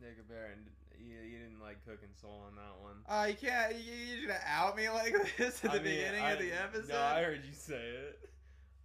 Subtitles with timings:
[0.00, 0.58] Jacob Aaron,
[0.98, 2.96] you, you didn't like cooking soul on that one.
[3.08, 3.74] Oh, you can't.
[3.74, 6.88] You, you're gonna out me like this at the mean, beginning I- of the episode.
[6.90, 8.30] No, I heard you say it.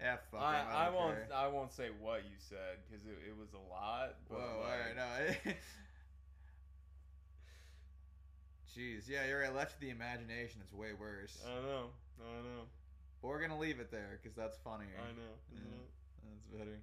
[0.02, 0.42] yeah, fuck.
[0.42, 1.16] I, him, I don't won't.
[1.16, 1.28] care.
[1.36, 4.16] I won't say what you said because it, it was a lot.
[4.30, 5.52] But Whoa, like, all right, no.
[8.74, 9.54] Jeez, yeah, you're right.
[9.54, 11.38] Left to the imagination, it's way worse.
[11.46, 11.94] I know.
[12.20, 12.66] I know.
[13.22, 14.98] But we're gonna leave it there because that's funnier.
[14.98, 15.34] I know.
[15.54, 15.62] Yeah.
[16.26, 16.80] That's better.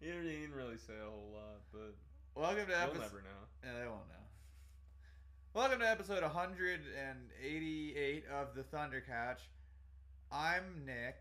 [0.00, 1.94] You didn't really say a whole lot, but
[2.38, 3.00] Welcome to episode.
[3.00, 3.48] never know.
[3.64, 4.14] Yeah, they won't know.
[5.54, 9.40] Welcome to episode 188 of the Thunder Catch.
[10.30, 11.16] I'm Nick.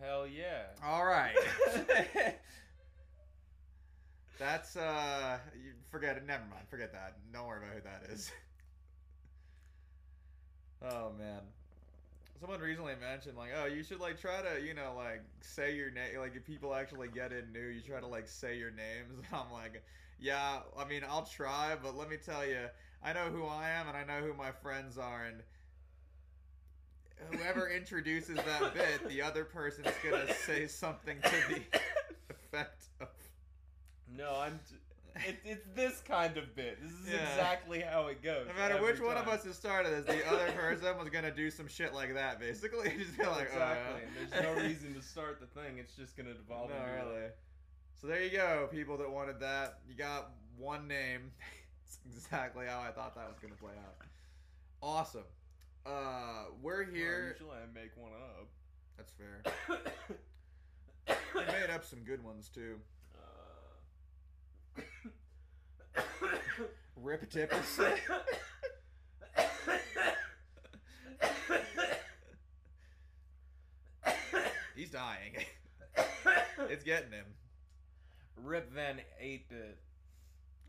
[0.00, 0.64] Hell yeah.
[0.84, 1.36] All right.
[4.40, 6.26] That's uh, you forget it.
[6.26, 6.66] Never mind.
[6.68, 7.18] Forget that.
[7.32, 8.32] Don't worry about who that is.
[10.90, 11.42] oh man.
[12.40, 15.90] Someone recently mentioned like, oh, you should like try to, you know, like say your
[15.90, 16.18] name.
[16.18, 19.12] Like if people actually get in new, you try to like say your names.
[19.14, 19.82] And I'm like,
[20.18, 20.60] yeah.
[20.78, 22.66] I mean, I'll try, but let me tell you,
[23.02, 25.42] I know who I am and I know who my friends are, and
[27.30, 31.62] whoever introduces that bit, the other person's gonna say something to the
[32.30, 33.08] effect of.
[34.16, 34.58] No, I'm.
[34.68, 34.76] T-
[35.26, 36.78] it, it's this kind of bit.
[36.82, 37.28] This is Yeah.
[37.30, 38.46] exactly how it goes.
[38.48, 41.50] No matter which one of us has started this, the other person was gonna do
[41.50, 42.90] some shit like that, basically.
[42.98, 44.02] Just be like, exactly.
[44.02, 44.40] oh, yeah.
[44.40, 45.78] There's no reason to start the thing.
[45.78, 47.26] It's just gonna devolve No, really.
[48.00, 49.80] So there you go, people that wanted that.
[49.88, 51.30] You got one name.
[51.84, 54.06] it's exactly how I thought that was gonna play out.
[54.82, 55.24] Awesome.
[55.86, 57.28] Uh, we're Well, here.
[57.32, 58.48] usually I make one up.
[58.96, 59.42] That's fair.
[61.34, 62.78] We made up some good ones too.
[66.96, 67.80] Rip tip is
[74.76, 75.32] He's dying.
[76.70, 77.26] it's getting him.
[78.36, 79.78] Rip Van 8 bit.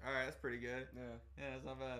[0.05, 0.87] All right, that's pretty good.
[0.95, 1.01] Yeah.
[1.37, 1.99] Yeah, that's not bad.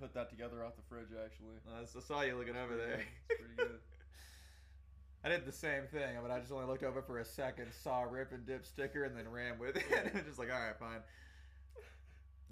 [0.00, 1.56] Put that together off the fridge actually.
[1.68, 3.00] Uh, I saw you looking over there.
[3.28, 3.78] It's pretty good.
[5.24, 8.02] I did the same thing, but I just only looked over for a second, saw
[8.02, 9.84] a rip and dip sticker, and then ran with it.
[10.26, 10.98] just like, all right, fine.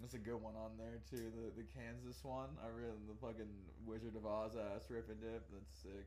[0.01, 1.31] There's a good one on there too.
[1.31, 2.49] The the Kansas one.
[2.65, 3.53] I really the fucking
[3.87, 5.45] Wizard of Oz ass rip and dip.
[5.53, 6.07] That's sick.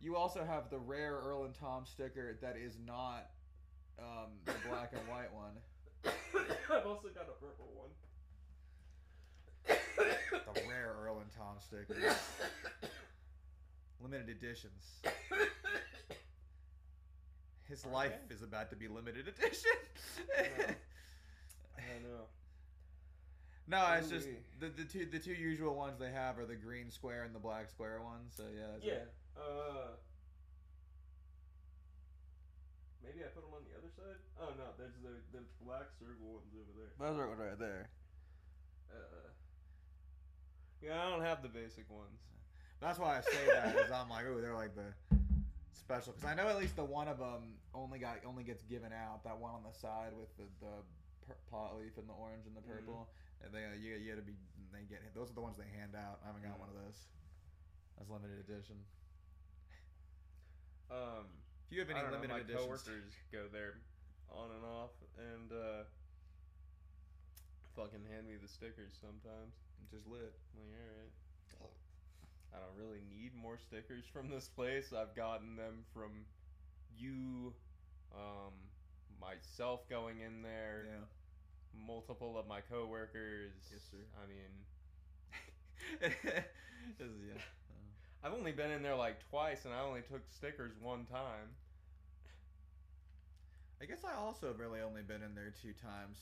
[0.00, 3.30] You also have the rare Earl and Tom sticker that is not
[3.98, 5.52] um, the black and white one.
[6.04, 7.90] I've also got a purple one.
[10.54, 12.14] The rare Earl and Tom sticker.
[14.00, 15.02] Limited editions.
[17.68, 19.70] His life is about to be limited edition.
[21.76, 22.26] I know.
[23.68, 24.28] No, it's just
[24.60, 27.38] the, the two the two usual ones they have are the green square and the
[27.38, 28.34] black square ones.
[28.36, 29.40] So yeah, that's Yeah.
[29.40, 29.88] Uh.
[33.04, 34.18] Maybe I put them on the other side.
[34.40, 36.90] Oh no, there's the the black circle ones over there.
[36.98, 37.88] Those are right there.
[38.90, 39.30] Uh.
[40.82, 42.20] Yeah, I don't have the basic ones.
[42.80, 44.92] That's why I say that is I'm like, oh, they're like the
[45.72, 48.92] special because I know at least the one of them only got only gets given
[48.92, 49.24] out.
[49.24, 50.72] That one on the side with the the
[51.26, 53.08] per- pot leaf and the orange and the purple.
[53.46, 54.34] And they you you got to be
[54.74, 56.18] they get those are the ones they hand out.
[56.22, 56.66] I haven't got Mhm.
[56.66, 56.98] one of those.
[57.96, 58.76] That's limited edition.
[60.90, 61.26] Um.
[61.66, 63.74] If you have any I don't know, limited my editions, coworkers go there
[64.30, 65.82] on and off, and uh,
[67.74, 69.54] fucking hand me the stickers sometimes.
[69.90, 70.32] just lit.
[70.54, 71.12] I'm like, all right.
[72.54, 74.92] I don't really need more stickers from this place.
[74.92, 76.26] I've gotten them from
[76.96, 77.52] you,
[78.14, 78.52] um,
[79.20, 81.04] myself going in there, Yeah.
[81.86, 83.52] Multiple of my coworkers.
[83.72, 83.98] Yes, sir.
[84.22, 84.52] I mean,
[86.98, 87.34] Just, yeah.
[87.70, 91.50] Uh, I've only been in there like twice, and I only took stickers one time.
[93.80, 96.18] I guess I also have really only been in there two times.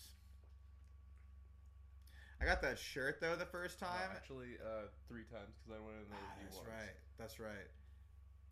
[2.42, 4.10] I got that shirt though the first Uh, time.
[4.14, 6.18] actually, uh, three times because I went in there.
[6.20, 6.68] Ah, that's once.
[6.68, 6.94] right.
[7.16, 7.68] That's right.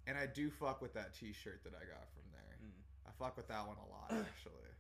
[0.06, 2.56] And I do fuck with that T-shirt that I got from there.
[2.62, 2.82] Mm.
[3.06, 4.70] I fuck with that one a lot, actually.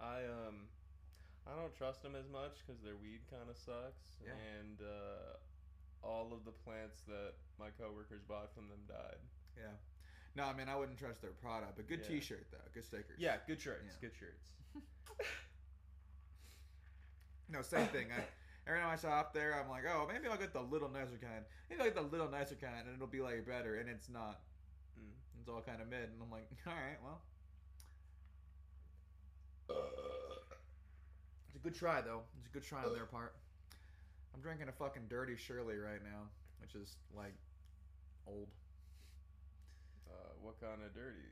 [0.00, 0.68] I um,
[1.48, 4.36] I don't trust them as much because their weed kind of sucks, Yeah.
[4.36, 9.16] and uh, all of the plants that my coworkers bought from them died.
[9.56, 9.72] Yeah.
[10.36, 12.20] No, I mean I wouldn't trust their product, but good Yeah.
[12.20, 13.16] T-shirt though, good stickers.
[13.18, 13.96] Yeah, good shirts.
[13.96, 14.08] Yeah.
[14.08, 14.52] Good shirts.
[17.50, 18.08] No, same thing.
[18.12, 18.20] I,
[18.68, 21.44] every time I shop there, I'm like, oh, maybe I'll get the little nicer kind.
[21.70, 24.40] Maybe I'll get the little nicer kind, and it'll be like better, and it's not.
[25.00, 25.12] Mm.
[25.40, 27.22] It's all kind of mid, and I'm like, all right, well.
[29.70, 29.78] It's
[31.58, 32.22] a good try though.
[32.38, 33.34] It's a good try on their part.
[34.34, 37.34] I'm drinking a fucking dirty Shirley right now, which is like
[38.26, 38.48] old.
[40.08, 41.26] Uh, what kind of dirty?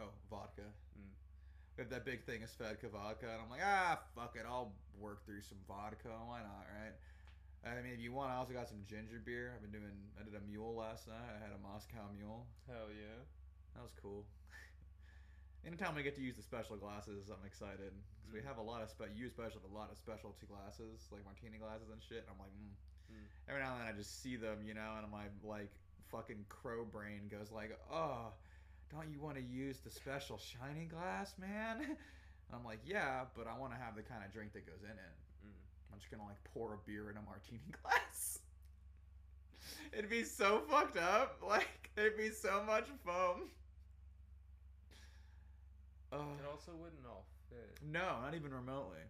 [0.00, 0.66] Oh, vodka.
[0.96, 1.12] Mm.
[1.76, 4.72] we have that big thing of Svedka vodka, and I'm like, ah, fuck it, I'll
[4.98, 6.08] work through some vodka.
[6.26, 6.94] Why not, right?
[7.66, 9.52] I mean, if you want, I also got some ginger beer.
[9.54, 9.92] I've been doing.
[10.18, 11.26] I did a mule last night.
[11.34, 12.46] I had a Moscow mule.
[12.66, 13.18] Hell yeah.
[13.74, 14.24] That was cool.
[15.66, 18.44] Anytime we get to use the special glasses, I'm excited because we Mm.
[18.46, 21.58] have a lot of spe- you especially have a lot of specialty glasses like martini
[21.58, 22.18] glasses and shit.
[22.24, 22.72] And I'm like, mm.
[23.12, 23.24] Mm.
[23.48, 25.72] every now and then I just see them, you know, and my like
[26.10, 28.32] fucking crow brain goes like, oh,
[28.90, 31.96] don't you want to use the special shiny glass, man?
[32.50, 34.82] And I'm like, yeah, but I want to have the kind of drink that goes
[34.82, 35.14] in it.
[35.44, 35.52] Mm.
[35.92, 38.38] I'm just gonna like pour a beer in a martini glass.
[39.92, 41.42] It'd be so fucked up.
[41.46, 43.50] Like there'd be so much foam.
[46.12, 46.38] Ugh.
[46.40, 47.78] It also wouldn't all fit.
[47.82, 49.04] no, not even remotely.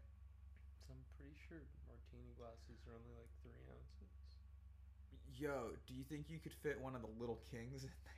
[0.86, 4.08] So I'm pretty sure martini glasses are only like three ounces.
[5.36, 8.14] Yo, do you think you could fit one of the little kings in there?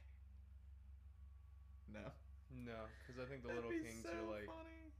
[1.92, 2.12] No.
[2.50, 4.90] No, because I think the That'd little be kings so are like funny.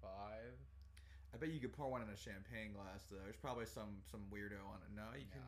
[0.00, 0.56] five.
[1.32, 3.20] I bet you could pour one in a champagne glass though.
[3.22, 4.90] There's probably some some weirdo on it.
[4.94, 5.42] No, you can.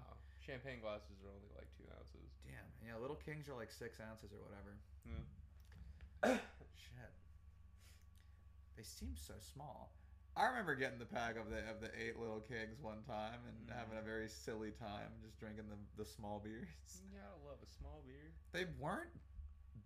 [0.44, 2.28] Champagne glasses are only like two ounces.
[2.44, 2.68] Damn.
[2.84, 4.76] Yeah, little kings are like six ounces or whatever.
[5.06, 6.38] Yeah.
[8.76, 9.92] They seem so small.
[10.36, 13.68] I remember getting the pack of the of the eight little kings one time and
[13.68, 13.76] Mm.
[13.76, 16.68] having a very silly time just drinking the the small beers.
[17.04, 18.32] You gotta love a small beer.
[18.52, 19.12] They weren't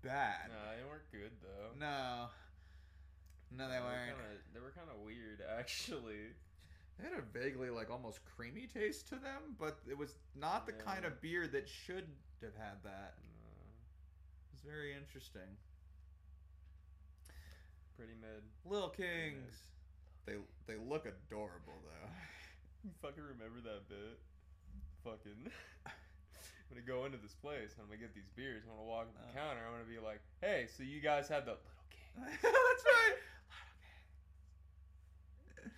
[0.02, 0.50] bad.
[0.50, 1.72] No, they weren't good though.
[1.78, 2.30] No.
[3.50, 4.10] No, they were weren't.
[4.10, 4.24] Kinda,
[4.54, 6.34] they were kind of weird, actually.
[6.98, 10.72] They had a vaguely like almost creamy taste to them, but it was not the
[10.72, 12.06] kind of beer that should
[12.42, 13.14] have had that.
[13.18, 13.50] No,
[14.52, 15.58] was very interesting.
[17.96, 18.42] Pretty mid.
[18.64, 19.54] Little Kings.
[20.26, 20.34] They
[20.66, 22.08] they look adorable though.
[22.84, 24.18] You fucking remember that bit?
[25.04, 25.50] Fucking.
[25.86, 27.74] I'm gonna go into this place.
[27.78, 28.62] I'm gonna get these beers.
[28.64, 29.42] I'm gonna walk up the Uh.
[29.42, 29.60] counter.
[29.64, 33.16] I'm gonna be like, "Hey, so you guys have the little king?" That's right.
[35.54, 35.72] Little kings.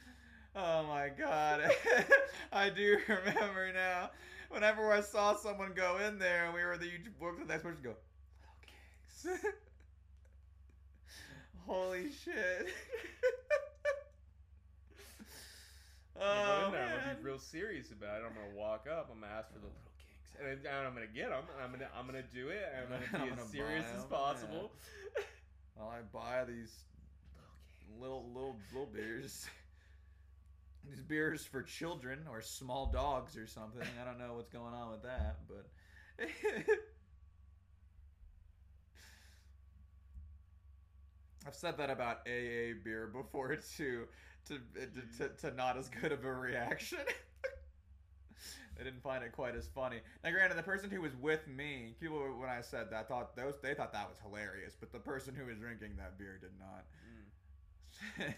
[0.56, 1.70] Oh my god.
[2.52, 4.10] I do remember now.
[4.48, 7.80] Whenever I saw someone go in there we were the you to the next person
[7.82, 7.94] go,
[8.40, 9.44] Little Kings.
[11.68, 12.66] Holy shit.
[16.18, 16.64] I'm gonna oh.
[16.64, 18.24] I'm gonna be real serious about it.
[18.26, 19.10] I'm gonna walk up.
[19.12, 21.44] I'm gonna ask for the little kings, and, and I'm gonna get them.
[21.62, 22.64] I'm gonna I'm gonna do it.
[22.74, 24.72] And I'm gonna I'm be gonna as serious as possible.
[25.74, 26.74] While I buy these
[28.00, 29.46] little little little little beers.
[30.88, 33.82] These beers for children or small dogs or something.
[34.00, 35.66] I don't know what's going on with that, but
[41.48, 44.04] I've said that about AA beer before too,
[44.48, 46.98] to to, to, to not as good of a reaction.
[48.76, 50.00] they didn't find it quite as funny.
[50.22, 53.54] Now, granted, the person who was with me, people when I said that thought those
[53.62, 56.84] they thought that was hilarious, but the person who was drinking that beer did not.
[58.20, 58.34] Mm.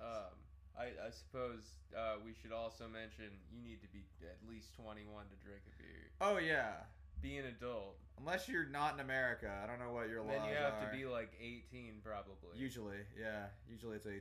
[0.00, 0.32] Um,
[0.78, 1.60] I, I suppose
[1.92, 5.74] uh, we should also mention you need to be at least 21 to drink a
[5.76, 6.08] beer.
[6.24, 6.88] oh yeah,
[7.22, 7.96] Be an adult.
[8.18, 10.90] unless you're not in America, I don't know what your laws Then you have are.
[10.90, 12.56] to be like 18 probably.
[12.56, 13.46] Usually, yeah.
[13.70, 14.20] Usually it's 18.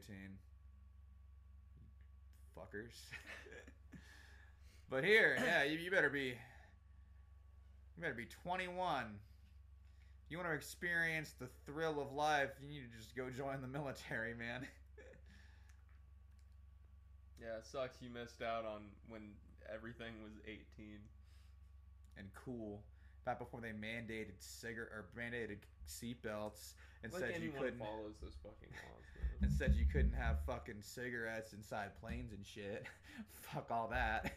[2.57, 2.91] Fuckers.
[4.89, 6.33] but here, yeah, you, you better be.
[7.95, 9.05] You better be 21.
[10.29, 13.67] You want to experience the thrill of life, you need to just go join the
[13.67, 14.65] military, man.
[17.41, 19.31] Yeah, it sucks you missed out on when
[19.73, 20.99] everything was 18.
[22.17, 22.83] and cool.
[23.25, 25.57] Back before they mandated cigarette or mandated
[25.87, 26.73] seatbelts
[27.03, 27.79] and like said you couldn't.
[27.79, 29.03] follows those fucking laws.
[29.41, 32.85] and said you couldn't have fucking cigarettes inside planes and shit.
[33.41, 34.33] Fuck all that.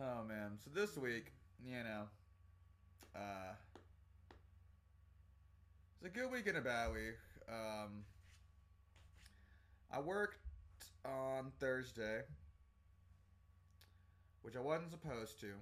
[0.00, 0.58] Oh man.
[0.64, 1.32] So this week,
[1.64, 2.04] you know,
[3.14, 3.54] uh
[6.00, 7.16] it's a good week and a bad week.
[7.48, 8.04] Um
[9.90, 10.38] I worked
[11.04, 12.22] on Thursday
[14.42, 15.54] which I wasn't supposed to,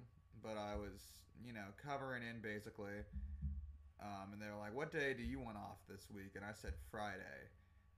[0.43, 3.05] but I was, you know, covering in basically.
[4.01, 6.53] Um, and they were like, "What day do you want off this week?" And I
[6.53, 7.49] said Friday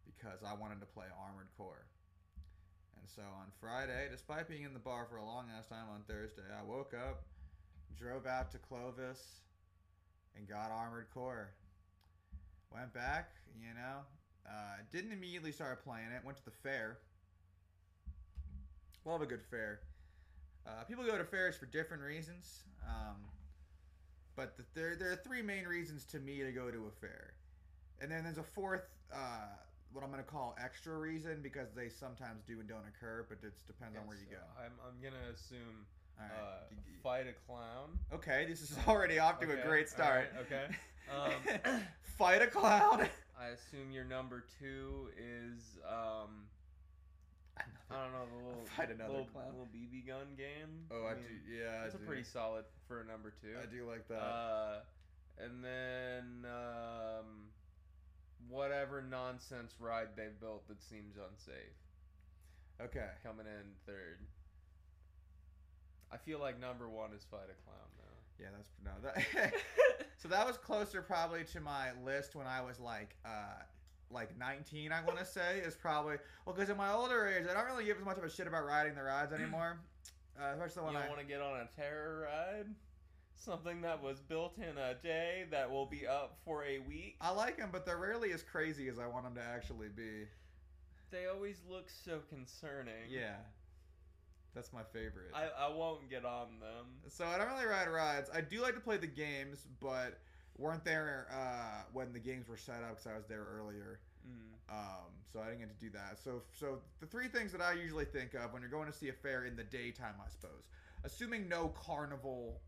[0.06, 1.86] because I wanted to play Armored Core.
[3.00, 6.04] And so on Friday, despite being in the bar for a long ass time on
[6.04, 7.24] Thursday, I woke up,
[7.98, 9.42] drove out to Clovis,
[10.36, 11.52] and got Armored Core.
[12.74, 14.00] Went back, you know,
[14.50, 16.26] uh, didn't immediately start playing it.
[16.26, 16.98] Went to the fair.
[19.06, 19.82] Love a good fair.
[20.66, 23.18] Uh, people go to fairs for different reasons, um,
[24.36, 27.34] but the, there there are three main reasons to me to go to a fair,
[28.02, 29.52] and then there's a fourth uh,
[29.92, 33.54] what I'm gonna call extra reason because they sometimes do and don't occur, but it
[33.68, 34.42] depends on where you go.
[34.58, 35.86] I'm, I'm gonna assume
[36.18, 36.30] right.
[36.32, 38.00] uh, fight a clown.
[38.14, 40.30] okay, this is already off to Okay, a great start.
[40.34, 40.76] alright, okay.
[41.12, 41.82] Um,
[42.18, 43.08] Fight a clown.
[43.40, 46.48] I assume your number two is um,
[47.92, 49.46] I don't know the little Fight another little, clown.
[49.48, 50.88] little BB gun game.
[50.92, 51.56] Oh, I mean, do.
[51.56, 52.06] Yeah, It's a do.
[52.06, 53.56] pretty solid for a number two.
[53.62, 54.16] I do like that.
[54.22, 54.80] Uh,
[55.40, 57.50] and then um,
[58.50, 61.74] whatever nonsense ride they've built that seems unsafe
[62.82, 63.10] okay.
[63.24, 64.20] coming in third.
[66.12, 67.90] I feel like number one is fight a clown.
[68.40, 68.92] Yeah, that's no.
[69.04, 69.54] That,
[70.18, 73.62] so that was closer probably to my list when I was like, uh,
[74.12, 74.92] like 19.
[74.92, 77.86] I want to say is probably well because in my older age I don't really
[77.86, 79.78] give as much of a shit about riding the rides anymore.
[80.36, 82.66] Uh, especially when don't I want to get on a terror ride?
[83.36, 87.18] Something that was built in a day that will be up for a week?
[87.22, 90.26] I like them, but they're rarely as crazy as I want them to actually be.
[91.12, 93.12] They always look so concerning.
[93.12, 93.36] Yeah,
[94.54, 95.32] that's my favorite.
[95.34, 96.86] I, I won't get on them.
[97.08, 98.30] So I don't really ride rides.
[98.34, 100.20] I do like to play the games, but
[100.58, 104.00] weren't there uh, when the games were set up because I was there earlier.
[104.28, 104.74] Mm.
[104.74, 106.20] Um, so I didn't get to do that.
[106.24, 109.10] So, so the three things that I usually think of when you're going to see
[109.10, 110.64] a fair in the daytime, I suppose,
[111.04, 112.62] assuming no carnival.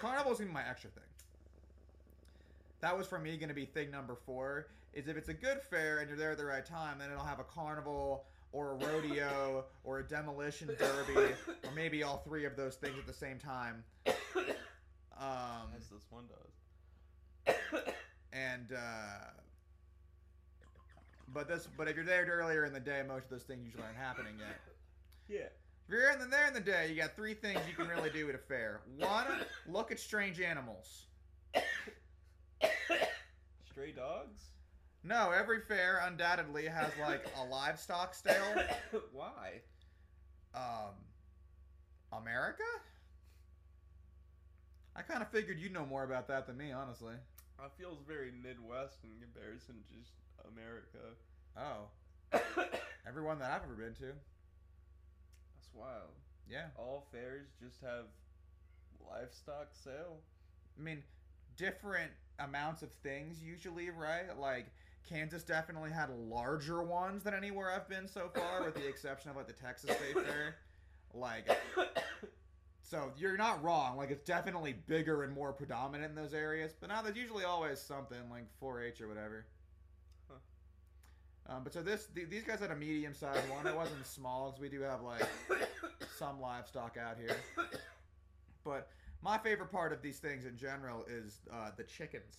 [0.00, 1.02] Carnival's gonna be my extra thing.
[2.80, 4.68] That was for me going to be thing number four.
[4.92, 7.24] Is if it's a good fair and you're there at the right time, then it'll
[7.24, 11.34] have a carnival or a rodeo or a demolition derby
[11.64, 13.82] or maybe all three of those things at the same time.
[14.06, 17.54] Um, As this one does.
[18.32, 19.30] and uh,
[21.28, 23.82] but this but if you're there earlier in the day, most of those things usually
[23.82, 24.60] aren't happening yet.
[25.28, 25.48] Yeah.
[25.86, 28.08] If you're in the, there in the day, you got three things you can really
[28.08, 28.80] do at a fair.
[28.98, 29.26] One,
[29.68, 31.06] look at strange animals.
[33.70, 34.40] Stray dogs?
[35.04, 38.54] No, every fair undoubtedly has like a livestock stale.
[39.12, 39.60] Why?
[40.54, 40.94] Um,
[42.10, 42.62] America?
[44.96, 47.14] I kind of figured you'd know more about that than me, honestly.
[47.62, 50.12] It feels very Midwest in comparison to just
[50.50, 51.12] America.
[51.56, 52.68] Oh,
[53.06, 54.12] everyone that I've ever been to.
[55.54, 56.12] That's wild.
[56.48, 56.66] Yeah.
[56.78, 58.06] All fairs just have
[59.10, 60.16] livestock sale.
[60.78, 61.02] I mean,
[61.56, 64.36] different amounts of things usually, right?
[64.38, 64.66] Like
[65.08, 69.36] Kansas definitely had larger ones than anywhere I've been so far, with the exception of
[69.36, 70.56] like the Texas State Fair.
[71.12, 71.48] Like,
[72.82, 73.96] so you're not wrong.
[73.96, 76.72] Like, it's definitely bigger and more predominant in those areas.
[76.80, 79.46] But now there's usually always something like 4-H or whatever.
[81.46, 83.66] Um, but so this th- these guys had a medium sized one.
[83.66, 85.28] It wasn't small because we do have like
[86.18, 87.36] some livestock out here.
[88.64, 88.88] But
[89.22, 92.36] my favorite part of these things in general is uh, the chickens,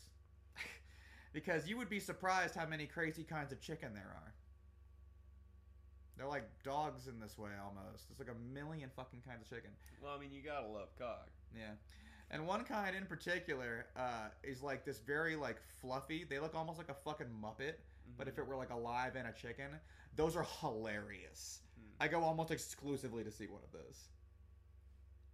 [1.35, 4.33] because you would be surprised how many crazy kinds of chicken there are.
[6.17, 8.07] They're like dogs in this way almost.
[8.07, 9.71] There's like a million fucking kinds of chicken.
[10.01, 11.27] well, I mean, you gotta love cock.
[11.53, 11.73] Yeah.
[12.31, 16.23] And one kind in particular uh, is like this very like fluffy.
[16.23, 17.73] They look almost like a fucking muppet,
[18.17, 19.71] but if it were like alive and a chicken,
[20.15, 21.59] those are hilarious.
[21.77, 22.03] Hmm.
[22.03, 24.07] I go almost exclusively to see one of those.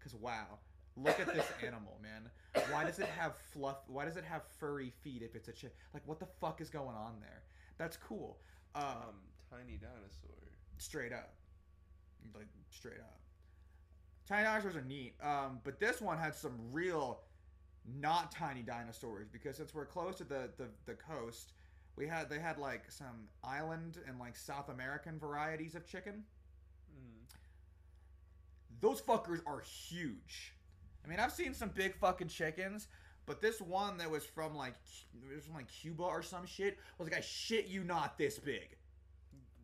[0.01, 0.57] Cause wow,
[0.97, 2.29] look at this animal, man.
[2.71, 3.77] Why does it have fluff?
[3.87, 5.75] Why does it have furry feet if it's a chick?
[5.93, 7.43] Like what the fuck is going on there?
[7.77, 8.37] That's cool.
[8.75, 9.15] Um, um,
[9.49, 10.35] tiny dinosaur.
[10.77, 11.33] straight up,
[12.35, 13.19] like straight up.
[14.27, 17.21] Tiny dinosaurs are neat, um, but this one had some real,
[17.99, 21.53] not tiny dinosaurs because since we're close to the, the the coast,
[21.95, 26.23] we had they had like some island and like South American varieties of chicken.
[26.93, 27.35] Mm.
[28.79, 30.53] Those fuckers are huge.
[31.03, 32.87] I mean, I've seen some big fucking chickens,
[33.25, 34.73] but this one that was from like
[35.29, 38.39] it was from like Cuba or some shit was like I shit you not this
[38.39, 38.77] big.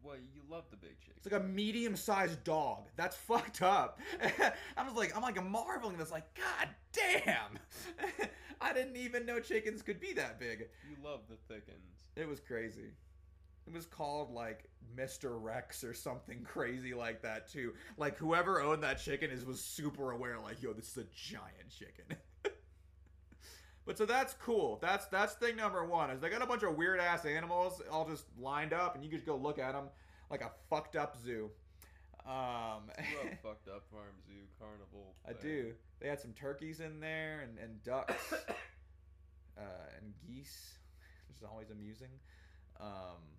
[0.03, 1.15] Well, you love the big chick.
[1.17, 2.87] It's like a medium-sized dog.
[2.95, 3.99] That's fucked up.
[4.77, 7.59] I was like, I'm like marveling this, like, God damn!
[8.61, 10.69] I didn't even know chickens could be that big.
[10.89, 12.05] You love the thickens.
[12.15, 12.93] It was crazy.
[13.67, 15.41] It was called like Mr.
[15.41, 17.73] Rex or something crazy like that too.
[17.97, 21.69] Like whoever owned that chicken is was super aware, like, yo, this is a giant
[21.69, 22.17] chicken.
[23.85, 24.79] but so that's cool.
[24.81, 26.09] That's that's thing number one.
[26.11, 29.11] Is they got a bunch of weird ass animals all just lined up, and you
[29.11, 29.89] just go look at them
[30.29, 31.49] like a fucked up zoo.
[32.25, 32.91] Um,
[33.43, 35.15] fucked up farm zoo carnival.
[35.27, 35.73] I do.
[35.99, 38.33] They had some turkeys in there and, and ducks
[39.57, 39.61] uh,
[39.97, 40.77] and geese,
[41.27, 42.11] which is always amusing.
[42.79, 43.36] Um,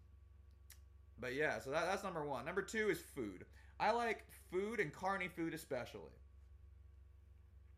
[1.20, 2.44] but yeah, so that, that's number one.
[2.44, 3.44] Number two is food.
[3.80, 6.00] I like food and carny food especially.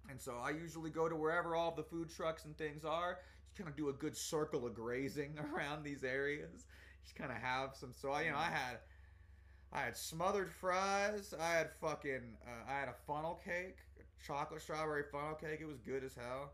[0.08, 3.18] And so I usually go to wherever all the food trucks and things are.
[3.46, 6.66] Just kind of do a good circle of grazing around these areas.
[7.04, 7.92] just kind of have some.
[7.92, 8.78] So I, you know, I had,
[9.72, 11.34] I had smothered fries.
[11.38, 13.78] I had fucking, uh, I had a funnel cake,
[14.26, 15.60] chocolate strawberry funnel cake.
[15.60, 16.52] It was good as hell.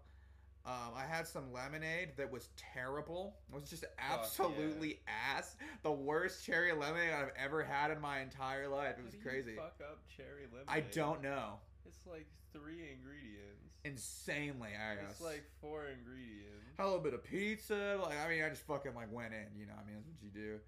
[0.67, 3.37] Um, I had some lemonade that was terrible.
[3.53, 4.15] It was just yeah.
[4.15, 5.55] absolutely ass.
[5.85, 8.97] The worst cherry lemonade I've ever had in my entire life.
[8.99, 9.55] It How was crazy.
[9.55, 10.67] fuck up cherry lemonade.
[10.69, 11.61] I don't know.
[11.87, 13.63] It's like three ingredients.
[13.85, 15.13] Insanely, I guess.
[15.13, 16.75] It's like four ingredients.
[16.81, 18.01] a little bit of pizza.
[18.03, 19.47] Like I mean, I just fucking like went in.
[19.57, 20.59] You know, I mean, that's what you do.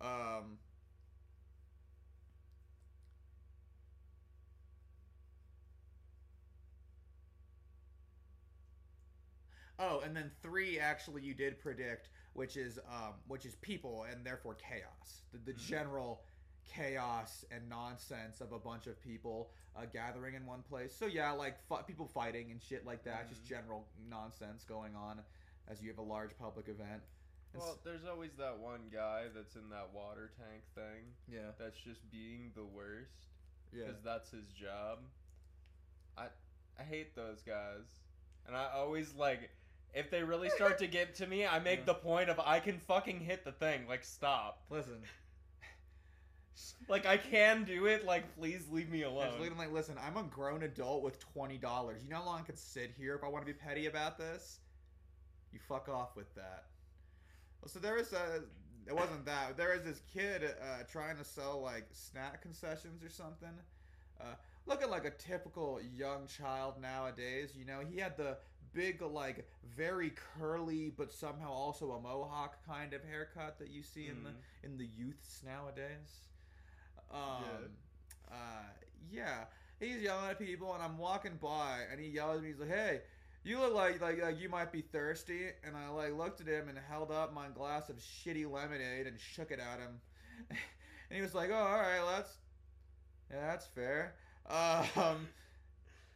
[0.00, 0.56] Um,
[9.78, 14.24] oh, and then three actually you did predict, which is um, which is people and
[14.24, 15.22] therefore chaos.
[15.32, 15.58] The, the Mhm.
[15.66, 16.22] general
[16.66, 20.94] chaos and nonsense of a bunch of people uh, gathering in one place.
[20.96, 23.28] So yeah, like fi- people fighting and shit like that.
[23.28, 23.48] Just Mhm.
[23.48, 25.20] general nonsense going on
[25.68, 27.02] as you have a large public event.
[27.54, 32.10] Well, there's always that one guy that's in that water tank thing yeah, that's just
[32.10, 33.28] being the worst
[33.72, 33.84] yeah.
[33.86, 34.98] because that's his job.
[36.16, 36.26] I
[36.78, 37.84] I hate those guys,
[38.46, 39.50] and I always like
[39.94, 41.84] if they really start to get to me, I make Yeah.
[41.86, 43.86] the point of I can fucking hit the thing.
[43.88, 44.64] Like stop.
[44.70, 45.02] Listen,
[46.88, 48.04] Like I can do it.
[48.04, 49.32] Like please leave me alone.
[49.56, 52.02] like, listen, I'm a grown adult with twenty dollars.
[52.04, 54.18] You know how long I could sit here if I want to be petty about
[54.18, 54.60] this?
[55.52, 56.64] You fuck off with that.
[57.66, 58.42] So there was a.
[58.86, 59.56] It wasn't that.
[59.56, 63.48] There was this kid uh, trying to sell like snack concessions or something.
[64.20, 64.34] Uh,
[64.66, 67.52] looking like a typical young child nowadays.
[67.58, 68.36] You know, he had the
[68.74, 74.08] big, like, very curly but somehow also a mohawk kind of haircut that you see
[74.08, 74.42] in the Mhm.
[74.64, 76.28] in the youths nowadays.
[77.10, 77.76] Um,
[78.30, 78.64] uh,
[79.10, 79.44] yeah,
[79.78, 82.48] he's yelling at people, and I'm walking by, and he yells at me.
[82.50, 83.02] He's like, "Hey,
[83.44, 86.68] you look like like like you might be thirsty." And I like looked at him
[86.68, 90.00] and held up my glass of shitty lemonade and shook it at him,
[90.50, 90.58] and
[91.10, 92.38] he was like, "Oh, all right, well, that's
[93.30, 94.16] yeah, that's fair."
[94.46, 95.28] Um,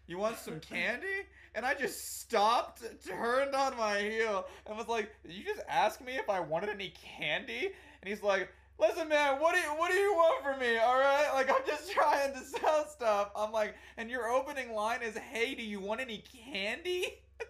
[0.09, 1.07] you want some candy?
[1.55, 6.17] And I just stopped, turned on my heel, and was like, you just ask me
[6.17, 7.67] if I wanted any candy?"
[8.01, 10.79] And he's like, "Listen, man, what do you what do you want from me?
[10.79, 15.03] All right, like I'm just trying to sell stuff." I'm like, and your opening line
[15.03, 17.23] is, "Hey, do you want any candy?"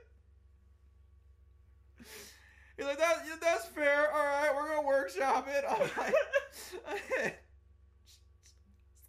[2.77, 4.11] He's like, "That that's fair.
[4.13, 6.15] All right, we're gonna workshop it." I'm like,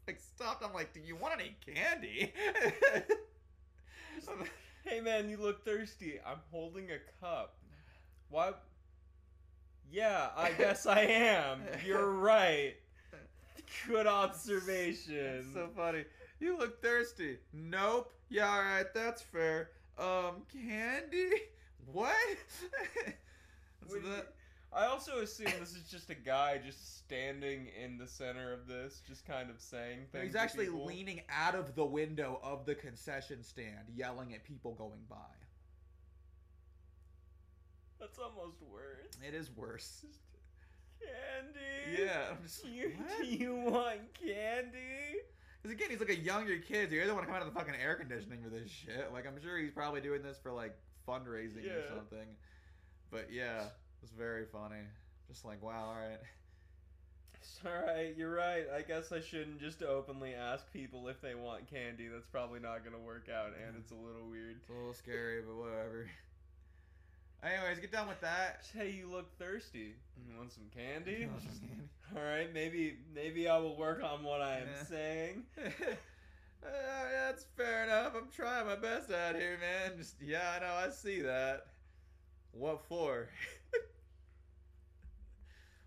[0.08, 0.64] like stopped.
[0.64, 2.34] I'm like, "Do you want any candy?"
[4.86, 6.20] Hey man, you look thirsty.
[6.26, 7.58] I'm holding a cup.
[8.30, 8.54] Why?
[9.92, 11.62] Yeah, I guess I am.
[11.86, 12.76] You're right.
[13.88, 15.44] Good observation.
[15.44, 16.06] That's so funny.
[16.40, 17.38] You look thirsty.
[17.54, 18.12] Nope.
[18.30, 19.70] Yeah, all right, that's fair.
[19.98, 21.32] Um, candy?
[21.92, 22.14] What?
[23.88, 24.34] so that,
[25.00, 29.26] also assume this is just a guy just standing in the center of this, just
[29.26, 30.26] kind of saying things.
[30.26, 35.00] he's actually leaning out of the window of the concession stand, yelling at people going
[35.10, 35.16] by.
[37.98, 39.16] That's almost worse.
[39.26, 40.06] It is worse.
[41.00, 42.04] Candy.
[42.04, 43.22] Yeah, I'm just You, what?
[43.22, 45.22] do you want candy?
[45.62, 46.90] Because again, he's like a younger kid.
[46.90, 49.12] So he doesn't want to come out of the fucking air conditioning for this shit.
[49.14, 52.28] Like, I'm sure he's probably doing this for like fundraising or something.
[53.12, 53.64] But yeah,
[54.02, 54.84] was very funny.
[55.28, 56.20] Just like, wow, all right.
[57.42, 58.66] It's Alright, you're right.
[58.76, 62.08] I guess I shouldn't just openly ask people if they want candy.
[62.08, 64.58] That's probably not gonna work out, and it's a little weird.
[64.60, 66.10] It's a little scary, but whatever.
[67.44, 68.66] Anyways, get done with that.
[68.74, 69.94] Hey, you look thirsty.
[70.28, 71.28] You want some candy?
[71.28, 71.90] Want some candy?
[72.16, 74.84] Alright, maybe maybe I will work on what I am Yeah.
[74.84, 75.44] saying.
[75.58, 76.70] Uh,
[77.26, 78.14] that's fair enough.
[78.18, 79.98] I'm trying my best out here, man.
[79.98, 80.74] Just yeah, I know.
[80.74, 81.68] I see that.
[82.52, 83.30] What for?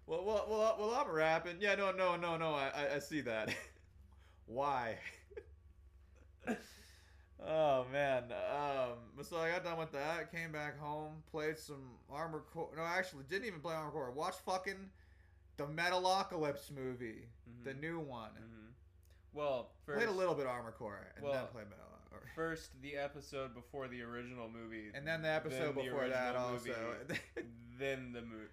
[0.06, 1.56] Well, well, well, well, I'm rapping.
[1.60, 2.54] Yeah, no, no, no, no.
[2.54, 3.54] I, I, I see that.
[4.46, 4.98] Why?
[7.44, 8.24] oh man.
[8.32, 9.24] Um.
[9.24, 10.32] So I got done with that.
[10.32, 11.22] Came back home.
[11.30, 12.70] Played some Armor Core.
[12.76, 14.10] No, actually, didn't even play Armor Core.
[14.10, 14.90] Watched fucking
[15.56, 17.64] the Metalocalypse movie, Mhm.
[17.64, 18.30] the new one.
[18.32, 18.72] Mhm.
[19.32, 22.34] Well, first, Played a little bit Armor Core and then Well, played Metalocalypse.
[22.34, 26.52] first the episode before the original movie, And then the episode the before that original
[26.52, 26.96] also.
[27.78, 28.48] then the movie.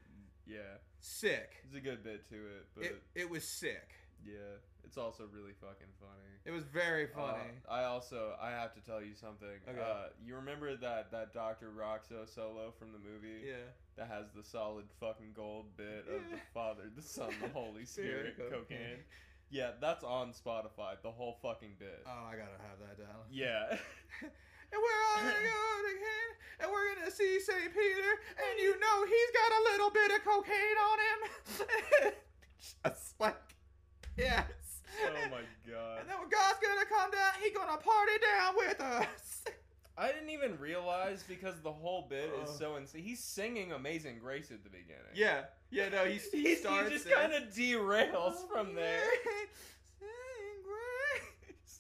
[0.46, 1.64] Yeah, sick.
[1.64, 3.90] there's a good bit to it, but It, it was sick.
[4.26, 6.30] yeah, it's also really fucking funny.
[6.46, 7.52] It was very funny.
[7.68, 9.48] Uh, I also I have to tell you something.
[9.70, 9.80] Okay.
[9.80, 13.54] Uh, you remember that that Doctor Rockso solo from the movie yeah.
[13.98, 18.34] that has the solid fucking gold bit of the Father, the Son, the Holy Spirit,
[18.36, 18.78] Spirit, cocaine.
[18.78, 18.98] cocaine.
[19.52, 20.96] Yeah, that's on Spotify.
[21.04, 22.04] The whole fucking bit.
[22.06, 23.22] Oh, I gotta have that down.
[23.32, 23.78] yeah.
[24.72, 27.74] And we're all gonna go to Canada, and we're gonna see St.
[27.74, 32.14] Peter, and you know he's got a little bit of cocaine on him.
[32.86, 33.38] Just like,
[34.18, 34.46] yes.
[35.02, 36.00] Oh my god.
[36.02, 39.44] And then when God's gonna come down, he gonna party down with us.
[39.98, 42.54] I didn't even realize because the whole bit is Uh.
[42.54, 43.04] so insane.
[43.04, 45.12] He's singing Amazing Grace at the beginning.
[45.14, 49.02] Yeah, yeah, no, he's, he he starts just kind of derails from there.
[50.00, 50.08] Sing
[50.64, 51.80] grace.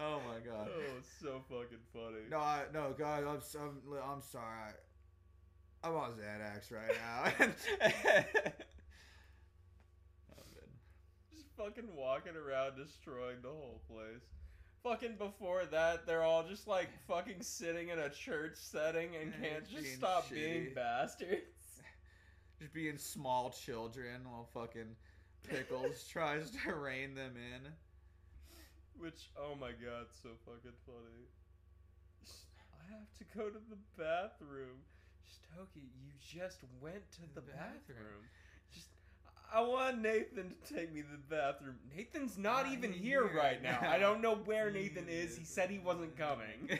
[0.00, 0.68] Oh my god.
[0.74, 2.24] Oh, it's so fucking funny.
[2.30, 3.80] No, I, no, God, I'm, I'm,
[4.12, 4.72] I'm sorry.
[5.82, 7.46] I'm on Xanax right now.
[11.32, 14.22] Just fucking walking around destroying the whole place.
[14.82, 19.64] Fucking before that, they're all just like fucking sitting in a church setting and can't
[19.70, 20.34] just being stop shitty.
[20.34, 21.30] being bastards.
[22.60, 24.94] Just being small children while fucking
[25.48, 27.72] Pickles tries to rein them in.
[29.04, 31.28] Which, oh my god, so fucking funny.
[32.72, 34.80] I have to go to the bathroom.
[35.28, 37.82] Stokie, you just went to the, The bathroom.
[37.86, 38.24] bathroom.
[38.72, 38.86] Just,
[39.52, 41.74] I want Nathan to take me to the bathroom.
[41.94, 43.78] Nathan's not Not even here here right now.
[43.82, 45.36] I don't know where Nathan is.
[45.36, 46.78] He said he wasn't coming.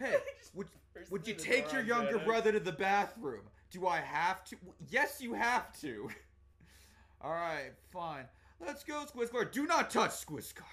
[0.00, 0.16] hey,
[0.54, 0.66] would,
[1.10, 3.42] would you take your younger brother to the bathroom?
[3.70, 4.56] Do I have to?
[4.88, 6.10] Yes, you have to.
[7.20, 8.24] All right, fine.
[8.60, 9.50] Let's go, Skwisgaar.
[9.50, 10.64] Do not touch Skwisgaar.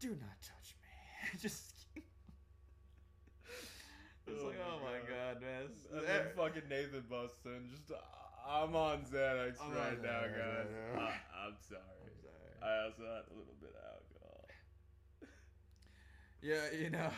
[0.00, 1.38] Do not touch me.
[1.40, 1.72] Just.
[4.28, 5.08] It's Oh like, my oh my God.
[5.08, 5.62] god, man.
[5.68, 7.68] This- And eh, then fucking Nathan busts in.
[7.70, 7.96] Just, uh,
[8.48, 10.66] I'm on Xanax I'm right now, guys.
[10.94, 11.00] now.
[11.00, 11.14] I,
[11.46, 11.80] I'm sorry.
[12.02, 12.62] I'm sorry.
[12.62, 14.48] I also had a little bit of alcohol.
[16.42, 17.10] Yeah, you know.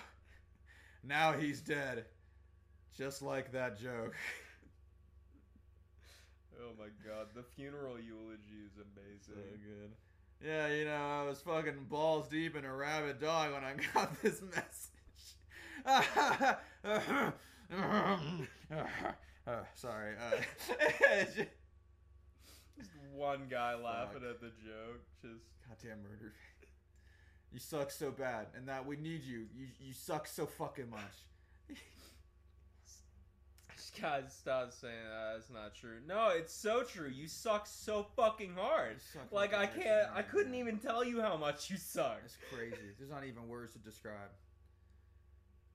[1.02, 2.04] Now he's dead.
[2.96, 4.14] Just like that joke.
[6.61, 8.83] Oh my god, the funeral eulogy is So
[9.33, 9.61] amazing.
[9.64, 9.92] good.
[10.47, 14.21] Yeah, you know, I was fucking balls deep in a rabid dog when I got
[14.23, 14.94] this message.
[19.75, 20.14] sorry.
[20.16, 20.40] Uh,
[22.79, 25.03] Just one guy laughing at the joke.
[25.23, 26.33] Just goddamn murder.
[27.53, 29.47] You suck so bad, and that we need you.
[29.57, 31.01] You you suck so fucking much.
[34.00, 35.32] guys stop saying that.
[35.34, 35.98] That's not true.
[36.06, 37.08] No, it's so true.
[37.08, 38.96] You suck so fucking hard.
[39.30, 40.08] Like I can't.
[40.14, 40.60] I couldn't man.
[40.60, 42.20] even tell you how much you suck.
[42.24, 42.76] It's crazy.
[42.98, 44.30] There's not even words to describe.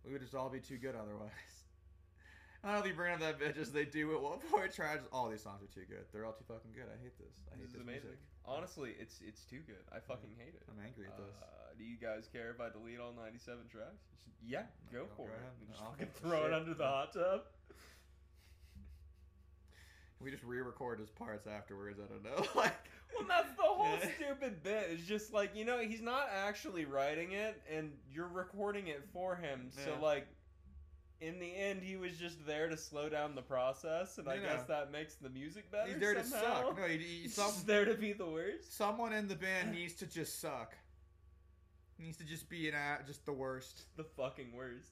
[0.05, 1.31] We would just all be too good otherwise.
[2.63, 4.71] I don't know if you bring up that bitch as they do at one point.
[4.71, 4.79] Just
[5.11, 6.03] all these songs are too good.
[6.13, 6.87] They're all too fucking good.
[6.87, 7.35] I hate this.
[7.51, 8.15] I hate This this, is amazing.
[8.15, 8.19] music.
[8.45, 9.83] Honestly, it's it's too good.
[9.91, 10.63] I fucking hate it.
[10.71, 11.35] I'm angry at this.
[11.39, 14.03] Uh, do you guys care if I delete all 97 tracks?
[14.45, 15.67] Yeah, go Go- for go it.
[15.71, 17.47] Just fucking throw it under the hot tub.
[20.21, 21.99] We just re-record his parts afterwards.
[21.99, 22.45] I don't know.
[22.55, 22.73] like,
[23.17, 24.87] Well, that's the whole stupid bit.
[24.91, 29.35] It's just like you know he's not actually writing it, and you're recording it for
[29.35, 29.69] him.
[29.71, 29.99] So Yeah.
[30.05, 30.27] like,
[31.21, 34.41] in the end, he was just there to slow down the process, and I You
[34.41, 35.87] guess that makes the music better.
[35.89, 36.77] he's there to suck.
[36.77, 38.75] No, he, he, He's some, just there to be the worst.
[38.75, 40.75] someone in the band needs to just suck.
[41.99, 43.83] Needs to just be an just the worst.
[43.97, 44.89] The fucking worst.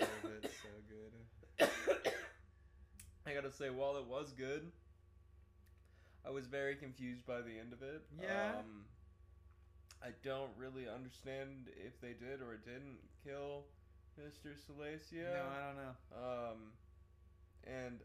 [0.00, 0.50] Fuck the rocks out of it.
[0.62, 1.66] So
[1.98, 2.12] good.
[3.26, 4.70] I gotta say, while it was good,
[6.26, 8.02] I was very confused by the end of it.
[8.20, 8.52] Yeah?
[8.58, 8.84] Um,
[10.02, 13.64] I don't really understand if they did or didn't kill
[14.18, 14.54] Mr.
[14.56, 15.32] Salacia.
[15.32, 15.94] No, I don't know.
[16.16, 16.72] Um,
[17.64, 18.00] and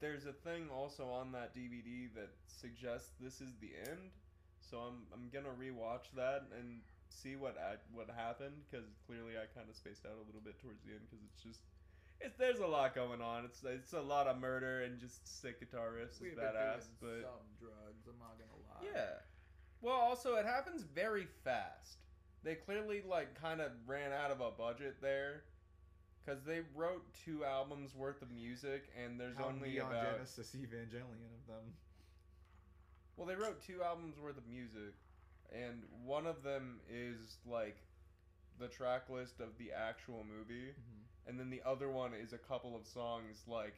[0.00, 4.10] there's a thing also on that DVD that suggests this is the end.
[4.60, 6.80] So I'm I'm gonna rewatch that and
[7.12, 10.58] see what ac- what happened because clearly I kind of spaced out a little bit
[10.60, 11.60] towards the end because it's just
[12.20, 13.44] it's there's a lot going on.
[13.44, 17.48] It's it's a lot of murder and just sick guitar riffs is badass, but some
[17.58, 18.04] drugs.
[18.06, 18.88] I'm not gonna lie.
[18.94, 19.20] yeah.
[19.80, 21.98] Well, also it happens very fast.
[22.42, 25.44] They clearly like kind of ran out of a budget there,
[26.24, 30.54] because they wrote two albums worth of music, and there's How only Neon about Genesis
[30.56, 31.72] Evangelion of them.
[33.16, 34.94] well, they wrote two albums worth of music,
[35.52, 37.76] and one of them is like
[38.58, 41.28] the track list of the actual movie, mm-hmm.
[41.28, 43.74] and then the other one is a couple of songs like.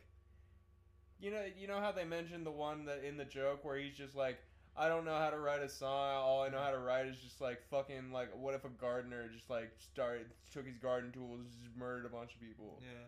[1.20, 3.94] You know, you know how they mentioned the one that in the joke where he's
[3.94, 4.38] just like,
[4.76, 6.16] I don't know how to write a song.
[6.16, 6.86] All I know how to mm-hmm.
[6.86, 10.78] write is just like fucking like, what if a gardener just like started took his
[10.78, 12.80] garden tools just murdered a bunch of people?
[12.80, 13.06] Yeah.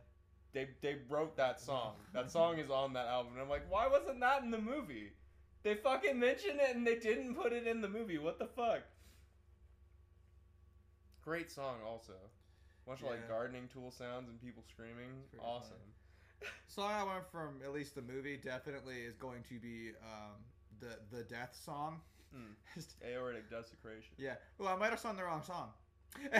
[0.52, 1.94] They they wrote that song.
[2.12, 3.32] That song is on that album.
[3.32, 5.10] And I'm like, why wasn't that in the movie?
[5.64, 8.18] They fucking mentioned it and they didn't put it in the movie.
[8.18, 8.82] What the fuck?
[11.24, 12.12] Great song, also.
[12.86, 15.08] Bunch of like gardening tool sounds and people screaming.
[15.42, 15.72] Awesome.
[16.68, 20.36] Song I went from at least the movie definitely is going to be um,
[20.80, 22.00] the the death song.
[22.34, 22.84] Mm.
[23.06, 24.10] Aortic desecration.
[24.18, 24.34] yeah.
[24.58, 25.68] Well, I might have sung the wrong song.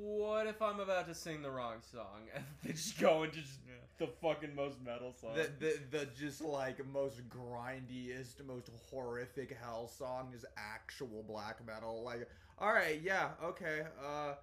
[0.00, 3.58] What if I'm about to sing the wrong song and they just go into just
[4.00, 5.30] the fucking most metal song?
[5.36, 12.02] the, the the just like most grindiest, most horrific hell song is actual black metal.
[12.02, 13.82] Like, all right, yeah, okay.
[14.04, 14.34] Uh,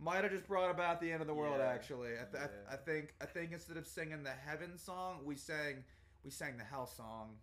[0.00, 1.58] might have just brought about the end of the world.
[1.60, 1.66] Yeah.
[1.66, 5.20] Actually, I, th- I, th- I think I think instead of singing the heaven song,
[5.24, 5.84] we sang
[6.24, 7.36] we sang the hell song,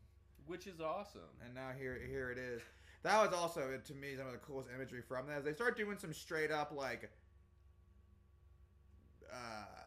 [0.48, 1.22] Which is awesome.
[1.46, 2.62] and now here here it is.
[3.04, 5.46] That was also to me some of the coolest imagery from that.
[5.46, 7.10] They start doing some straight up like.
[9.32, 9.79] Uh, uh,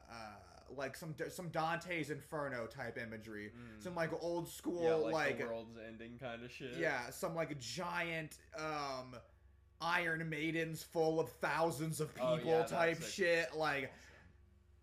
[0.76, 3.82] like some some Dante's Inferno type imagery, Mm.
[3.82, 6.74] some like old school yeah, like, like the world's ending kind of shit.
[6.78, 9.16] yeah, some like giant um
[9.80, 13.12] Iron Maidens full of thousands of Oh, people yeah, type sick.
[13.12, 13.56] shit.
[13.56, 13.92] Like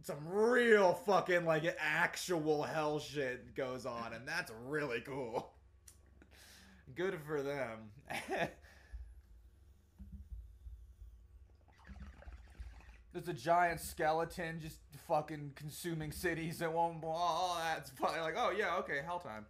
[0.03, 5.53] some real fucking like actual hell shit goes on, and that's really cool.
[6.95, 7.91] Good for them.
[13.13, 17.17] There's a giant skeleton just fucking consuming cities at one point.
[17.17, 19.45] Oh, that's probably like, oh yeah, okay, hell time.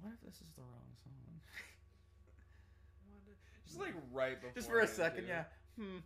[0.00, 1.40] What if this is the wrong song?
[3.66, 4.54] Just like right before.
[4.54, 5.44] Just for a second, yeah.
[5.78, 5.98] Hmm.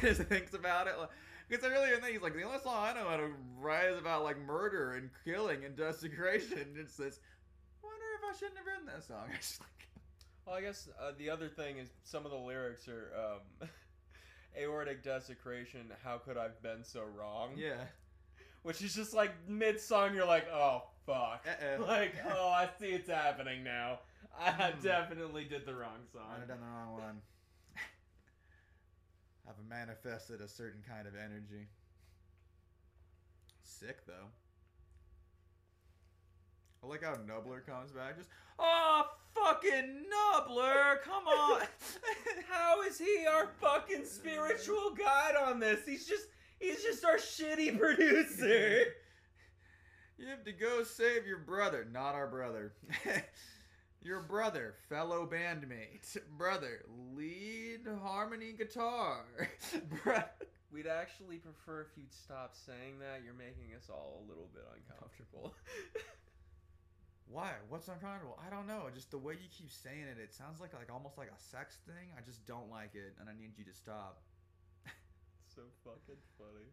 [0.00, 0.94] just thinks about it.
[1.48, 3.98] Because I really think he's like the only song I know how to write is
[3.98, 6.58] about like murder and killing and desecration.
[6.78, 7.20] It says,
[7.82, 9.24] wonder if I shouldn't have written that song.
[9.34, 9.88] It's like,
[10.46, 13.68] Well, I guess uh, the other thing is some of the lyrics are um,
[14.58, 15.90] aortic desecration.
[16.04, 17.50] How could I've been so wrong?
[17.56, 17.84] yeah.
[18.62, 21.44] Which is just like mid song, you're like, oh fuck.
[21.48, 21.84] Uh-oh.
[21.86, 23.98] Like, oh, I see it's happening now.
[24.38, 24.80] I Hmm.
[24.82, 26.22] definitely did the wrong song.
[26.30, 27.20] Might have done the wrong one.
[29.48, 31.66] I've manifested a certain kind of energy.
[33.62, 34.28] Sick though.
[36.82, 38.16] I like how Knubbler comes back.
[38.16, 41.62] Just oh fucking Knubbler, come on.
[42.50, 45.80] How is he our fucking spiritual guide on this?
[45.86, 46.26] He's just
[46.58, 48.84] he's just our shitty producer.
[50.18, 52.72] you have to go save your brother, not our brother.
[54.02, 59.24] your brother, fellow bandmate, brother, lead harmony guitar.
[60.04, 60.24] Bro-
[60.72, 63.20] We'd actually prefer if you'd stop saying that.
[63.24, 65.54] You're making us all a little bit uncomfortable.
[67.26, 67.52] Why?
[67.68, 68.38] What's uncomfortable?
[68.44, 68.90] I don't know.
[68.92, 71.78] Just the way you keep saying it, it sounds like like almost like a sex
[71.86, 72.12] thing.
[72.16, 74.22] I just don't like it, and I need you to stop.
[75.54, 76.68] so fucking funny.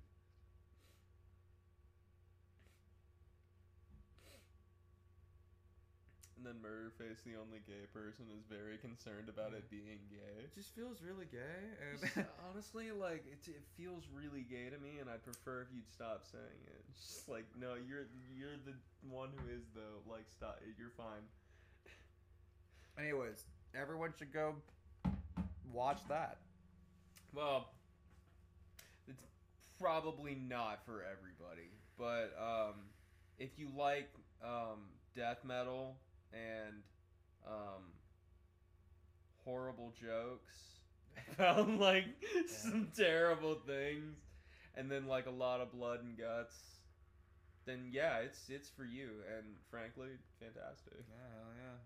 [6.40, 10.40] And then Murderface, the only gay person, is very concerned about it being gay.
[10.40, 12.16] It just feels really gay, and Just,
[12.48, 16.24] honestly, like it, it feels really gay to me, and I'd prefer if you'd stop
[16.32, 16.80] saying it.
[16.96, 18.72] It's just like, no, you're you're the
[19.12, 20.00] one who is though.
[20.10, 20.64] Like, stop.
[20.80, 21.28] You're fine.
[22.98, 23.44] anyways,
[23.76, 24.56] everyone should go
[25.74, 26.38] watch that.
[27.36, 27.68] Well,
[29.10, 29.26] it's
[29.78, 32.88] probably not for everybody, but um,
[33.38, 34.08] if you like
[34.42, 35.98] um, death metal
[36.34, 36.84] and
[37.48, 37.84] um,
[39.44, 40.80] horrible jokes
[41.34, 42.06] about like
[42.48, 44.18] some terrible things,
[44.76, 46.56] and then like a lot of blood and guts,
[47.66, 49.10] then yeah, it's it's for you.
[49.38, 51.06] And frankly, fantastic.
[51.10, 51.78] Yeah, hell yeah.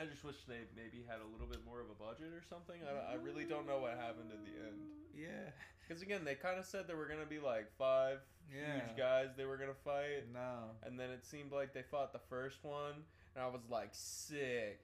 [0.00, 2.80] I just wish they maybe had a little bit more of a budget or something.
[2.80, 4.80] I, I really don't know what happened at the end.
[5.12, 5.52] Yeah.
[5.84, 8.74] Because again, they kind of said there were gonna be like five Yeah.
[8.86, 10.70] huge guys they were gonna fight, No.
[10.82, 14.80] and then it seemed like they fought the first one, and I was like, sick.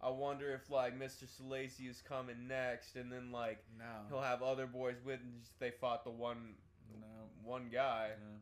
[0.00, 1.24] I wonder if like Mr.
[1.26, 4.04] Salacia is coming next, and then like No.
[4.08, 6.54] he'll have other boys with, and just, they fought the one
[7.00, 7.06] No.
[7.42, 8.38] one guy, Yeah.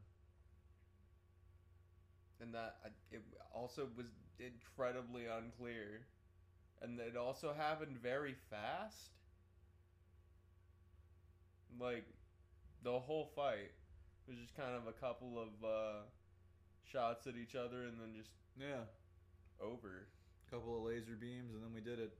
[2.41, 3.23] and that I- it
[3.55, 4.07] also was
[4.39, 6.07] incredibly unclear,
[6.83, 9.11] and it also happened very fast.
[11.79, 12.05] Like
[12.83, 13.73] the whole fight
[14.29, 16.03] was just kind of a couple of uh,
[16.85, 18.85] shots at each other, and then just Yeah.
[19.61, 20.09] over.
[20.47, 22.17] A Couple of laser beams, and then we did it.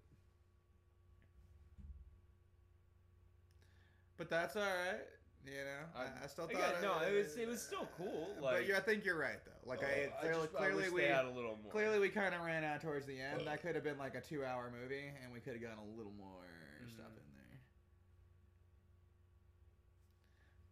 [4.17, 5.03] But that's all right.
[5.45, 8.67] You know, I, I still thought no, it was- it was still cool, but like-
[8.67, 9.53] you I think you're right though.
[9.71, 11.71] Like I, Uh, clearly, just- I clearly we had a little more.
[11.71, 13.47] clearly we kind of ran out towards the end.
[13.47, 16.11] That could have been like a two-hour movie, and we could have gotten a little
[16.13, 16.43] more
[16.89, 17.19] stuff Mhm.
[17.19, 17.59] in there.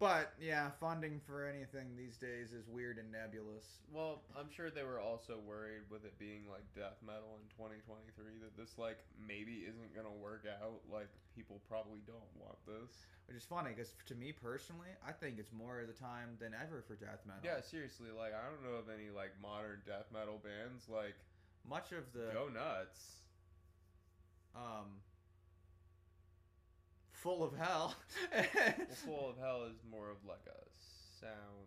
[0.01, 3.65] But yeah, funding for anything these days is weird and nebulous.
[3.93, 8.11] Well, I'm sure they were also worried with it being like death metal in 2023
[8.43, 10.83] that this like maybe isn't gonna work out.
[10.93, 13.07] Like people probably don't want this.
[13.31, 16.53] Which is funny because to me personally, I think it's more of the time than
[16.59, 17.41] ever for death metal.
[17.47, 18.11] Yeah, seriously.
[18.11, 20.91] Like I don't know of any like modern death metal bands.
[20.91, 21.15] Like
[21.65, 23.23] Much of the go nuts.
[24.59, 25.01] um
[27.25, 27.97] full of hell.
[28.33, 28.45] Well,
[29.07, 30.61] Full of Hell is more of like a
[31.21, 31.67] sound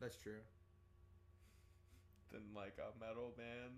[0.00, 0.44] That's true.
[2.30, 3.72] than like a metal band.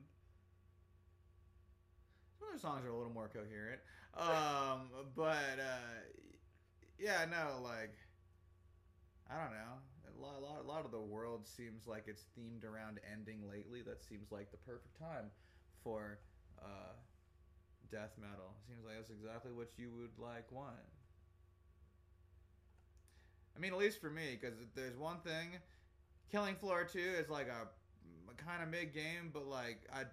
[2.38, 3.80] Some of their songs are a little more coherent.
[4.18, 6.02] Um, but uh,
[6.98, 7.94] yeah, no, like
[9.30, 9.78] I don't know.
[10.10, 13.46] A lot, a lot, a lot of the world seems like it's themed around ending
[13.48, 13.82] lately.
[13.82, 15.30] That seems like the perfect time
[15.84, 16.18] for
[16.58, 16.96] uh,
[17.90, 18.56] death metal.
[18.66, 20.74] Seems like that's exactly what you would like want.
[23.56, 25.56] I mean, at least for me, because there's one thing.
[26.30, 27.68] Killing Floor 2 is like a,
[28.36, 30.04] kind of mid game, but like I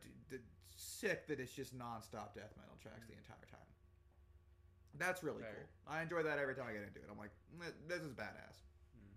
[0.75, 3.59] sick that it's just non-stop death metal tracks the entire time.
[4.97, 5.53] That's really Fair.
[5.53, 5.93] cool.
[5.93, 7.05] I enjoy that every time I get into it.
[7.11, 8.63] I'm like, "Mm, this is badass.
[8.95, 9.15] Hmm.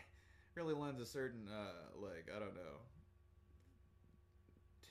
[0.54, 2.80] Really lends a certain uh like I don't know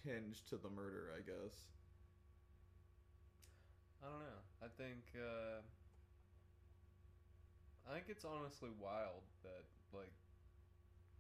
[0.05, 1.53] tinge to the murder, I guess.
[4.03, 4.41] I don't know.
[4.61, 5.61] I think uh,
[7.85, 10.11] I think it's honestly wild that like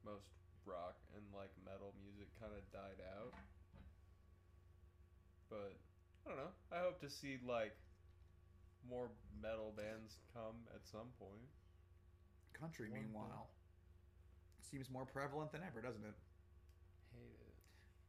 [0.01, 0.25] most
[0.65, 3.33] rock and like metal music kind of died out.
[5.49, 5.77] But
[6.25, 6.53] I don't know.
[6.73, 7.77] I hope to see like
[8.89, 9.09] more
[9.41, 11.45] metal bands come at some point.
[12.57, 13.49] Country, One meanwhile,
[14.71, 16.15] seems more prevalent than ever, doesn't it?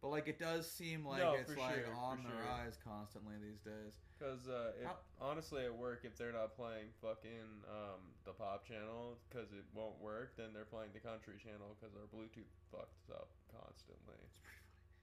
[0.07, 2.47] But like it does seem like No, it's like sure, on for the sure.
[2.47, 3.99] rise constantly these days.
[4.23, 9.19] Cause uh, How- honestly, at work, if they're not playing fucking um, the pop channel
[9.27, 13.35] because it won't work, then they're playing the country channel because our Bluetooth fucks up
[13.51, 14.15] constantly.
[14.23, 14.95] It's pretty funny.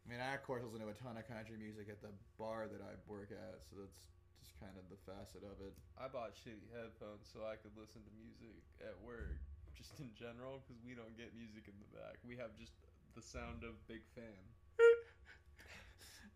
[0.00, 2.72] I mean, I of course listen to a ton of country music at the bar
[2.72, 4.00] that I work at, so that's
[4.40, 5.76] just kind of the facet of it.
[6.00, 9.44] I bought shitty headphones so I could listen to music at work,
[9.76, 12.16] just in general, because we don't get music in the back.
[12.24, 12.72] We have just
[13.14, 14.24] the sound of Big Fan.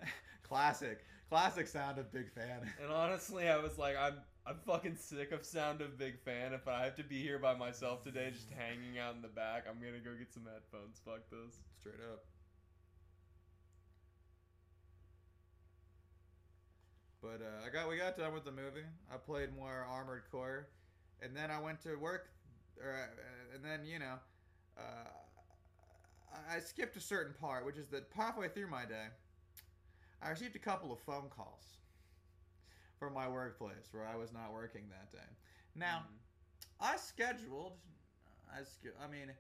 [0.43, 2.73] classic, classic sound of big fan.
[2.83, 4.15] And honestly, I was like, I'm
[4.47, 6.55] I'm fucking sick of sound of Big Fan.
[6.55, 9.67] If I have to be here by myself today, just hanging out in the back,
[9.69, 11.01] I'm gonna go get some headphones.
[11.05, 11.61] Fuck this.
[11.81, 12.25] Straight up.
[17.21, 18.87] But uh, I got we got done with the movie.
[19.13, 20.69] I played more Armored Core,
[21.21, 22.29] and then I went to work,
[22.81, 24.15] or, uh, and then you know,
[24.79, 25.11] uh,
[26.33, 29.09] I- I skipped a certain part, which is that halfway through my day,
[30.23, 31.77] I received a couple of phone calls
[32.99, 35.29] from my workplace where I was not working that day.
[35.75, 35.99] Now.
[36.11, 36.19] Mm.
[36.81, 37.73] I scheduled.
[38.53, 39.33] I sch- I mean,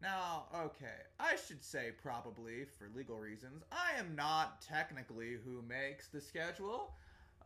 [0.00, 1.06] now okay.
[1.18, 3.62] I should say probably for legal reasons.
[3.72, 6.94] I am not technically who makes the schedule.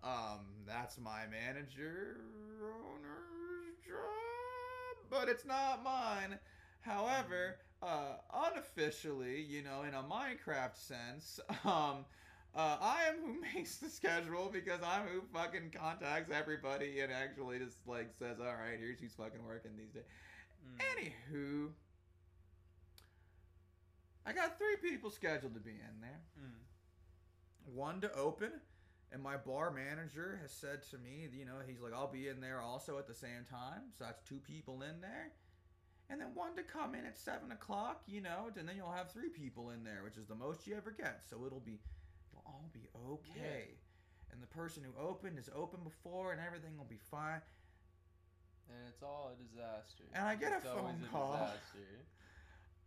[0.02, 2.20] Um, that's my manager
[2.62, 6.38] owner's job, but it's not mine.
[6.80, 12.04] However, uh, unofficially, you know, in a Minecraft sense, um,
[12.54, 17.58] uh, I am who makes the schedule because I'm who fucking contacts everybody and actually
[17.58, 20.04] just like says, "All right, here's who's fucking working these days."
[20.66, 21.12] Mm.
[21.34, 21.68] Anywho,
[24.24, 26.20] I got three people scheduled to be in there.
[26.40, 27.74] Mm.
[27.74, 28.52] One to open,
[29.12, 32.40] and my bar manager has said to me, you know, he's like, "I'll be in
[32.40, 35.32] there also at the same time." So that's two people in there.
[36.08, 39.10] And then one to come in at seven o'clock, you know, and then you'll have
[39.10, 41.22] three people in there, which is the most you ever get.
[41.28, 41.80] So it'll be,
[42.32, 43.64] it'll all be okay.
[44.32, 47.40] And the person who opened is open before, and everything will be fine.
[48.68, 50.04] And it's all a disaster.
[50.14, 51.32] And I get a It's always phone a call.
[51.32, 52.04] disaster.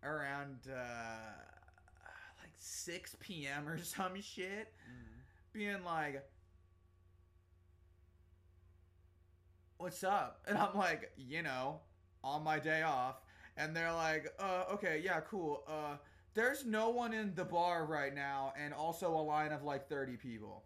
[0.03, 1.33] around uh,
[2.41, 3.67] like 6 p.m.
[3.67, 5.51] or some shit, Mm.
[5.51, 6.23] being like,
[9.77, 10.41] What's up?
[10.47, 11.79] And I'm like, You know,
[12.23, 13.15] on my day off.
[13.57, 15.63] And they're like, uh, Okay, yeah, cool.
[15.67, 15.97] Uh,
[16.33, 20.15] there's no one in the bar right now, and also a line of like 30
[20.17, 20.63] people.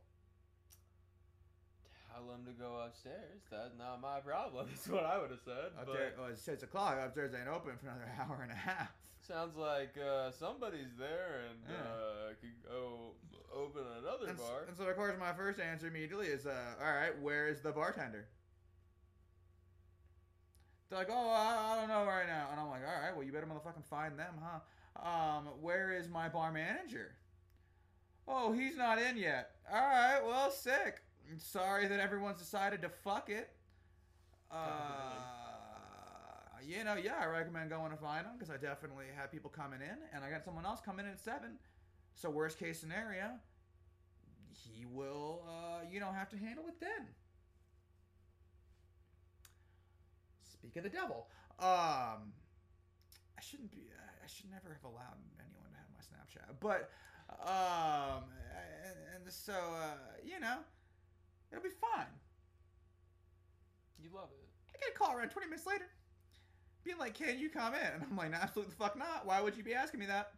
[2.14, 3.42] Tell them to go upstairs.
[3.50, 4.68] That's not my problem.
[4.70, 5.72] That's what I would have said.
[5.80, 6.98] Up but there, oh, it's 6 o'clock.
[7.04, 8.92] Upstairs ain't open for another hour and a half.
[9.28, 11.76] sounds like uh, somebody's there and Yeah.
[11.76, 13.12] uh, could go
[13.56, 14.66] open another And, bar.
[14.68, 17.72] and so, of course, my first answer immediately is, uh, all right, where is the
[17.72, 18.28] bartender?
[20.94, 22.50] They're like, oh, I, I don't know right now.
[22.52, 24.60] And I'm like, all right, well, you better motherfucking find them, huh?
[25.04, 27.16] Um, where is my bar manager?
[28.28, 29.56] Oh, he's not in yet.
[29.74, 31.02] All right, well, sick.
[31.40, 33.50] Sorry that everyone's decided to fuck it.
[34.52, 34.60] Uh,
[36.64, 39.80] you know, yeah, I recommend going to find him because I definitely have people coming
[39.82, 41.58] in, and I got someone else coming in at seven.
[42.14, 43.32] So worst case scenario,
[44.52, 47.08] he will, uh, you know, have to handle it then.
[50.64, 51.28] Speak of the devil,
[51.60, 52.32] um,
[53.36, 53.90] I shouldn't be.
[54.24, 56.90] I should never have allowed anyone to have my Snapchat, but
[57.42, 58.24] um,
[58.88, 60.60] and, and so uh, you know,
[61.52, 62.08] it'll be fine.
[64.02, 64.48] You love it.
[64.74, 65.90] I get a call around 20 minutes later,
[66.86, 69.26] being like, "Can you come in?" And I'm like, "Absolutely the fuck not.
[69.26, 70.32] Why would you be asking me that?"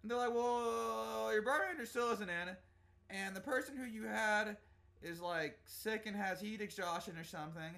[0.00, 2.56] And they're like, "Well, your bartender still isn't in,
[3.10, 4.56] and the person who you had
[5.02, 7.74] is like sick and has heat exhaustion or something."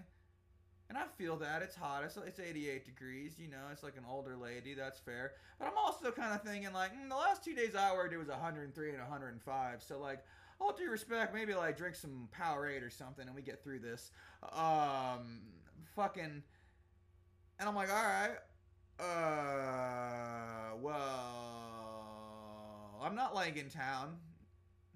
[0.95, 2.05] And I feel that it's hot.
[2.05, 3.35] It's it's 88 degrees.
[3.37, 4.75] You know, it's like an older lady.
[4.75, 5.33] That's fair.
[5.59, 8.19] But I'm also kind of thinking like, mm, the last two days I worked, it
[8.19, 9.83] was 103 and 105.
[9.83, 10.21] So like,
[10.61, 14.13] all due respect, maybe like drink some Powerade or something, and we get through this.
[14.53, 15.41] Um,
[15.97, 16.45] fucking.
[17.59, 18.37] And I'm like, all right.
[19.01, 21.01] Uh, well,
[23.03, 24.15] I'm not like in town.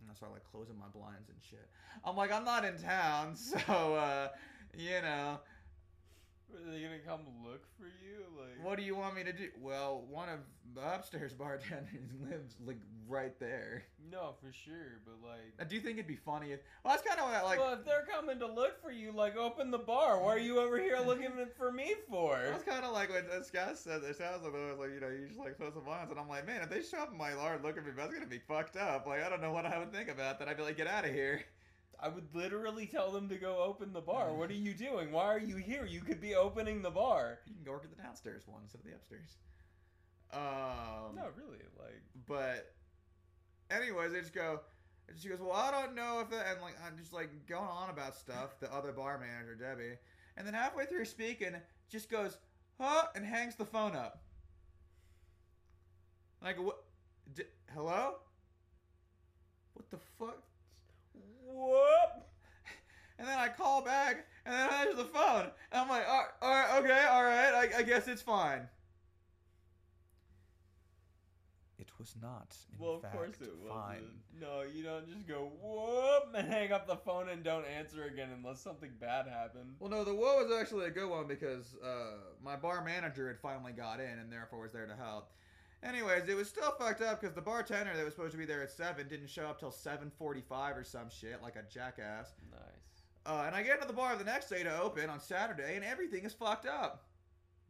[0.08, 1.68] I start like closing my blinds and shit.
[2.04, 4.28] I'm like, I'm not in town, so uh,
[4.76, 5.40] you know.
[6.54, 8.24] Are they gonna come look for you?
[8.38, 9.48] Like, What do you want me to do?
[9.60, 10.38] Well, one of
[10.74, 13.84] the upstairs bartenders lives like right there.
[14.10, 15.52] No, for sure, but like.
[15.60, 16.60] I do think it'd be funny if.
[16.84, 17.58] Well, that's kind of what I like.
[17.58, 20.22] well, if they're coming to look for you, like open the bar.
[20.22, 22.38] Why are you over here looking for me for?
[22.50, 24.18] That's kind of like when this guy said this.
[24.18, 26.28] Sounds like, I was like, you know, you just like close the blinds, and I'm
[26.28, 28.40] like, man, if they show up in my yard looking for me, that's gonna be
[28.48, 29.06] fucked up.
[29.06, 30.48] Like, I don't know what I would think about that.
[30.48, 31.42] I'd be like, get out of here.
[32.00, 34.32] I would literally tell them to go open the bar.
[34.32, 35.10] What are you doing?
[35.10, 35.84] Why are you here?
[35.84, 37.40] You could be opening the bar.
[37.46, 39.36] You can go work at the downstairs one instead of the upstairs.
[40.32, 42.02] Um, No, really, like.
[42.26, 42.74] but
[43.70, 44.60] anyways, they just go.
[45.08, 47.64] and She goes, well, I don't know if that, and like I'm just like going
[47.68, 48.60] on about stuff.
[48.60, 49.96] The other bar manager, Debbie,
[50.36, 51.54] and then halfway through speaking,
[51.88, 52.36] just goes,
[52.78, 54.22] huh, and hangs the phone up.
[56.42, 56.84] Like what?
[57.34, 57.42] D-
[57.74, 58.16] hello?
[59.74, 60.42] What the fuck?
[61.48, 62.24] Whoop!
[63.18, 66.18] And then I call back, and then I answer the phone, and I'm like, all
[66.20, 68.68] right, all right okay, all right, I, I guess it's fine.
[71.80, 72.56] It was not.
[72.72, 74.02] In Well, of fact, course it fine.
[74.02, 74.40] wasn't.
[74.40, 78.30] No, you don't just go whoop and hang up the phone and don't answer again
[78.36, 79.74] unless something bad happened.
[79.78, 83.38] Well, no, the whoa was actually a good one because uh, my bar manager had
[83.40, 85.30] finally got in and therefore was there to help.
[85.82, 88.62] Anyways, it was still fucked up because the bartender that was supposed to be there
[88.62, 92.32] at seven didn't show up till seven forty-five or some shit, like a jackass.
[92.50, 93.04] Nice.
[93.24, 95.84] Uh, and I get to the bar the next day to open on Saturday, and
[95.84, 97.04] everything is fucked up.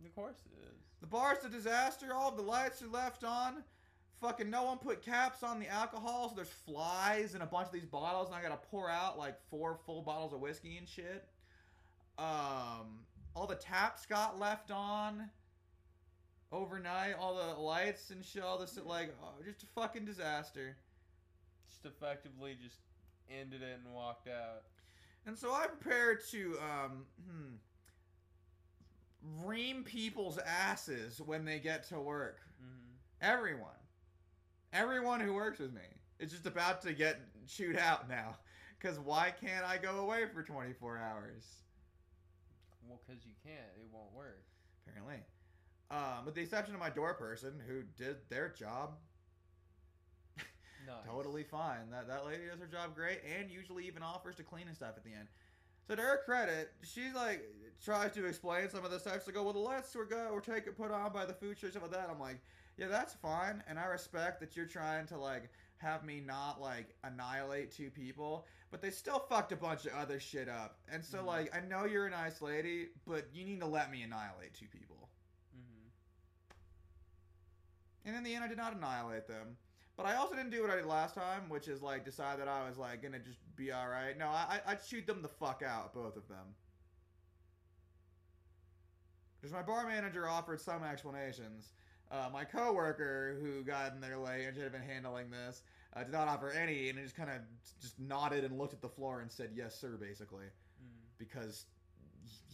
[0.05, 0.75] Of course it is.
[1.01, 2.15] The bar's a disaster.
[2.15, 3.63] All the lights are left on.
[4.21, 7.73] Fucking no one put caps on the alcohol, so there's flies in a bunch of
[7.73, 11.29] these bottles, and I gotta pour out like four full bottles of whiskey and shit.
[12.19, 13.05] Um,
[13.37, 15.31] all the taps got left on
[16.53, 17.15] overnight.
[17.19, 18.43] All the lights and shit.
[18.43, 20.77] All this like oh, just a fucking disaster.
[21.69, 22.79] Just effectively just
[23.31, 24.63] ended it and walked out.
[25.27, 27.55] And so I prepared to um, hmm,
[29.47, 32.39] ream people's asses when they get to work.
[32.63, 32.95] Mm-hmm.
[33.21, 33.69] Everyone.
[34.73, 35.83] Everyone who works with me
[36.19, 38.37] is just about to get chewed out now.
[38.79, 41.45] Because why can't I go away for 24 hours?
[42.87, 43.59] Well, because you can't.
[43.77, 44.45] It won't work.
[44.87, 45.25] Apparently.
[45.91, 48.99] Um, with the exception of my door person who did their job
[50.87, 51.05] Nice.
[51.07, 51.91] totally fine.
[51.91, 54.95] That that lady does her job great and usually even offers to clean and stuff
[54.97, 55.29] at the end.
[55.87, 57.43] So to her credit, she like
[57.83, 59.27] tries to explain some of the stuff.
[59.27, 61.73] Like, "Oh, well, the lights were good, were taken put on by the food truck,
[61.73, 62.41] stuff like that." I'm like,
[62.77, 66.95] "Yeah, that's fine," and I respect that you're trying to like have me not like
[67.05, 70.79] annihilate two people, but they still fucked a bunch of other shit up.
[70.89, 71.27] And so Mhm.
[71.27, 74.67] like, I know you're a nice lady, but you need to let me annihilate two
[74.69, 75.09] people.
[75.57, 75.89] Mm-hmm.
[78.09, 79.59] And in the end, I did not annihilate them.
[79.95, 82.49] But I also didn't do what I did last time, which is like decide that
[82.49, 84.17] I was like gonna just be all right.
[84.17, 86.55] No, I I- I'd shoot them the fuck out, both of them.
[89.41, 91.73] Because my bar manager offered some explanations.
[92.11, 95.63] Uh, my coworker, who got in there late and should have been handling this,
[95.95, 97.37] uh, did not offer any, and just kind of
[97.81, 100.97] just nodded and looked at the floor and said, "Yes, sir," basically, Mm-hmm.
[101.19, 101.67] because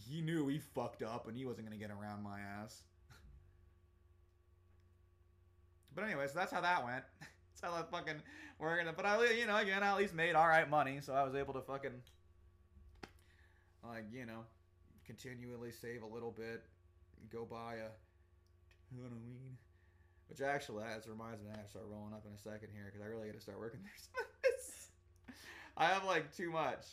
[0.09, 2.83] he knew he fucked up and he wasn't gonna get around my ass.
[5.95, 7.03] But anyways, that's how that went.
[7.19, 8.21] that's how that fucking
[8.59, 8.87] working.
[8.95, 11.35] But I, you know, again, I at least made all right money, so I was
[11.35, 12.01] able to fucking,
[13.83, 14.43] like, you know,
[15.05, 16.63] continually save a little bit,
[17.31, 19.57] go buy a Halloween.
[20.27, 23.01] Which actually, that reminds me, I to start rolling up in a second here because
[23.01, 23.93] I really got to start working there.
[25.77, 26.85] I have like too much.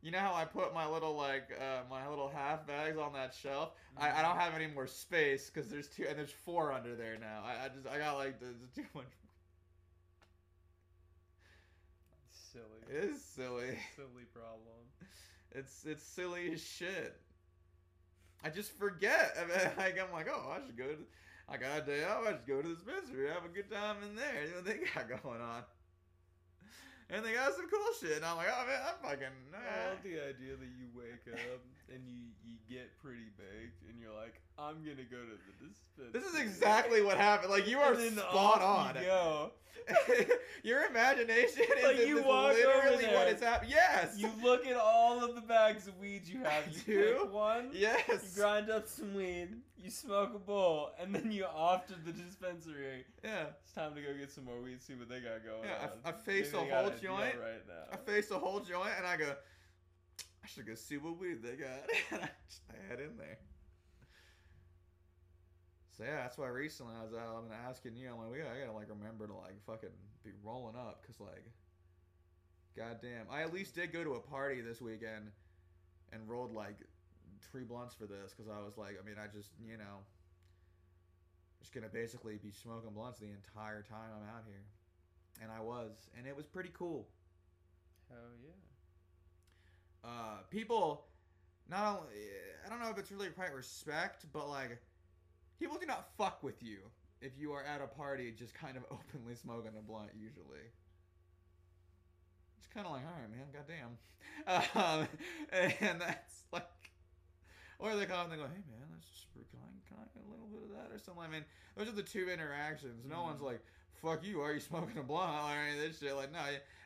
[0.00, 3.34] You know how I put my little like uh, my little half bags on that
[3.34, 3.72] shelf?
[3.96, 7.18] I, I don't have any more space because there's two and there's four under there
[7.18, 7.42] now.
[7.44, 9.06] I, I just I got like there's too much.
[12.52, 12.80] Silly.
[12.88, 13.78] It is silly.
[13.96, 14.86] Silly problem.
[15.52, 17.20] It's it's silly as shit.
[18.44, 19.34] I just forget.
[19.38, 20.98] I mean, like, I'm like, oh, I should go to.
[21.48, 22.24] I got a day off.
[22.26, 24.44] I should go to the dispensary, have a good time in there.
[24.44, 25.62] You know what they got going on.
[27.10, 28.16] And they got some cool shit.
[28.20, 29.34] And I'm like, oh man, I'm fucking.
[29.54, 33.98] I love the idea that you wake up and you, you get pretty baked and
[34.00, 36.12] you're like, I'm gonna go to the dispensary.
[36.12, 37.50] This is exactly what happened.
[37.50, 38.94] Like you are spot on.
[38.96, 39.52] You go.
[40.64, 43.34] Your imagination is, Like, you walk literally what there.
[43.34, 43.70] is happening.
[43.72, 44.18] Yes.
[44.18, 46.64] You look at all of the bags of weed you have.
[46.86, 47.18] You do.
[47.22, 47.70] pick one.
[47.72, 48.06] yes.
[48.08, 49.48] You grind up some weed.
[49.82, 53.04] You smoke a bowl, and then you off to the dispensary.
[53.24, 53.44] yeah.
[53.62, 54.82] It's time to go get some more weed.
[54.82, 55.90] See what they got going Yeah, on.
[56.04, 57.36] I- I face Maybe a whole joint.
[57.40, 57.84] right now.
[57.92, 59.34] I face a whole joint and I go,
[60.48, 61.84] should go see what weed they got.
[62.12, 63.38] and I head in there.
[65.96, 67.48] So yeah, that's why recently I was out.
[67.48, 68.08] Been asking you.
[68.08, 69.94] I'm like, we gotta, I gotta like remember to like fucking
[70.24, 71.44] be rolling up, cause like,
[72.76, 75.30] goddamn, I at least did go to a party this weekend
[76.12, 76.78] and rolled like
[77.50, 80.06] three blunts for this, cause I was like, I mean, I just you know,
[81.60, 84.64] just gonna basically be smoking blunts the entire time I'm out here,
[85.42, 87.08] and I was, and it was pretty cool
[88.08, 88.67] Hell yeah.
[90.04, 91.04] Uh, people
[91.68, 92.14] not only
[92.64, 94.78] I don't know if it's really quite respect, but like
[95.58, 96.78] people do not fuck with you
[97.20, 100.10] if you are at a party just kind of openly smoking a blunt.
[100.18, 100.64] Usually,
[102.58, 103.98] it's kind of like, all right, man, goddamn,
[104.74, 105.08] um,
[105.80, 106.64] and that's like,
[107.78, 110.24] or they come and they go, hey man, let's just can I can I get
[110.26, 111.22] a little bit of that or something.
[111.22, 111.44] I mean,
[111.76, 113.04] those are the two interactions.
[113.04, 113.44] No one's Mhm.
[113.46, 113.62] like.
[114.02, 114.38] Fuck you!
[114.38, 116.14] Why are you smoking a blunt or any of this shit?
[116.14, 116.38] Like no,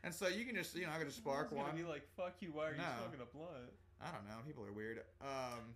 [0.05, 1.77] and so you can just you know I could just spark Someone's one.
[1.77, 2.53] gonna be like, "Fuck you!
[2.53, 4.37] Why are you smoking a blunt?" I don't know.
[4.47, 4.99] People are weird.
[5.21, 5.75] Um,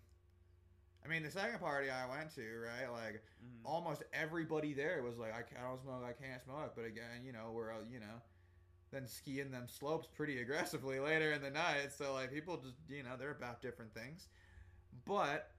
[1.04, 2.90] I mean, the second party I went to, right?
[2.90, 3.60] Like Mhm.
[3.64, 6.72] almost everybody there was like, I, I don't smoke, I can't smoke.
[6.74, 8.20] But again, you know, we're you know,
[8.90, 11.92] then skiing them slopes pretty aggressively later in the night.
[11.96, 14.26] So like people just you know they're about different things.
[15.04, 15.50] But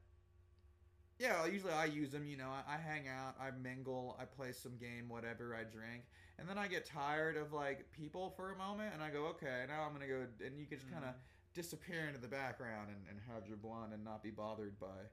[1.20, 2.26] yeah, usually I use them.
[2.26, 6.04] You know, I, I hang out, I mingle, I play some game, whatever, I drink.
[6.40, 9.66] And then I get tired of like people for a moment, and I go, okay,
[9.68, 11.20] now I'm gonna go, and you can just kind of Mhm.
[11.54, 15.10] disappear into the background and, and have your blunt and not be bothered by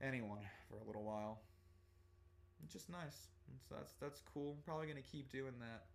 [0.00, 1.42] anyone for a little while.
[2.62, 3.28] It's just nice.
[3.54, 4.52] It's, that's that's cool.
[4.58, 5.86] I'm probably gonna keep doing that.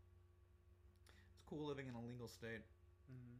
[1.35, 2.63] It's cool living in a legal state.
[3.11, 3.39] Mhm.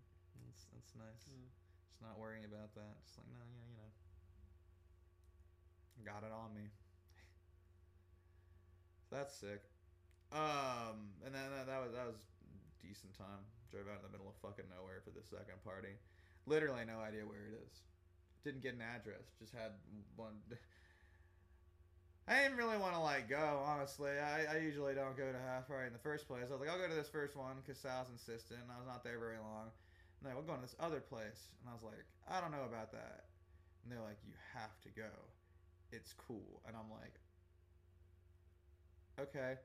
[0.50, 1.24] It's that's nice.
[1.28, 1.50] Mm.
[1.90, 2.96] Just not worrying about that.
[3.04, 3.90] Just like no, yeah, you know,
[6.06, 6.68] got it on me.
[9.12, 9.62] that's sick.
[10.34, 12.18] Um, and then that, that was that was
[12.82, 13.46] decent time.
[13.70, 15.98] Drove out in the middle of fucking nowhere for the second party.
[16.46, 17.82] Literally no idea where it is.
[18.44, 19.34] Didn't get an address.
[19.40, 19.72] Just had
[20.18, 20.36] one.
[22.28, 23.60] I didn't really want to like go.
[23.64, 26.48] Honestly, I, I usually don't go to half party in the first place.
[26.50, 28.60] I was like, I'll go to this first one because Sal's insistent.
[28.64, 29.72] And I was not there very long.
[30.20, 31.52] And like, we're going to this other place.
[31.62, 33.28] And I was like, I don't know about that.
[33.84, 35.12] And they're like, you have to go.
[35.96, 36.62] It's cool.
[36.68, 37.14] And I'm like,
[39.20, 39.56] okay,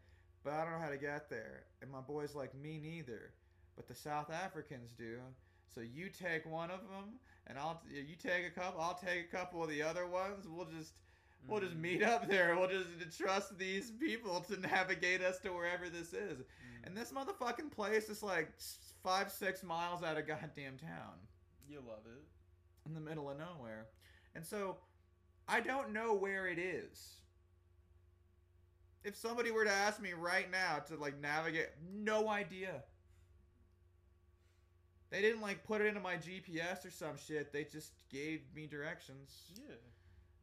[0.45, 1.65] but I don't know how to get there.
[1.83, 3.33] And my boy's like, me neither.
[3.77, 5.19] But the South Africans do.
[5.75, 7.15] So you take one of them,
[7.47, 8.81] and I'll you take a couple.
[8.81, 10.47] I'll take a couple of the other ones.
[10.49, 10.95] We'll just
[11.47, 11.81] we'll just Mhm.
[11.81, 12.57] meet up there.
[12.57, 16.41] We'll just trust these people to navigate us to wherever this is.
[16.41, 16.87] Mhm.
[16.87, 18.53] And this motherfucking place is like
[19.05, 21.15] five six miles out of goddamn town
[21.69, 22.25] you love it.
[22.87, 23.87] in the middle of nowhere.
[24.35, 24.79] And so
[25.49, 27.15] I don't know where it is.
[29.03, 32.83] If somebody were to ask me right now to like navigate, no idea.
[35.11, 37.53] They didn't like put it into my GPS or some shit.
[37.53, 39.31] They just gave me directions.
[39.57, 39.75] Yeah.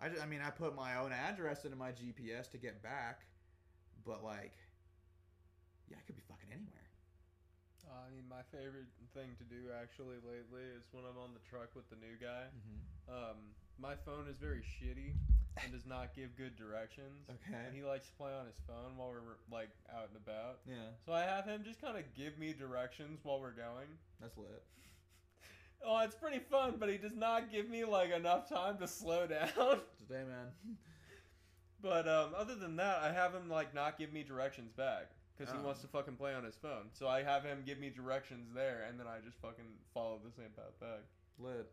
[0.01, 3.21] I, just, I mean, I put my own address into my GPS to get back,
[4.03, 4.57] but like,
[5.87, 6.89] yeah, I could be fucking anywhere.
[7.85, 11.43] Uh, I mean, my favorite thing to do actually lately is when I'm on the
[11.47, 12.49] truck with the new guy.
[13.07, 15.13] Um, my phone is very shitty
[15.63, 17.27] and does not give good directions.
[17.29, 17.57] Okay.
[17.65, 20.59] And he likes to play on his phone while we're like out and about.
[20.67, 23.87] Yeah, So I have him just kind of give me directions while we're going.
[24.21, 24.63] that's lit.
[25.87, 29.27] Oh, it's pretty fun, but he does not give me like enough time to slow
[29.27, 29.49] down.
[29.99, 30.47] Today, man.
[31.79, 35.53] But um, other than that, I have him like not give me directions back because
[35.53, 35.63] he Oh.
[35.65, 36.87] wants to fucking play on his phone.
[36.93, 40.31] So I have him give me directions there, and then I just fucking follow the
[40.31, 41.01] same path back.
[41.37, 41.69] lit.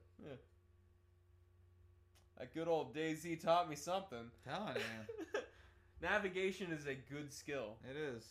[2.39, 4.31] That good old Daisy taught me something.
[4.45, 5.41] Telling you.
[6.03, 7.77] Navigation is a good skill.
[7.89, 8.25] It is.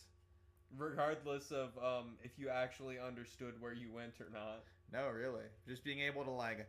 [0.76, 4.64] regardless of um, if you actually understood where you went or not.
[4.92, 5.44] No, really.
[5.66, 6.66] Just being able to like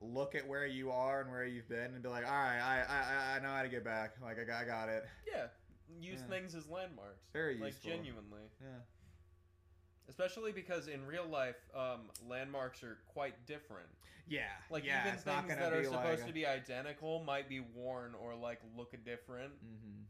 [0.00, 2.84] look at where you are and where you've been and be like, all right, I
[2.88, 4.14] I, I know how to get back.
[4.22, 5.04] Like I got, I got it.
[5.30, 5.46] Yeah,
[6.00, 6.26] use Yeah.
[6.34, 7.26] things as landmarks.
[7.32, 7.90] Very like useful.
[7.90, 8.78] genuinely, Yeah.
[10.08, 13.88] Especially because in real life, um, landmarks are quite different.
[14.28, 14.42] Yeah.
[14.70, 18.60] Like yeah, even things that are supposed to be identical might be worn or like
[18.76, 19.52] look different.
[19.52, 20.02] Mm-hmm.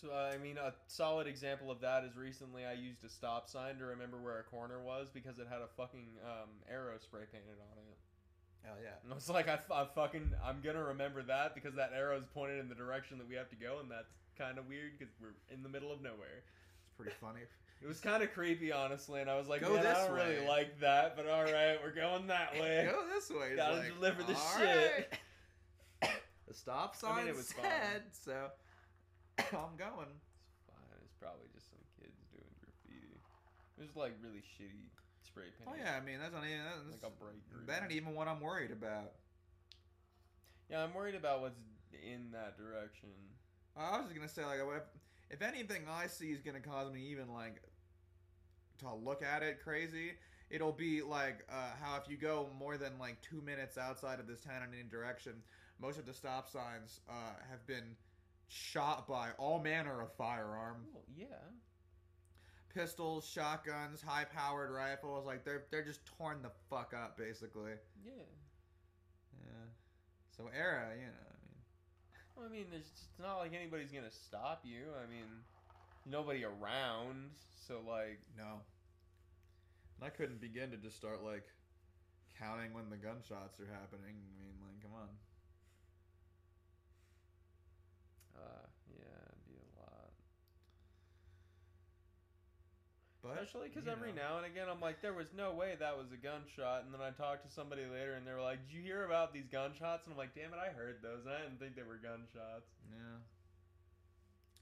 [0.00, 3.48] So uh, I mean, a solid example of that is recently I used a stop
[3.48, 7.22] sign to remember where a corner was because it had a fucking um, arrow spray
[7.32, 7.96] painted on it.
[8.62, 8.98] Hell yeah.
[9.02, 12.26] And I was like, I, I fucking, I'm gonna remember that because that arrow is
[12.34, 15.14] pointed in the direction that we have to go, and that's kind of weird because
[15.20, 16.42] we're in the middle of nowhere.
[16.84, 17.42] It's pretty funny.
[17.82, 20.46] It was kind of creepy, honestly, and I was like, Go man, I don't really
[20.46, 22.88] like that, but all right, we're going that way.
[22.90, 23.48] Go this way.
[23.48, 25.08] It's Gotta like, deliver the "All shit."
[26.02, 26.10] right."
[26.48, 27.64] the stop sign I mean, it was fine.
[27.64, 28.48] said so.
[29.38, 30.08] I'm going.
[30.08, 30.98] It's fine.
[31.04, 33.20] It's probably just some kids doing graffiti.
[33.78, 34.88] It was like really shitty
[35.20, 35.76] spray oh, paint.
[35.76, 37.66] Oh yeah, I mean that's not even that's, Like a bright green.
[37.66, 39.12] that ain't even what I'm worried about.
[40.70, 41.60] Yeah, I'm worried about what's
[41.92, 43.10] in that direction.
[43.76, 44.88] I was just gonna say like what
[45.30, 47.62] if, anything I see is gonna cause me even like
[48.78, 50.12] to look at it crazy,
[50.50, 54.26] it'll be like uh, how if you go more than like two minutes outside of
[54.26, 55.32] this town in any direction,
[55.80, 57.12] most of the stop signs uh,
[57.50, 57.96] have been
[58.48, 61.26] shot by all manner of firearm, Well, yeah.
[62.72, 65.26] pistols, shotguns, high-powered rifles.
[65.26, 67.72] Like they're they're just torn the fuck up basically.
[68.04, 68.12] Yeah.
[69.44, 69.66] Yeah.
[70.36, 71.35] So era, you know.
[72.38, 74.92] I mean, it's not like anybody's gonna stop you.
[75.02, 75.44] I mean,
[76.04, 77.30] nobody around,
[77.66, 78.60] so like, No.
[79.96, 81.44] And I couldn't begin to just start like
[82.38, 84.14] counting when the gunshots are happening.
[84.14, 85.08] I mean, like, come on.
[88.36, 90.12] uh, yeah, it'd be a lot.
[93.26, 94.22] But Especially because every know.
[94.22, 97.02] now and again, I'm like, there was no way that was a gunshot, and then
[97.02, 100.06] I talked to somebody later, and they were like, "Did you hear about these gunshots?"
[100.06, 101.26] And I'm like, "Damn it, I heard those.
[101.26, 103.18] and I didn't think they were gunshots." Yeah.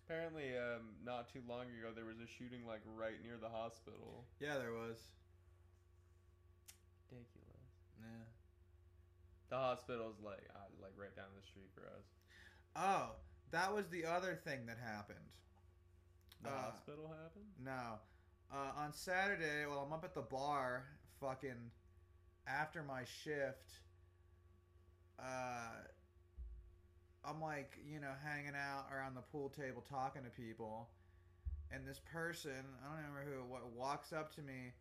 [0.08, 4.24] Apparently, um, not too long ago, there was a shooting like right near the hospital.
[4.40, 4.96] Yeah, there was.
[7.10, 7.68] Ridiculous.
[8.00, 8.24] Yeah.
[9.50, 12.04] The hospital's like, uh, like right down the street for us.
[12.76, 13.12] Oh,
[13.50, 15.28] that was the other thing that happened.
[16.42, 17.52] The Uh, hospital happened.
[17.60, 18.00] No.
[18.52, 20.84] Uh, on Saturday, while I'm up at the bar,
[21.20, 21.70] fucking
[22.46, 23.72] after my shift,
[25.18, 25.82] uh,
[27.24, 30.88] I'm like, you know, hanging out around the pool table talking to people,
[31.70, 34.72] and this person, I don't remember who, what walks up to me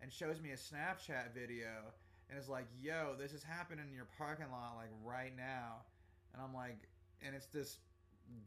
[0.00, 1.92] and shows me a Snapchat video
[2.28, 5.82] and is like, "Yo, this is happening in your parking lot like right now,"
[6.32, 6.88] and I'm like,
[7.20, 7.76] and it's this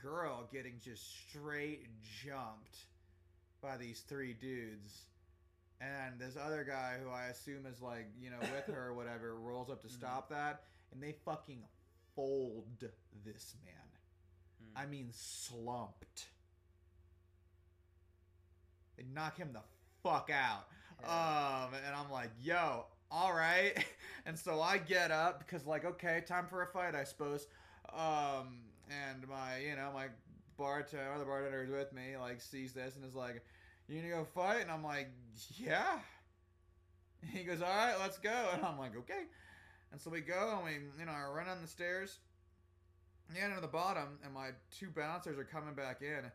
[0.01, 1.88] girl getting just straight
[2.24, 2.88] jumped
[3.61, 5.05] by these three dudes.
[5.81, 9.35] And this other guy who I assume is like, you know, with her or whatever,
[9.35, 9.91] rolls up to Mhm.
[9.97, 11.63] stop that, and they fucking
[12.15, 12.65] fold
[13.25, 13.73] this man.
[14.73, 14.77] Hmm.
[14.77, 16.27] I mean, slumped.
[18.97, 19.61] They knock him the
[20.01, 20.67] fuck out.
[21.03, 23.73] Um, and I'm like, yo, all right.
[24.27, 27.45] And so I get up because, like, okay, time for a fight, I suppose.
[27.93, 30.07] Um, and my, you know, my
[30.57, 33.43] bartender, other bartender is with me, like, sees this and is like,
[33.87, 34.61] you gonna go fight?
[34.61, 35.09] And I'm like,
[35.57, 35.99] yeah.
[37.33, 38.49] He goes, all right, let's go.
[38.53, 39.23] And I'm like, okay.
[39.91, 42.19] And so we go and we, you know, I run on the stairs,
[43.33, 46.29] get into the bottom, and my two bouncers are coming back in.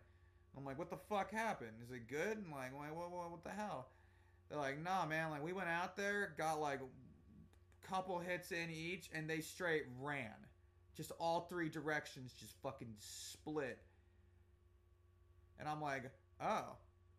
[0.56, 1.76] I'm like, what the fuck happened?
[1.84, 2.38] Is it good?
[2.38, 3.88] And like, what, what, what, what the hell?
[4.48, 5.30] They're like, nah, man.
[5.30, 6.80] Like, we went out there, got like
[7.90, 10.34] couple hits in each, and they straight ran.
[10.96, 13.78] Just all three directions, just fucking split.
[15.61, 16.04] And I'm like,
[16.40, 16.64] oh,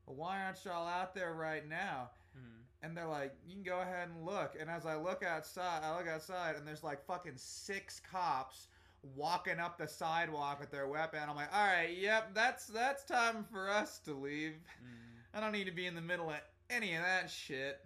[0.06, 2.10] well, why aren't y'all out there right now?
[2.34, 2.62] Hmm.
[2.82, 4.56] And they're like, you can go ahead and look.
[4.60, 8.68] And as I look outside, I look outside, and there's like fucking six cops
[9.16, 11.20] walking up the sidewalk with their weapon.
[11.30, 14.56] I'm like, all right, yep, that's that's time for us to leave.
[14.80, 15.38] Hmm.
[15.38, 17.80] I don't need to be in the middle of any of that shit.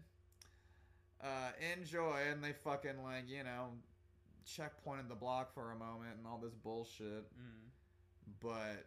[1.22, 3.70] Uh, enjoy, and they fucking like you know,
[4.48, 7.26] checkpointed the block for a moment and all this bullshit.
[7.36, 7.68] Hmm.
[8.42, 8.86] But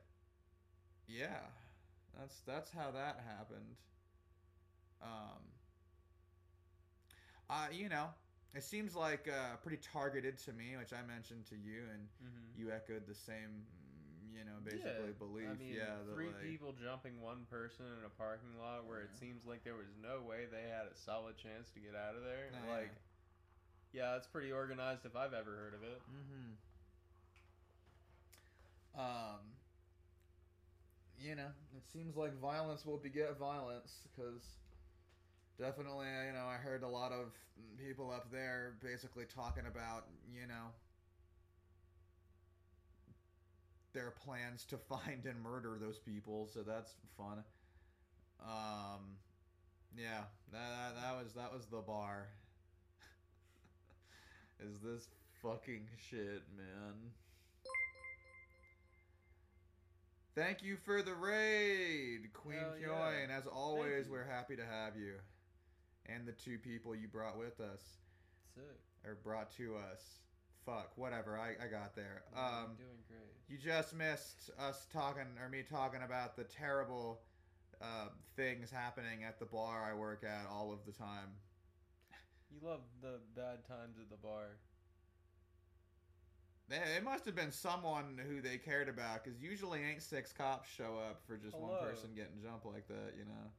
[1.08, 1.40] yeah,
[2.18, 3.76] that's that's how that happened.
[5.02, 5.40] Um,
[7.50, 8.08] uh, you know,
[8.54, 12.60] it seems like uh, pretty targeted to me, which I mentioned to you, and Hmm.
[12.60, 15.18] you echoed the same, mm, you know, basically yeah.
[15.18, 15.48] belief.
[15.48, 19.14] I mean, yeah, three like- people jumping one person in a parking lot where it
[19.14, 22.24] seems like there was no way they had a solid chance to get out of
[22.24, 22.50] there.
[22.52, 22.90] No, like,
[23.92, 26.02] yeah, it's pretty organized if I've ever heard of it.
[26.10, 26.58] Mm-hmm.
[28.98, 29.57] Um,
[31.20, 34.42] you know, it seems like violence will beget violence because
[35.58, 37.32] definitely, you know, I heard a lot of
[37.78, 40.72] people up there basically talking about, you know,
[43.92, 46.48] their plans to find and murder those people.
[46.52, 47.42] So that's fun.
[48.40, 49.18] Um,
[49.96, 52.28] yeah, that, that, that was that was the bar.
[54.60, 55.08] Is this
[55.42, 56.94] fucking shit, man?
[60.38, 63.36] Thank you for the raid, Queen Hell yeah.
[63.36, 65.14] As always, we're happy to have you.
[66.06, 67.80] And the two people you brought with us.
[68.54, 68.62] Sick.
[69.04, 70.20] Or brought to us.
[70.64, 72.22] Fuck, whatever, I, I got there.
[72.32, 73.34] You're Um, doing great.
[73.48, 77.18] you just missed us talking, or me talking about the terrible
[77.82, 81.34] uh, things happening at the bar I work at all of the time.
[82.52, 84.58] You love the bad times at the bar.
[86.70, 90.68] Eh, It must have been someone who they cared about, because usually ain't six cops
[90.68, 93.50] show up for just one person getting jumped like that, you know?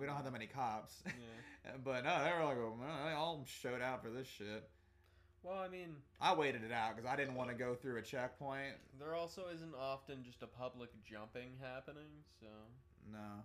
[0.00, 1.02] We don't have that many cops.
[1.06, 1.72] Yeah.
[1.84, 4.68] but no, they were like, man, they all showed out for this shit.
[5.42, 8.02] Well, I mean, I waited it out because I didn't want to go through a
[8.02, 8.74] checkpoint.
[8.98, 12.46] there also isn't often just a public jumping happening, so
[13.12, 13.42] No.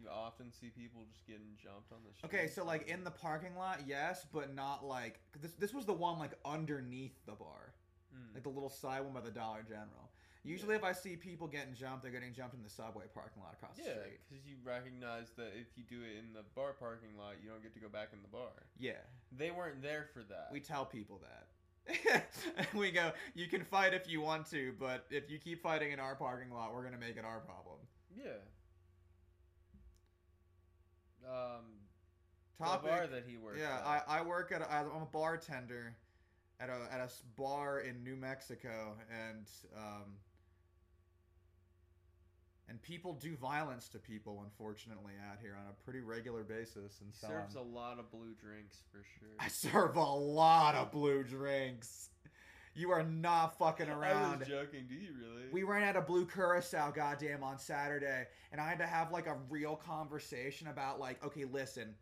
[0.00, 2.32] You often see people just getting jumped on the street.
[2.34, 5.52] Okay, so like in the parking lot, yes, but not like this.
[5.52, 7.72] This was the one like underneath the bar,
[8.14, 8.34] Mm.
[8.34, 10.10] like the little side one by the Dollar General.
[10.44, 13.54] Usually, if I see people getting jumped, they're getting jumped in the subway parking lot
[13.54, 13.96] across the street.
[13.96, 17.48] Yeah, because you recognize that if you do it in the bar parking lot, you
[17.48, 18.52] don't get to go back in the bar.
[18.78, 19.00] Yeah,
[19.32, 20.50] They weren't there for that.
[20.52, 21.46] we tell people that.
[22.74, 25.98] we go, you can fight if you want to, but if you keep fighting in
[26.00, 27.78] our parking lot, we're gonna make it our problem.
[28.16, 28.36] yeah.
[31.28, 31.64] Um,
[32.58, 32.90] Topic.
[32.90, 33.84] bar that he worked Yeah, at.
[34.08, 35.96] I, I work at a, I'm a bartender
[36.60, 39.46] at a at a bar in New Mexico, and
[39.76, 40.14] um,
[42.68, 47.00] and people do violence to people, unfortunately, out here on a pretty regular basis.
[47.00, 49.28] And He so serves I'm- a lot of blue drinks for sure.
[49.38, 52.10] I serve a lot of blue drinks.
[52.74, 54.34] You are not fucking around.
[54.34, 54.86] I was joking.
[54.88, 55.42] Do you really?
[55.52, 59.28] We ran out of blue curacao, goddamn, on Saturday, and I had to have like
[59.28, 61.94] a real conversation about like, okay, listen,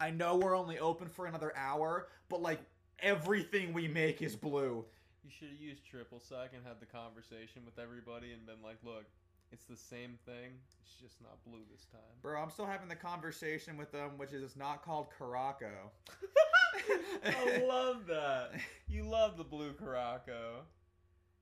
[0.00, 2.60] I know we're only open for another hour, but like
[3.00, 4.84] everything we make is blue.
[5.24, 8.76] You should have used triple sec and had the conversation with everybody and been like,
[8.84, 9.04] look,
[9.50, 10.52] it's the same thing.
[10.82, 12.00] It's just not blue this time.
[12.22, 15.90] Bro, I'm still having the conversation with them, which is it's not called Caraco.
[17.24, 18.52] I love that.
[18.88, 20.62] You love the blue Caraco.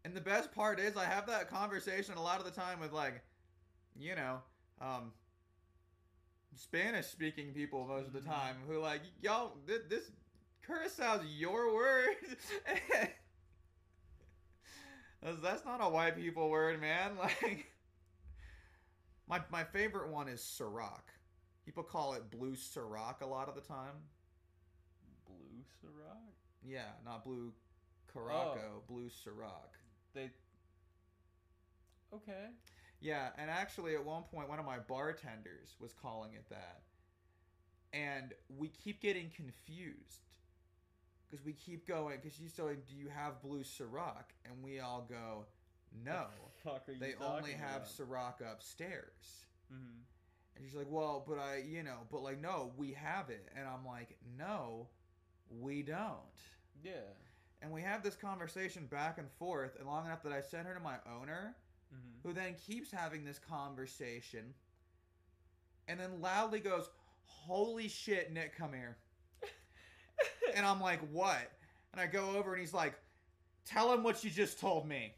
[0.05, 2.93] And the best part is, I have that conversation a lot of the time with
[2.93, 3.23] like,
[3.99, 4.39] you know,
[4.81, 5.13] um,
[6.57, 10.11] Spanish speaking people most of the time who like, y'all, th- this
[10.67, 12.17] Curaçao's your word.
[15.23, 17.13] that's, that's not a white people word, man.
[17.23, 17.67] Like,
[19.29, 21.03] my my favorite one is Ciroc.
[21.65, 23.95] People call it blue Ciroc a lot of the time.
[25.81, 26.33] Blue Ciroc?
[26.65, 27.53] Yeah, not blue
[28.15, 29.71] Caraco, blue Ciroc.
[30.15, 30.31] They.
[32.15, 32.47] Okay.
[33.01, 36.83] Yeah, and actually, at one point, one of my bartenders was calling it that.
[37.93, 40.29] And we keep getting confused.
[41.29, 44.25] Because we keep going, because she's saying, Do you have blue Ciroc?
[44.45, 45.47] And we all go,
[46.05, 46.27] No.
[46.63, 47.89] Fuck are you They only have about?
[47.89, 49.47] Ciroc upstairs.
[49.73, 50.03] Mhm.
[50.55, 53.49] And she's like, Well, but I, you know, but like, no, we have it.
[53.57, 54.89] And I'm like, No,
[55.61, 56.17] we don't.
[56.85, 56.93] Yeah.
[57.61, 60.75] And we have this conversation back and forth, and long enough that I send her
[60.75, 61.55] to my owner,
[61.95, 62.27] Mm-hmm.
[62.27, 64.55] who then keeps having this conversation
[65.89, 66.89] and then loudly goes,
[67.27, 68.97] Holy shit, Nick, come here.
[70.57, 71.51] And I'm like, What?
[71.93, 72.95] And I go over and he's like,
[73.67, 75.13] Tell him what you just told me.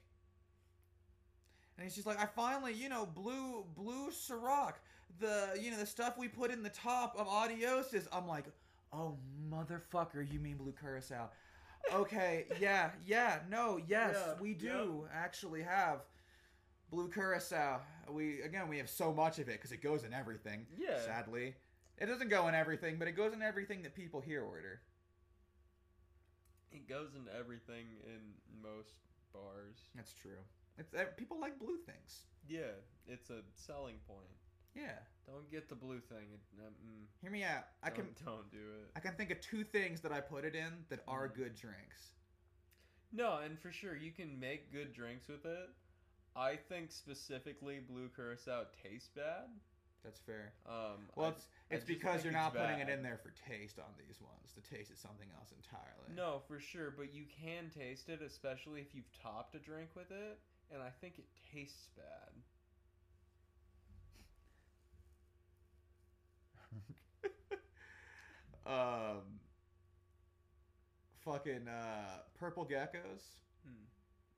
[1.79, 4.75] And he's just like, I finally, you know, blue, blue Ciroc,
[5.21, 8.07] the, you know, the stuff we put in the top of Adioses.
[8.13, 8.45] I'm like,
[8.95, 9.17] Oh,
[9.51, 11.31] motherfucker, you mean blue curacao.
[11.93, 16.01] Okay, yeah, yeah, no, yes, Yeah, we do actually have
[16.91, 17.81] blue curacao.
[18.09, 20.67] We again, we have so much of it because it goes in everything.
[20.79, 21.01] Yeah.
[21.05, 21.55] Sadly,
[21.99, 24.81] it doesn't go in everything, but it goes in everything that people here order.
[26.73, 28.21] It goes into everything in
[28.63, 28.99] most
[29.33, 29.77] bars.
[29.95, 30.43] That's true.
[30.79, 32.25] It's uh, people like blue things.
[32.49, 32.75] Yeah,
[33.07, 34.27] it's a selling point.
[34.75, 34.99] Yeah.
[35.27, 36.27] Don't get the blue thing.
[36.33, 37.65] It, uh, mm, Hear me out.
[37.83, 38.91] I can don't, don't do it.
[38.95, 41.35] I can think of two things that I put it in that are Mhm.
[41.35, 42.13] good drinks.
[43.13, 45.71] No, and for sure you can make good drinks with it.
[46.37, 49.49] I think specifically blue curacao tastes bad.
[50.03, 50.53] That's fair.
[50.67, 53.95] Um, Well, I- it's it's because you're not putting it in there for taste on
[53.97, 54.53] these ones.
[54.53, 56.13] The taste is something else entirely.
[56.13, 60.11] No, for sure, but you can taste it, especially if you've topped a drink with
[60.11, 60.39] it,
[60.71, 62.35] and I think it tastes bad.
[68.67, 69.41] Um,
[71.25, 73.37] fucking uh, purple geckos
[73.67, 73.85] Hmm.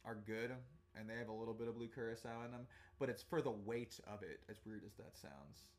[0.04, 0.52] are good,
[0.94, 2.66] and they have a little bit of blue curacao in them,
[2.98, 4.40] but it's for the weight of it.
[4.48, 5.70] As weird as that sounds.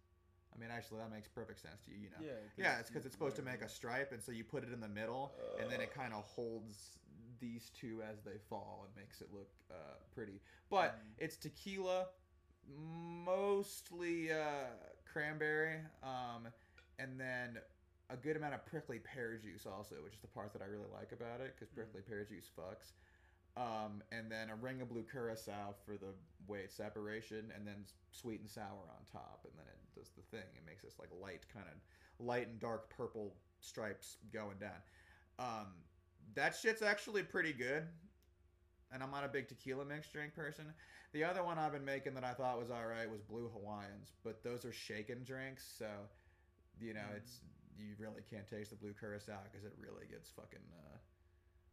[0.54, 1.98] I mean, actually, that makes perfect sense to you.
[1.98, 2.26] You know.
[2.26, 2.32] Yeah.
[2.58, 4.80] Yeah, it's because it's supposed to make a stripe, and so you put it in
[4.82, 6.98] the middle, and then it kind of holds
[7.40, 9.76] these two as they fall and makes it look uh,
[10.14, 10.42] pretty.
[10.70, 11.14] But Mm.
[11.20, 12.08] it's tequila,
[12.68, 14.66] mostly uh,
[15.06, 16.48] cranberry, um,
[17.00, 17.60] and then
[18.10, 20.90] a good amount of prickly pear juice also, which is the part that I really
[20.94, 21.76] like about it because Mm.
[21.76, 22.94] prickly pear juice fucks.
[23.58, 26.14] Um, and then a ring of blue curacao for the
[26.48, 30.46] weight separation, and then sweet and sour on top, and then it does the thing.
[30.56, 34.82] It makes this like light kind of light and dark purple stripes going down.
[35.40, 35.68] Um,
[36.36, 37.88] that shit's actually pretty good.
[38.92, 40.74] And I'm not a big tequila mixed drink person.
[41.12, 44.44] The other one I've been making that I thought was alright was Blue Hawaiians, but
[44.44, 45.88] those are shaken drinks, so
[46.80, 47.18] you know Mm.
[47.18, 47.42] it's
[47.80, 50.98] you really can't taste the blue curacao because it really gets fucking uh,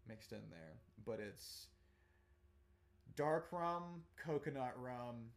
[0.08, 0.78] mixed in there.
[1.04, 1.68] But it's
[3.16, 5.30] dark rum, coconut rum,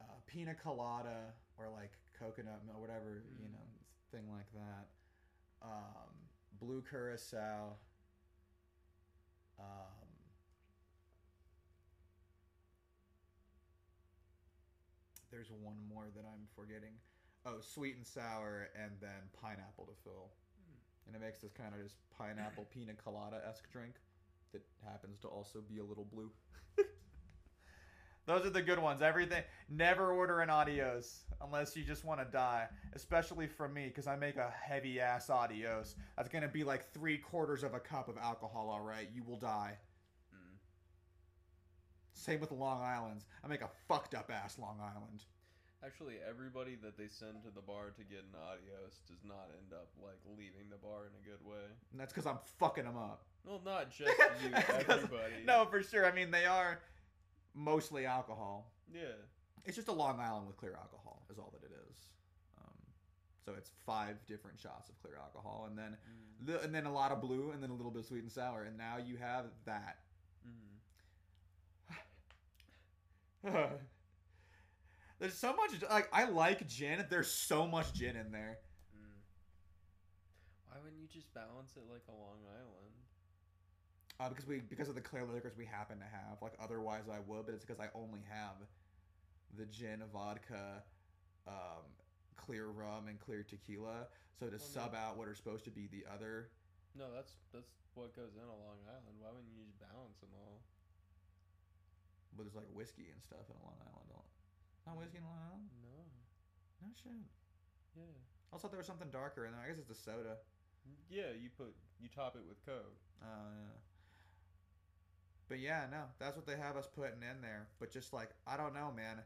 [0.00, 3.52] uh, pina colada, or like coconut milk, whatever you Mm.
[3.52, 3.66] know,
[4.10, 4.88] thing like that.
[5.62, 6.14] Um,
[6.60, 7.76] blue curacao.
[9.58, 10.08] Um,
[15.30, 16.94] there's one more that I'm forgetting.
[17.48, 20.30] Oh, sweet and sour, and then pineapple to fill.
[21.06, 23.94] And it makes this kind of just pineapple pina colada esque drink
[24.52, 26.30] that happens to also be a little blue.
[28.26, 29.00] Those are the good ones.
[29.00, 29.42] Everything.
[29.70, 32.68] Never order an adios unless you just want to die.
[32.94, 35.96] Especially from me, because I make a heavy ass adios.
[36.16, 38.68] That's gonna be like three quarters of a cup of alcohol.
[38.68, 39.78] All right, you will die.
[40.34, 40.58] Mm.
[42.12, 43.24] Same with Long Island's.
[43.42, 45.24] I make a fucked up ass Long Island.
[45.84, 49.72] Actually, everybody that they send to the bar to get an adios does not end
[49.72, 51.64] up like leaving the bar in a good way.
[51.92, 53.22] And that's because I'm fucking them up.
[53.44, 54.10] Well, not just
[54.42, 55.44] you, everybody.
[55.46, 56.04] No, for sure.
[56.04, 56.80] I mean, they are
[57.54, 58.72] mostly alcohol.
[58.92, 59.02] Yeah.
[59.64, 61.96] It's just a Long Island with clear alcohol, is all that it is.
[62.60, 62.74] Um,
[63.44, 65.96] so it's five different shots of clear alcohol, and then
[66.42, 66.46] Mm.
[66.46, 68.32] the, and then a lot of blue, and then a little bit of sweet and
[68.32, 69.98] sour, and now you have that.
[73.46, 73.78] Mm.
[75.18, 77.04] There's so much like I like gin.
[77.10, 78.58] There's so much gin in there.
[78.96, 79.18] Mm.
[80.68, 82.94] Why wouldn't you just balance it like a Long Island?
[84.20, 86.40] Uh, because we because of the clear liquors we happen to have.
[86.40, 88.54] Like otherwise I would, but it's because I only have
[89.56, 90.82] the gin, vodka,
[91.46, 91.82] um,
[92.36, 94.06] clear rum, and clear tequila.
[94.38, 96.50] So to Well, sub out what are supposed to be the other,
[96.94, 99.18] No, that's that's what goes in a Long Island.
[99.18, 100.62] Why wouldn't you just balance them all?
[102.36, 104.06] but there's like whiskey and stuff in a Long Island.
[104.88, 105.68] Not whiskey Long Island.
[105.84, 106.00] No.
[106.80, 107.12] No shit.
[107.92, 108.16] Yeah.
[108.48, 109.60] I thought there was something darker in there.
[109.60, 110.40] I guess it's the soda.
[111.12, 112.96] Yeah, you put you top it with Coke.
[113.20, 113.76] Uh, yeah.
[115.52, 117.68] But yeah, no, that's what they have us putting in there.
[117.78, 119.20] But just like I don't know, man.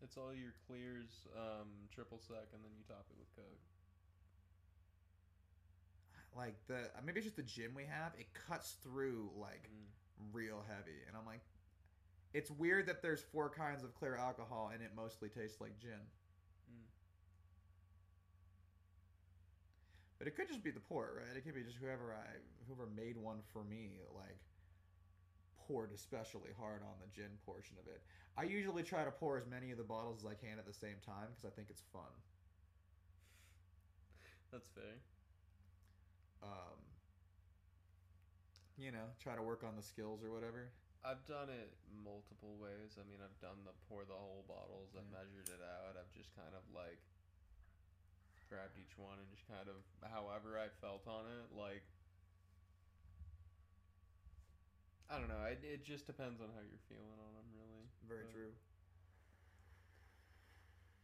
[0.00, 3.58] It's all your clears, um, triple sec, and then you top it with Coke.
[6.36, 8.12] Like the maybe it's just the gin we have.
[8.16, 10.34] It cuts through like Mm.
[10.34, 11.42] real heavy, and I'm like,
[12.34, 16.00] it's weird that there's four kinds of clear alcohol and it mostly tastes like gin.
[16.70, 16.84] Mm.
[20.18, 21.36] But it could just be the port, right?
[21.36, 22.26] It could be just whoever I
[22.66, 24.38] whoever made one for me, like
[25.66, 28.02] poured especially hard on the gin portion of it.
[28.36, 30.72] I usually try to pour as many of the bottles as I can at the
[30.72, 32.12] same time because I think it's fun.
[34.52, 34.96] That's fair.
[36.42, 36.78] Um,
[38.78, 40.70] you know, try to work on the skills or whatever.
[41.04, 41.72] I've done it
[42.04, 42.98] multiple ways.
[42.98, 44.94] I mean, I've done the pour the whole bottles.
[44.96, 45.18] I've Yeah.
[45.22, 45.96] measured it out.
[45.96, 46.98] I've just kind of like
[48.48, 49.76] grabbed each one and just kind of
[50.10, 51.52] however I felt on it.
[51.52, 51.84] Like,
[55.08, 55.44] I don't know.
[55.44, 57.88] It, it just depends on how you're feeling on them, really.
[58.06, 58.52] Very Uh, true.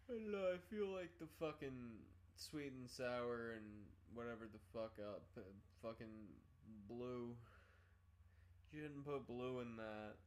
[0.08, 0.52] I don't know.
[0.52, 2.04] I feel like the fucking
[2.36, 5.40] sweet and sour and whatever the fuck up, uh,
[5.80, 6.42] fucking
[6.88, 7.36] blue.
[8.74, 10.18] You didn't put blue in that.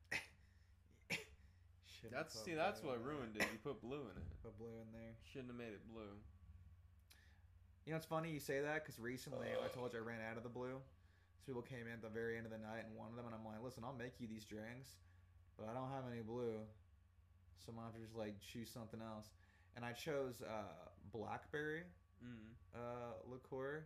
[2.12, 3.44] That's see, that's what ruined it.
[3.52, 4.28] You put blue in it.
[4.44, 5.12] Put blue in there.
[5.34, 6.16] Shouldn't have made it blue.
[7.86, 10.38] You know, it's funny you say that because recently I told you I ran out
[10.38, 10.80] of the blue.
[10.80, 13.36] So people came in at the very end of the night and wanted them, and
[13.36, 14.96] I'm like, listen, I'll make you these drinks,
[15.60, 16.64] but I don't have any blue,
[17.60, 19.28] so I'm gonna have to just like choose something else.
[19.76, 21.84] And I chose uh, blackberry
[22.18, 22.50] Mm.
[22.74, 23.86] uh, liqueur,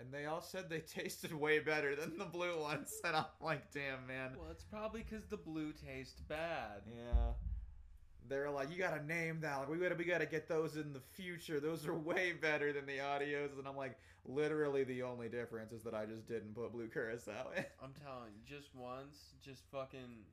[0.00, 3.70] and they all said they tasted way better than the blue ones, and I'm like,
[3.72, 6.82] damn man, Well, it's probably because the blue tastes bad.
[6.86, 7.32] yeah.
[8.28, 9.58] they're like, you gotta name that.
[9.58, 11.60] Like, we gotta we gotta get those in the future.
[11.60, 13.50] Those are way better than the adios.
[13.58, 17.50] And I'm like, literally the only difference is that I just didn't put Blue Curacao
[17.56, 17.64] in.
[17.82, 20.24] I'm telling you, just once, just fucking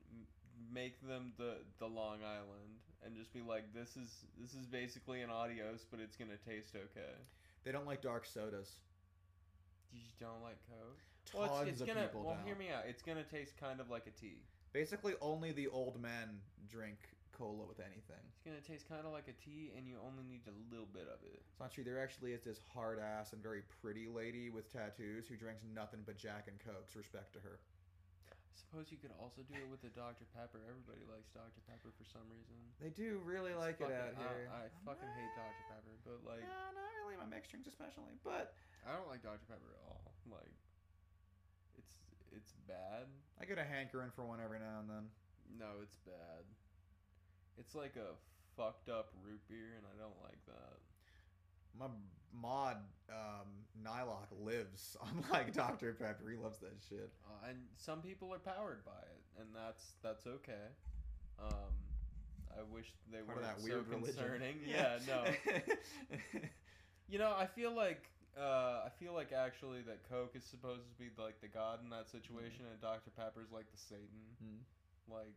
[0.72, 5.22] make them the the Long Island and just be like, this is this is basically
[5.22, 7.14] an adios, but it's gonna taste okay.
[7.64, 8.76] They don't like dark sodas.
[9.92, 11.00] You just don't like Coke.
[11.24, 12.06] Tons Well, it's, it's of gonna.
[12.08, 12.46] people Well, don't.
[12.46, 12.84] hear me out.
[12.88, 14.42] It's gonna taste kind of like a tea.
[14.72, 16.98] Basically, only the old men drink
[17.32, 18.20] cola with anything.
[18.34, 21.08] It's gonna taste kind of like a tea, and you only need a little bit
[21.08, 21.40] of it.
[21.50, 21.84] It's not true.
[21.84, 26.00] There actually is this hard ass and very pretty lady with tattoos who drinks nothing
[26.04, 26.96] but Jack and Cokes.
[26.96, 27.60] Respect to her.
[28.58, 30.58] I suppose you could also do it with the Dr Pepper.
[30.66, 32.58] Everybody likes Dr Pepper for some reason.
[32.82, 34.50] They do really It's like it out here.
[34.50, 37.14] I, I fucking hate Dr Pepper, but like no, not really.
[37.14, 40.10] My mixed drinks, especially, but I don't like Dr Pepper at all.
[40.26, 40.50] Like
[41.78, 42.02] it's
[42.34, 43.06] it's bad.
[43.40, 45.06] I get a hankering for one every now and then.
[45.54, 46.42] No, it's bad.
[47.58, 48.18] It's like a
[48.58, 50.82] fucked up root beer, and I don't like that.
[51.78, 51.86] My
[52.32, 52.76] mod
[53.10, 53.48] um,
[53.82, 56.30] Nylock lives on like Dr Pepper.
[56.30, 57.10] He loves that shit.
[57.26, 60.68] Uh, and some people are powered by it, and that's that's okay.
[61.38, 61.72] Um,
[62.58, 64.56] I wish they Part weren't that so concerning.
[64.66, 65.24] Yeah, no.
[67.08, 68.04] You know, I feel like
[68.36, 71.88] uh, I feel like actually that Coke is supposed to be like the god in
[71.88, 74.28] that situation, and Dr Pepper's like the Satan.
[74.44, 74.60] Mm.
[75.08, 75.32] Like,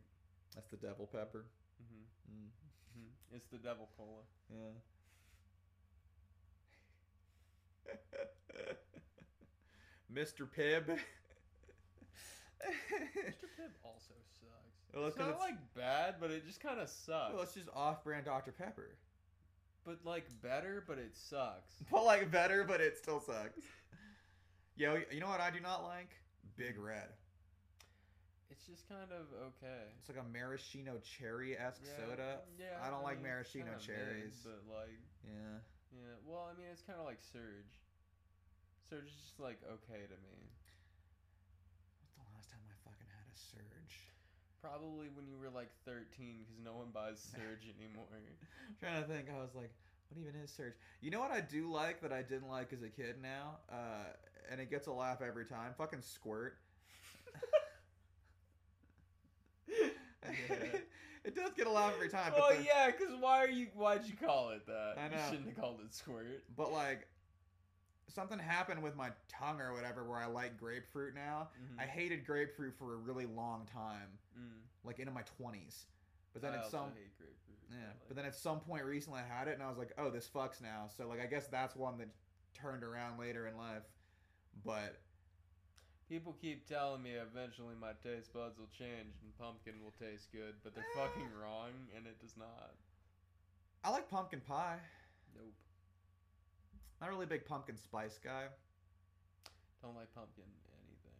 [0.54, 1.46] That's the devil pepper.
[1.80, 2.52] hmm Mm.
[2.94, 4.20] hmm it's the devil cola.
[4.52, 4.76] Yeah.
[10.12, 10.46] Mr.
[10.46, 10.86] Pibb.
[10.86, 10.98] Mr.
[13.58, 14.94] Pibb also sucks.
[14.94, 17.32] Well, it's not it's- like bad, but it just kind of sucks.
[17.34, 18.52] well, it's just off-brand Dr.
[18.52, 18.96] Pepper.
[19.84, 21.72] but like better, but it sucks.
[21.90, 23.58] But like better, but it still sucks.
[24.76, 26.10] Yo, you know what I do not like?
[26.56, 27.08] Big Red.
[28.50, 29.84] It's just kind of okay.
[29.98, 32.38] It's like a maraschino cherry-esque Yeah, soda.
[32.58, 34.40] Yeah, I don't like mean, it's maraschino kinda mid, cherries.
[34.44, 35.58] but like, Yeah.
[35.92, 36.16] Yeah.
[36.26, 37.78] Well, I mean, it's kind of like Surge.
[38.88, 40.52] Surge is just like okay to me.
[42.00, 44.12] What's the last time I fucking had a surge?
[44.60, 48.06] Probably when you were like 13, because no one buys Surge anymore.
[48.12, 49.28] I'm trying to think.
[49.30, 49.72] I was like,
[50.08, 50.74] what even is surge?
[51.00, 53.58] You know what I do like that I didn't like as a kid now?
[53.70, 54.12] Uh,
[54.50, 55.72] and it gets a laugh every time.
[55.78, 56.58] Fucking squirt.
[61.24, 62.32] it does get a laugh every time.
[62.36, 63.68] Oh the- yeah, because why are you?
[63.74, 64.94] Why'd you call it that?
[64.98, 65.22] I You know.
[65.30, 66.44] shouldn't have called it Squirt.
[66.56, 67.06] But like,
[68.08, 71.48] something happened with my tongue or whatever where I like grapefruit now.
[71.60, 71.80] Mhm.
[71.80, 74.60] I hated grapefruit for a really long time, Mm.
[74.84, 75.86] like into my twenties.
[76.32, 77.58] But then I at some hate grapefruit.
[77.70, 80.10] yeah, but then at some point recently I had it and I was like, oh,
[80.10, 80.88] this fucks now.
[80.88, 82.08] So like, I guess that's one that
[82.54, 83.82] turned around later in life.
[84.64, 85.00] But
[86.12, 90.52] People keep telling me eventually my taste buds will change and pumpkin will taste good,
[90.62, 92.76] but they're fucking wrong and it does not.
[93.82, 94.76] I like pumpkin pie.
[95.34, 95.56] Nope.
[97.00, 98.52] Not really a big pumpkin spice guy.
[99.80, 100.44] Don't like pumpkin
[100.84, 101.16] anything.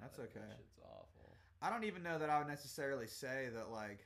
[0.00, 0.40] That's Like, okay.
[0.48, 1.36] That shit's awful.
[1.60, 4.00] I don't even know that I would necessarily say that like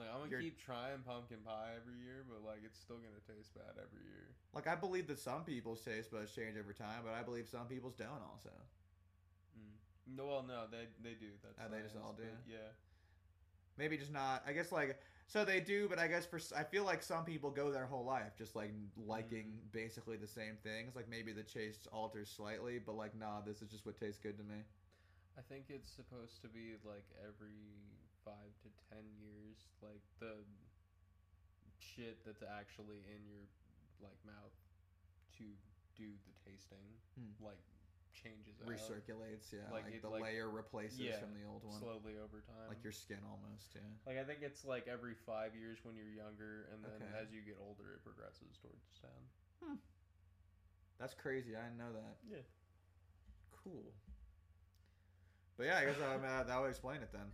[0.00, 3.20] Like I'm gonna You're- keep trying pumpkin pie every year, but like it's still gonna
[3.28, 4.32] taste bad every year.
[4.54, 7.68] like I believe that some people's taste buds change over time, but I believe some
[7.68, 8.56] people's don't also.
[10.08, 10.16] Mm.
[10.16, 11.30] No, well, no, they they do.
[11.42, 12.24] That's Oh, they just all do?
[12.48, 12.56] Yeah.
[13.76, 14.42] Maybe just not.
[14.46, 17.24] I guess like so they do, but I guess for s- I feel like some
[17.24, 20.94] people go their whole life just like liking basically the same things.
[20.96, 24.38] Like maybe the taste alters slightly, but like nah, this is just what tastes good
[24.38, 24.62] to me.
[25.36, 27.60] I think it's supposed to be like every
[28.24, 30.32] five to ten years, like the
[31.78, 33.44] shit that's actually in your
[34.00, 34.54] like mouth
[35.38, 35.44] to
[35.96, 36.84] do the tasting,
[37.18, 37.32] Hmm.
[37.44, 37.60] like
[38.16, 39.68] changes out Recirculates, yeah.
[39.70, 42.68] Like Like, it- the like- layer replaces yeah, from the old one, slowly over time.
[42.68, 43.74] like your skin almost.
[43.76, 43.82] Yeah.
[44.06, 47.18] like I think it's like every five years when you're younger, and then Okay.
[47.20, 49.78] as you get older, it progresses towards ten.
[50.98, 51.54] That's crazy.
[51.56, 52.16] I didn't know that.
[52.26, 52.42] Yeah.
[53.62, 53.92] Cool.
[55.58, 57.30] But yeah, I guess um, uh, that would explain it then.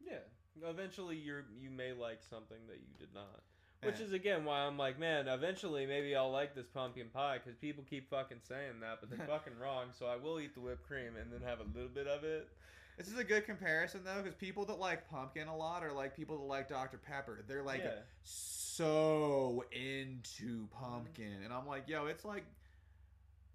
[0.00, 0.20] Yeah.
[0.62, 3.42] Eventually, you're you may like something that you did not.
[3.84, 5.28] Which is again why I'm like, man.
[5.28, 9.26] Eventually, maybe I'll like this pumpkin pie because people keep fucking saying that, but they're
[9.28, 9.86] fucking wrong.
[9.98, 12.48] So I will eat the whipped cream and then have a little bit of it.
[12.96, 16.16] This is a good comparison though, because people that like pumpkin a lot are like
[16.16, 17.44] people that like Dr Pepper.
[17.48, 18.00] They're like yeah.
[18.22, 22.44] so into pumpkin, and I'm like, yo, it's like.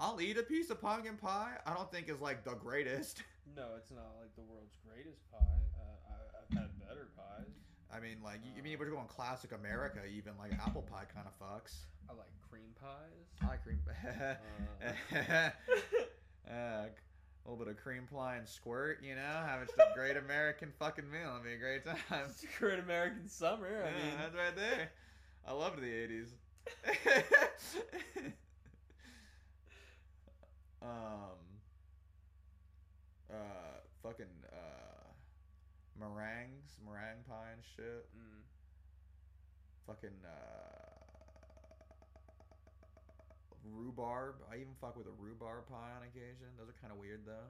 [0.01, 1.55] I'll eat a piece of pumpkin pie.
[1.65, 3.21] I don't think is like the greatest.
[3.55, 5.59] No, it's not like the world's greatest pie.
[5.75, 7.51] Uh, I, I've had better pies.
[7.93, 11.05] I mean, like, you, I mean, if we're going classic America, even like apple pie
[11.13, 11.73] kind of fucks.
[12.09, 13.27] I like cream pies.
[13.41, 13.79] I like cream.
[15.11, 15.49] Uh,
[16.51, 20.17] uh, A little bit of cream pie and squirt, you know, having just a great
[20.25, 21.31] American fucking meal.
[21.31, 22.25] It'd be a great time.
[22.29, 23.67] It's a great American summer.
[23.67, 24.91] I Yeah, mean, that's right there.
[25.47, 26.27] I loved the '80s.
[30.81, 31.39] um,
[33.29, 34.78] uh, fucking uh,
[35.99, 38.07] meringues, meringue pie and shit.
[38.15, 38.41] mm,
[39.85, 40.95] Fucking uh,
[43.65, 44.35] rhubarb.
[44.51, 46.47] I even fuck with a rhubarb pie on occasion.
[46.57, 47.49] Those are kind of weird though.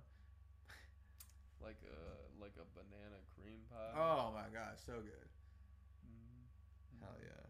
[1.61, 1.99] like a
[2.41, 3.93] like a banana cream pie.
[3.95, 5.27] Oh my god, so good.
[6.07, 7.43] Mm, Hell yeah.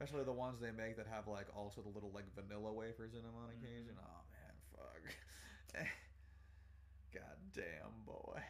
[0.00, 3.22] Especially the ones they make that have like also the little like vanilla wafers in
[3.22, 3.94] them on occasion.
[4.00, 5.04] Oh man, fuck.
[7.14, 8.40] God damn, boy.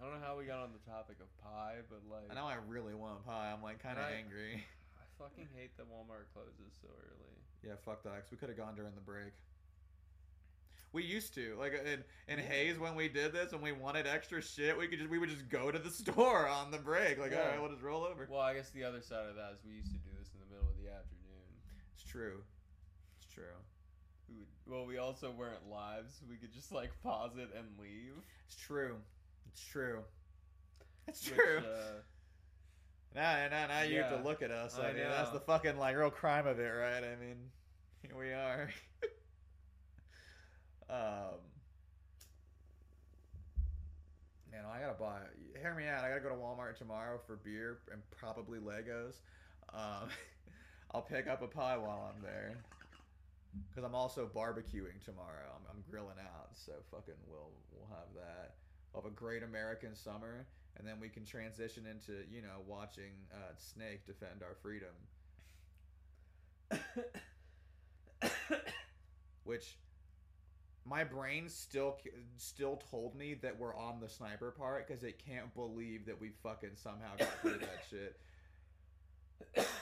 [0.00, 2.46] I don't know how we got on the topic of pie, but like, I know
[2.46, 3.50] I really want pie.
[3.54, 4.62] I'm like kind of angry.
[5.00, 7.36] I fucking hate that Walmart closes so early.
[7.64, 8.12] Yeah, fuck that.
[8.22, 9.32] 'cause we could have gone during the break.
[10.92, 14.40] We used to like in in Hays when we did this and we wanted extra
[14.40, 14.76] shit.
[14.78, 17.18] We could just we would just go to the store on the break.
[17.18, 17.40] Like, Yeah.
[17.42, 18.26] all right, we'll just roll over.
[18.30, 20.40] Well, I guess the other side of that is we used to do this in
[20.40, 21.48] the middle of the afternoon.
[21.94, 22.44] It's true.
[23.18, 23.56] It's true.
[24.28, 27.66] We would, well, we also weren't live, so we could just like pause it and
[27.80, 28.14] leave.
[28.46, 28.96] It's true.
[29.56, 30.00] It's true.
[31.08, 31.58] It's which, true.
[31.58, 32.02] uh,
[33.14, 34.78] Now, now, now you have to look at us.
[34.78, 37.02] I, I mean, that's the fucking like real crime of it, right?
[37.02, 37.36] I mean,
[38.02, 38.68] here we are.
[40.90, 41.38] um,
[44.52, 45.20] man, I gotta buy.
[45.58, 46.04] Hear me out.
[46.04, 49.14] I gotta go to Walmart tomorrow for beer and probably Legos.
[49.72, 50.10] Um,
[50.92, 52.58] I'll pick up a pie while I'm there.
[53.74, 55.48] Cause I'm also barbecuing tomorrow.
[55.54, 58.56] I'm, I'm grilling out, so fucking we'll we'll have that.
[58.96, 60.46] We'll a great American summer,
[60.78, 64.88] and then we can transition into you know watching uh, Snake defend our freedom,
[69.44, 69.76] which
[70.86, 71.98] my brain still
[72.38, 76.30] still told me that we're on the sniper part because it can't believe that we
[76.42, 78.16] fucking somehow got through that shit.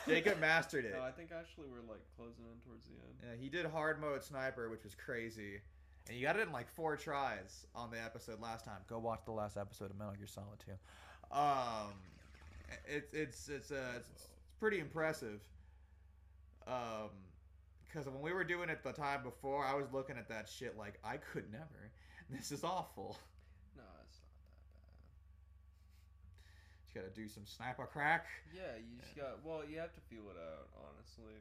[0.08, 0.94] Jacob mastered it.
[0.96, 3.14] no, I think actually we're like closing in towards the end.
[3.22, 5.60] Yeah, he did hard mode sniper, which was crazy.
[6.08, 8.80] And you got it in like four tries on the episode last time.
[8.88, 10.72] Go watch the last episode of Metal Gear Solid 2.
[11.36, 11.94] Um,
[12.86, 14.28] it's it's it's uh, it's, it's
[14.60, 15.40] pretty impressive.
[16.66, 17.10] Um,
[17.86, 20.76] because when we were doing it the time before, I was looking at that shit
[20.76, 21.64] like I could never.
[22.30, 23.18] This is awful.
[23.76, 25.20] No, it's not that bad.
[26.88, 28.24] You gotta do some sniper crack.
[28.56, 29.44] Yeah, you just got.
[29.44, 31.36] Well, you have to feel it out, honestly.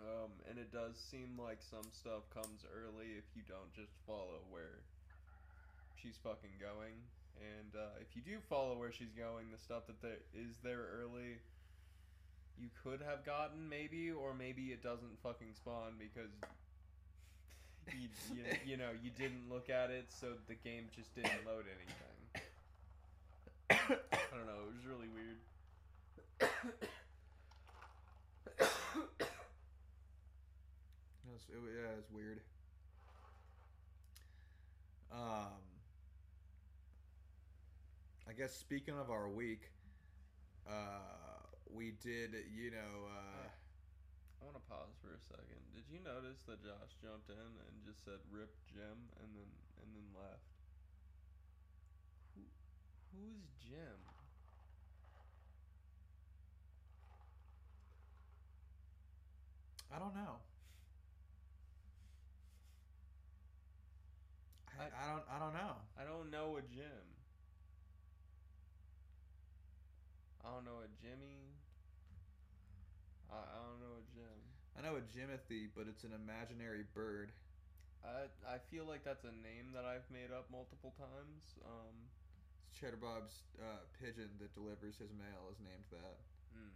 [0.00, 4.42] Um, and it does seem like some stuff comes early if you don't just follow
[4.50, 4.82] where
[6.00, 6.96] she's fucking going.
[7.38, 10.86] And uh, if you do follow where she's going, the stuff that there is there
[11.00, 11.38] early,
[12.58, 16.30] you could have gotten maybe, or maybe it doesn't fucking spawn because
[17.90, 21.64] you, you, you know you didn't look at it, so the game just didn't load
[21.66, 22.46] anything.
[24.12, 24.68] I don't know.
[24.68, 25.40] It was really weird.
[31.48, 32.40] was, it, yeah, it's weird.
[35.10, 35.60] Um,
[38.28, 39.70] I guess speaking of our week,
[40.68, 43.48] uh, we did, you know, uh,
[44.40, 45.60] I want to pause for a second.
[45.74, 49.50] Did you notice that Josh jumped in and just said "Rip Jim" and then
[49.82, 50.50] and then left?
[52.34, 52.42] Who
[53.14, 53.98] who's Jim?
[59.94, 60.51] I don't know.
[64.82, 65.76] I, I- don't I don't know.
[65.96, 67.16] I don't know a Jim.
[70.44, 71.56] I don't know a Jimmy.
[73.30, 74.38] I, I don't know a Jim.
[74.76, 77.32] I know a Jimothy, but it's an imaginary bird.
[78.04, 81.58] I I feel like that's a name that I've made up multiple times.
[81.64, 82.10] Um,
[82.66, 86.18] It's Cheddar Bob's uh, pigeon that delivers his mail is named that.
[86.54, 86.72] mm.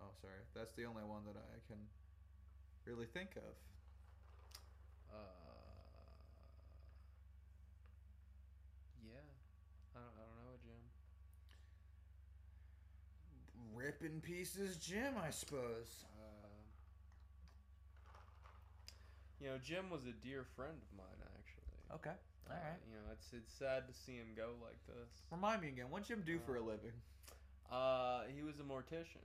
[0.00, 0.42] Oh, sorry.
[0.54, 1.78] That's the only one that I can
[2.86, 3.54] really think of.
[5.10, 5.14] Uh,
[9.02, 9.26] yeah.
[9.94, 10.82] I don't, I don't know a Jim.
[13.80, 16.04] Rip in pieces, Jim, I suppose.
[16.20, 16.48] Uh,
[19.40, 21.96] you know, Jim was a dear friend of mine, actually.
[21.96, 22.16] Okay.
[22.50, 22.54] Uh,
[22.88, 25.08] you know, it's it's sad to see him go like this.
[25.30, 26.92] Remind me again, what'd Jim do for a Uh, living?
[27.70, 29.24] Uh, he was a mortician.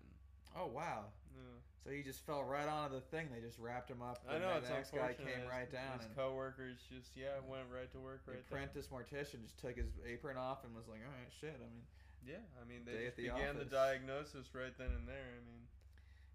[0.56, 1.06] Oh, wow.
[1.36, 1.42] Yeah.
[1.84, 3.28] So he just fell right onto the thing.
[3.34, 4.24] They just wrapped him up.
[4.30, 7.66] I and know the next guy came his, right down His coworkers just yeah went
[7.70, 8.64] right to work the right there.
[8.64, 11.84] apprentice mortician just took his apron off and was like, "All right, shit." I mean,
[12.26, 15.30] Yeah, I mean they the began the diagnosis right then and there.
[15.38, 15.68] I mean,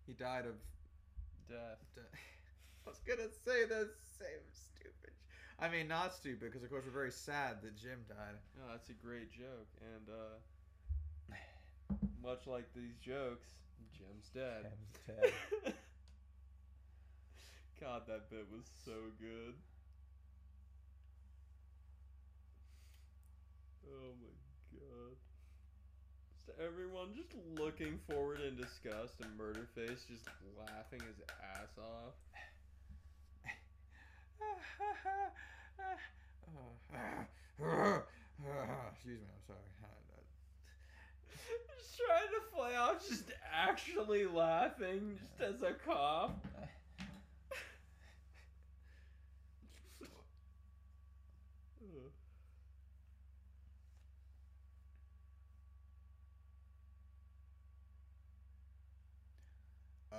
[0.07, 0.55] he died of.
[1.49, 1.79] death.
[2.87, 3.89] I was gonna say the
[4.19, 5.13] same stupid.
[5.59, 8.37] I mean, not stupid, because of course we're very sad that Jim died.
[8.57, 10.39] No, that's a great joke, and uh,
[12.23, 13.49] much like these jokes,
[13.97, 14.63] Jim's dead.
[14.63, 15.75] Jim's dead.
[17.81, 19.55] God, that bit was so good.
[23.87, 24.33] Oh my
[24.79, 25.20] god.
[26.63, 30.29] Everyone just looking forward in disgust and Murderface just
[30.59, 31.25] laughing his
[31.57, 32.13] ass off.
[38.93, 39.71] Excuse me, I'm sorry.
[41.79, 46.33] Just trying to play off just actually laughing just as a cough.
[51.83, 52.13] Ugh.
[60.13, 60.19] Um,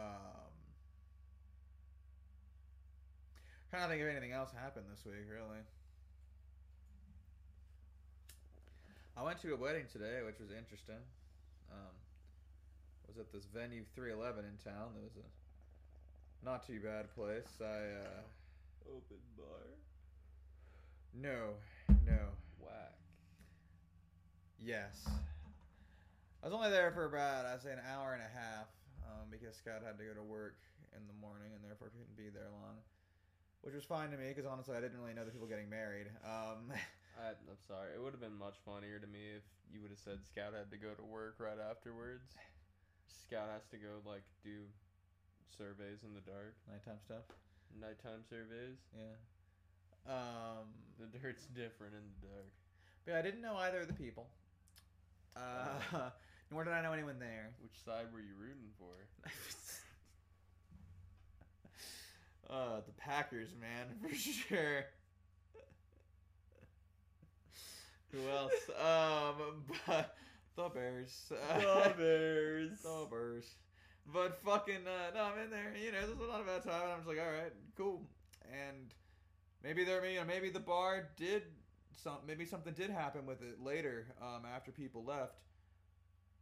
[3.72, 5.64] trying to think if anything else happened this week, really.
[9.18, 11.00] I went to a wedding today, which was interesting.
[11.72, 11.96] Um,
[13.08, 14.96] was at this venue 311 in town.
[14.96, 15.28] There was a
[16.44, 17.48] not too bad place.
[17.60, 18.24] I uh,
[18.90, 19.68] Open bar.
[21.14, 21.54] no,
[22.08, 22.98] no, Whack.
[24.60, 25.06] yes.
[26.42, 28.68] I was only there for about I'd say an hour and a half
[29.06, 30.58] um, because Scott had to go to work
[30.98, 32.82] in the morning and therefore couldn't be there long,
[33.62, 36.08] which was fine to me because honestly I didn't really know the people getting married.
[36.26, 36.72] Um,
[37.20, 37.94] I, I'm sorry.
[37.94, 40.72] It would have been much funnier to me if you would have said Scout had
[40.72, 42.24] to go to work right afterwards.
[43.28, 44.66] Scout has to go like do
[45.58, 47.24] surveys in the dark, nighttime stuff.
[47.80, 48.80] nighttime surveys.
[48.96, 49.20] Yeah.
[50.08, 52.50] Um, The dirt's different in the dark.
[53.06, 54.28] but I didn't know either of the people.
[55.36, 56.10] Uh,
[56.52, 57.52] nor did I know anyone there.
[57.62, 58.96] Which side were you rooting for?
[62.52, 64.86] uh, the Packers, man, for sure.
[68.12, 68.52] Who else?
[68.80, 70.16] Um, but
[70.56, 71.32] the Bears.
[71.60, 72.82] The Bears.
[72.82, 73.46] the Bears.
[74.12, 75.74] But fucking uh, no, I'm in there.
[75.82, 76.84] You know, this is not a bad time.
[76.84, 78.02] And I'm just like, all right, cool.
[78.52, 78.94] And
[79.64, 81.44] maybe there, you know, maybe the bar did
[82.04, 85.36] some, maybe something did happen with it later, um, after people left,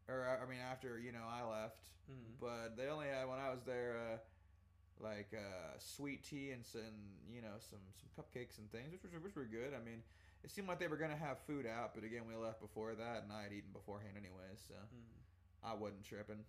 [0.08, 1.78] or I mean, after you know I left.
[2.10, 2.40] Mhm.
[2.40, 4.18] But they only had when I was there, uh,
[5.00, 9.12] like uh, sweet tea and some, you know, some some cupcakes and things, which was
[9.24, 9.74] which were good.
[9.74, 10.04] I mean,
[10.44, 13.24] it seemed like they were gonna have food out, but again, we left before that,
[13.24, 15.20] and I had eaten beforehand anyways, so Mhm.
[15.64, 16.46] I wasn't tripping.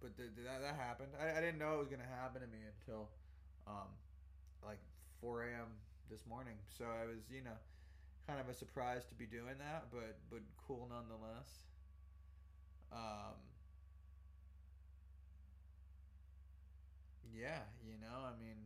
[0.00, 1.12] But th- th- that, that happened.
[1.18, 3.10] I, I didn't know it was gonna happen to me until,
[3.66, 3.90] um,
[4.64, 4.78] like
[5.20, 5.68] 4 a.m.
[6.10, 6.54] this morning.
[6.68, 7.58] So I was, you know,
[8.28, 11.48] kind of a surprise to be doing that, but but cool nonetheless.
[12.92, 13.34] Um.
[17.34, 18.56] Yeah, you know, I mean,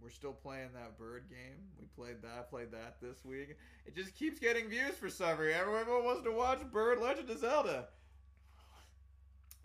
[0.00, 1.60] we're still playing that bird game.
[1.78, 3.56] We played that, played that this week.
[3.84, 5.60] It just keeps getting views for some reason.
[5.60, 7.88] Everyone wants to watch Bird Legend of Zelda.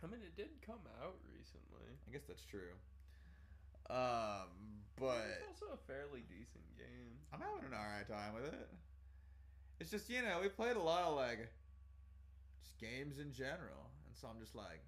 [0.04, 1.88] I mean, it did come out recently.
[2.08, 2.76] I guess that's true.
[3.94, 4.50] Um,
[4.98, 7.14] but it's also a fairly decent game.
[7.32, 8.70] I'm having an alright time with it.
[9.80, 11.50] It's just you know we played a lot of like
[12.62, 14.82] just games in general, and so I'm just like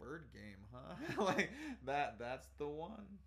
[0.00, 0.96] bird game, huh?
[1.36, 1.50] like
[1.84, 2.18] that.
[2.18, 3.20] That's the one.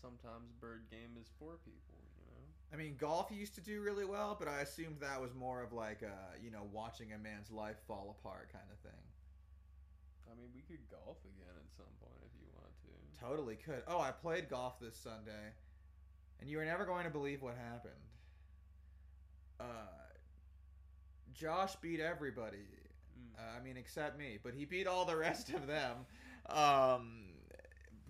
[0.00, 2.40] Sometimes bird game is for people, you know.
[2.72, 5.74] I mean, golf used to do really well, but I assumed that was more of
[5.74, 9.04] like uh, you know watching a man's life fall apart kind of thing.
[10.30, 13.09] I mean, we could golf again at some point if you want to.
[13.20, 13.82] Totally could.
[13.86, 15.52] Oh, I played golf this Sunday,
[16.40, 17.92] and you are never going to believe what happened.
[19.58, 19.64] Uh,
[21.34, 22.56] Josh beat everybody.
[22.58, 23.38] Mm.
[23.38, 25.96] Uh, I mean, except me, but he beat all the rest of them
[26.48, 27.24] um,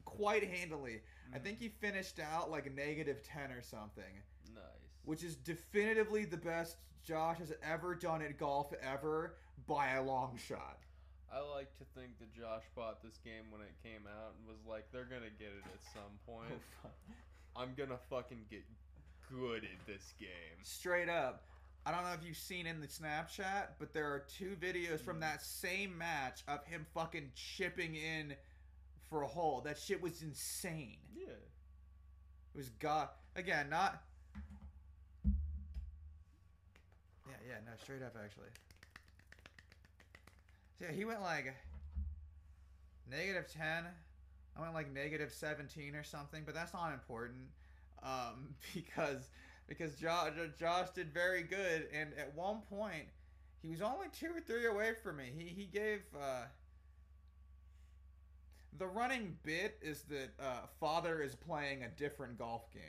[0.05, 1.01] quite handily.
[1.35, 1.43] I Mm.
[1.45, 4.03] think he finished out like negative 10 or something,
[4.55, 4.63] Nice.
[5.05, 9.35] which is definitively the best Josh has ever done at golf ever
[9.67, 10.79] by a long shot.
[11.33, 14.59] I like to think that Josh bought this game when it came out and was
[14.69, 16.61] like, they're gonna get it at some point.
[16.83, 16.93] fuck.
[17.57, 18.65] I'm gonna fucking get
[19.31, 20.59] good at this game.
[20.63, 21.45] Straight up.
[21.87, 25.19] I don't know if you've seen in the Snapchat, but there are two videos from
[25.19, 25.21] Mm.
[25.21, 28.35] that same match of him fucking chipping in
[29.09, 29.61] for a hole.
[29.63, 30.99] That shit was insane.
[31.15, 31.29] Yeah.
[31.33, 34.03] It was God again, not.
[35.25, 35.31] Yeah,
[37.47, 38.49] yeah, no, straight up actually.
[40.81, 41.55] Yeah, he went like
[43.11, 43.85] negative ten.
[44.57, 47.49] I went like negative seventeen or something, but that's not important
[48.03, 49.29] um, because
[49.69, 53.05] because Josh Josh did very good, and at one point
[53.63, 55.31] he was only two or three away from me.
[55.37, 56.45] He he gave uh,
[58.79, 62.83] the running bit is that uh, father is playing a different golf game.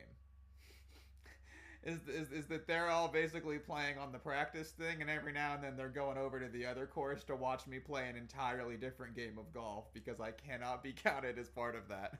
[1.83, 5.55] Is, is, is that they're all basically playing on the practice thing, and every now
[5.55, 8.77] and then they're going over to the other course to watch me play an entirely
[8.77, 12.19] different game of golf because I cannot be counted as part of that.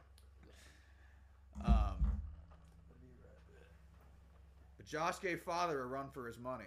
[1.63, 2.19] Um,
[4.77, 6.65] but Josh gave father a run for his money.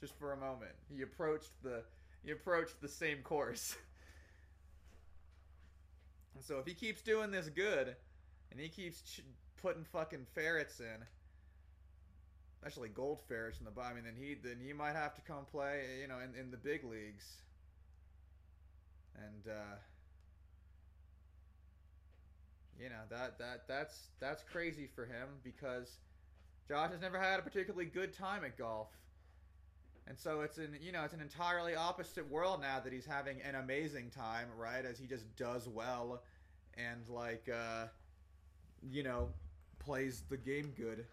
[0.00, 1.82] Just for a moment, he approached the
[2.24, 3.76] he approached the same course.
[6.34, 7.94] And so if he keeps doing this good,
[8.50, 9.20] and he keeps ch-
[9.60, 11.04] putting fucking ferrets in,
[12.64, 15.20] especially gold ferrets in the bottom, I mean, then he then he might have to
[15.20, 17.26] come play, you know, in, in the big leagues.
[19.16, 19.76] And uh,
[22.80, 25.98] you know that that that's that's crazy for him because
[26.66, 28.88] Josh has never had a particularly good time at golf.
[30.06, 33.42] And so it's an you know it's an entirely opposite world now that he's having
[33.42, 34.84] an amazing time, right?
[34.86, 36.22] As he just does well,
[36.78, 37.86] and like uh,
[38.90, 39.28] you know
[39.78, 41.04] plays the game good.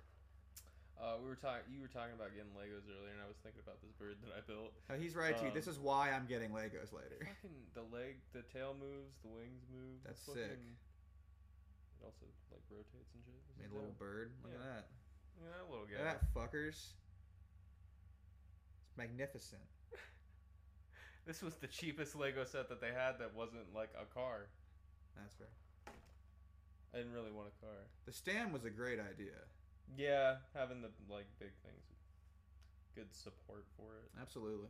[1.02, 1.65] Uh, we were talking.
[1.73, 4.38] You were talking about getting Legos earlier, and I was thinking about this bird that
[4.38, 4.69] I built.
[4.86, 5.49] Uh, he's right too.
[5.49, 7.18] Um, This is why I'm getting Legos later.
[7.18, 9.98] Fucking the leg, the tail moves, the wings move.
[10.06, 10.38] That's sick.
[10.38, 10.78] fucking-
[11.98, 13.34] It also like rotates and shit.
[13.49, 13.98] This Made a little dope.
[13.98, 14.30] bird.
[14.45, 14.61] Look Yeah.
[14.61, 14.86] at that.
[15.41, 16.06] Look at that little Look guy.
[16.06, 16.94] at that, fuckers.
[18.86, 19.65] It's magnificent.
[21.26, 24.48] This was the cheapest Lego set that they had that wasn't like a car.
[25.15, 25.48] That's fair.
[26.94, 27.86] I didn't really want a car.
[28.06, 29.38] The stand was a great idea.
[29.98, 31.84] Yeah, having the like big things,
[32.96, 34.10] good support for it.
[34.20, 34.70] Absolutely.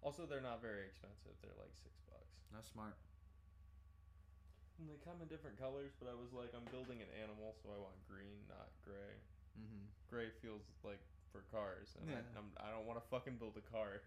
[0.00, 1.34] Also, they're not very expensive.
[1.42, 2.38] They're like six bucks.
[2.54, 2.94] That's smart.
[4.78, 7.68] And they come in different colors, but I was like, I'm building an animal, so
[7.74, 9.18] I want green, not gray.
[9.58, 9.90] Mm-hmm.
[10.08, 11.02] Gray feels like
[11.32, 12.22] for cars, and Yeah.
[12.22, 14.02] I, I'm, I don't want to fucking build a car.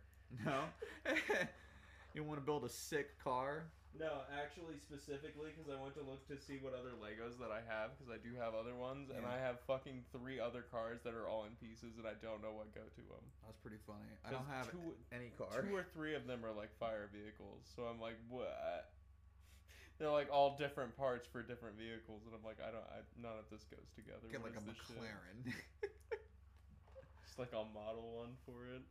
[0.46, 0.64] No.
[2.16, 3.68] you want to build a sick car?
[3.94, 7.60] No, actually, specifically because I went to look to see what other Legos that I
[7.68, 9.30] have because I do have other ones, and Yeah.
[9.36, 12.54] I have fucking three other cars that are all in pieces, and I don't know
[12.54, 13.26] what go to them.
[13.46, 14.08] That's pretty funny.
[14.24, 15.62] I don't have two, any car.
[15.62, 18.94] two or three of them are like fire vehicles, so I'm like, what?
[20.00, 23.38] They're like all different parts for different vehicles, and I'm like, I don't, I, none
[23.38, 24.26] of this goes together.
[24.32, 24.98] Get What like a is this shit?
[24.98, 25.54] McLaren.
[27.28, 28.82] Just like I'll model one for it.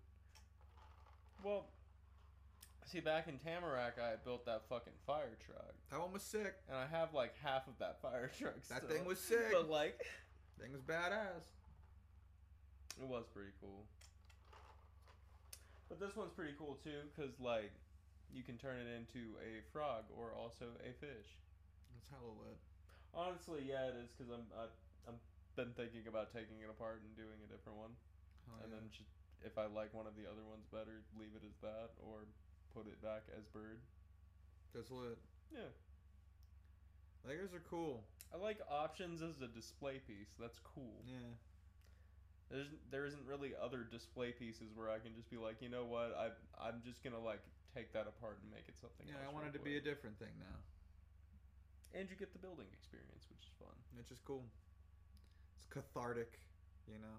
[1.43, 1.67] Well,
[2.91, 6.55] see, back in Tamarack, I built that fucking fire truck, that one was sick.
[6.69, 8.59] and I have like half of that fire truck.
[8.69, 8.91] That still.
[8.91, 9.53] thing was sick.
[9.53, 10.03] But like,
[10.59, 11.47] thing was badass.
[13.01, 13.87] it was pretty cool.
[15.89, 17.73] But this one's pretty cool too, cause like,
[18.31, 21.31] you can turn it into a frog or also a fish.
[21.91, 22.59] That's hella lit.
[23.11, 24.71] Honestly, yeah, it is, cause I'm I,
[25.11, 25.19] I'm
[25.59, 27.95] been thinking about taking it apart and doing a different one,
[28.47, 28.79] Hell and yeah.
[28.79, 29.11] then just
[29.43, 32.29] if I like one of the other ones better, leave it as that or
[32.75, 33.79] put it back as bird.
[34.75, 35.19] That's lit.
[35.53, 35.71] Yeah.
[37.27, 38.05] Legos are cool.
[38.33, 40.31] I like options as a display piece.
[40.39, 41.03] That's cool.
[41.05, 41.35] Yeah.
[42.51, 45.85] There's there isn't really other display pieces where I can just be like, you know
[45.85, 47.43] what, I I'm just gonna like
[47.75, 49.07] take that apart and make it something.
[49.07, 49.15] Else.
[49.15, 50.59] Yeah, I want it to be a different thing now,
[51.95, 53.75] And you get the building experience, which is fun.
[53.95, 54.43] which is cool.
[55.59, 56.43] It's cathartic,
[56.91, 57.19] you know.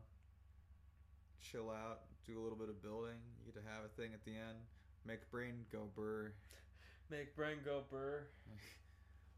[1.39, 3.15] Chill out, do a little bit of building.
[3.39, 4.59] You get to have a thing at the end.
[5.05, 6.33] Make brain go brr,
[7.09, 8.27] Make brain go burr.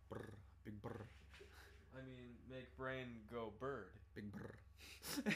[0.10, 0.34] brr,
[0.66, 1.06] big brr,
[1.96, 3.90] I mean, make brain go bird.
[4.16, 4.56] big brr.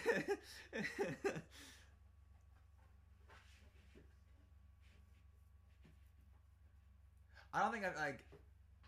[7.53, 8.23] I don't think I've like.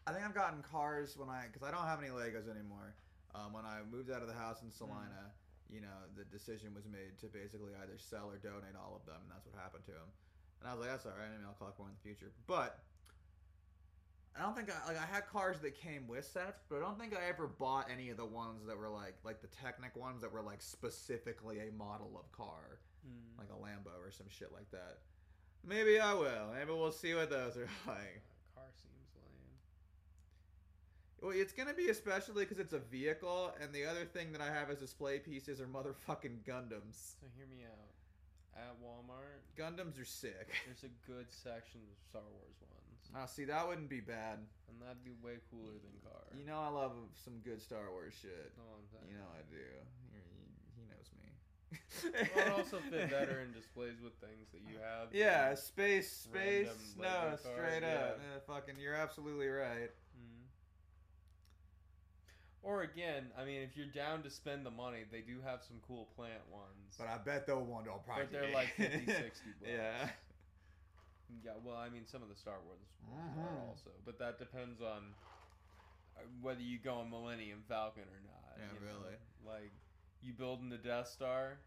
[0.06, 2.94] I think I've gotten cars when I because I don't have any Legos anymore.
[3.34, 5.34] Um, when I moved out of the house in Salina,
[5.70, 9.22] you know, the decision was made to basically either sell or donate all of them,
[9.22, 10.10] and that's what happened to them.
[10.60, 11.28] And I was like, that's all right.
[11.28, 12.32] I mean, I'll collect more in the future.
[12.48, 12.80] But
[14.38, 17.00] I don't think I like I had cars that came with sets, but I don't
[17.00, 20.22] think I ever bought any of the ones that were like like the Technic ones
[20.22, 23.38] that were like specifically a model of car, hmm.
[23.38, 25.00] like a Lambo or some shit like that.
[25.68, 26.54] Maybe I will.
[26.58, 28.22] Maybe we'll see what those are like.
[28.56, 29.58] Uh, car seems lame.
[31.22, 34.54] Well, it's gonna be especially because it's a vehicle, and the other thing that I
[34.54, 37.18] have as display pieces are motherfucking Gundams.
[37.20, 37.89] So hear me out.
[38.60, 40.52] At Walmart, Gundams are sick.
[40.68, 44.44] there's a good section of Star Wars ones, Oh, see, that wouldn't be bad.
[44.68, 46.28] and that'd be way cooler than car.
[46.36, 48.52] You know, I love some good Star Wars shit.
[48.60, 49.08] I'm?
[49.08, 49.64] You know, I do.
[50.12, 50.20] He,
[50.76, 51.32] he knows me.
[52.36, 55.08] Well, it also fit better in displays with things that you have.
[55.14, 56.68] Yeah, space, space.
[57.00, 58.14] No, card, straight yeah.
[58.14, 58.20] up.
[58.20, 59.90] Yeah, fucking, you're absolutely right.
[62.62, 65.78] Or again, I mean, if you're down to spend the money, they do have some
[65.88, 66.96] cool plant ones.
[66.98, 68.26] But I bet they'll want to probably.
[68.26, 69.42] But they're like 50, 60 bucks.
[69.66, 70.10] Yeah.
[71.46, 73.44] Yeah, well, I mean, some of the Star Wars ones Mhm.
[73.46, 75.14] are also, but that depends on
[76.18, 78.58] uh, whether you go on Millennium Falcon or not.
[78.58, 78.86] Yeah, you know?
[79.04, 79.16] really.
[79.46, 79.72] Like,
[80.22, 81.60] you building the Death Star,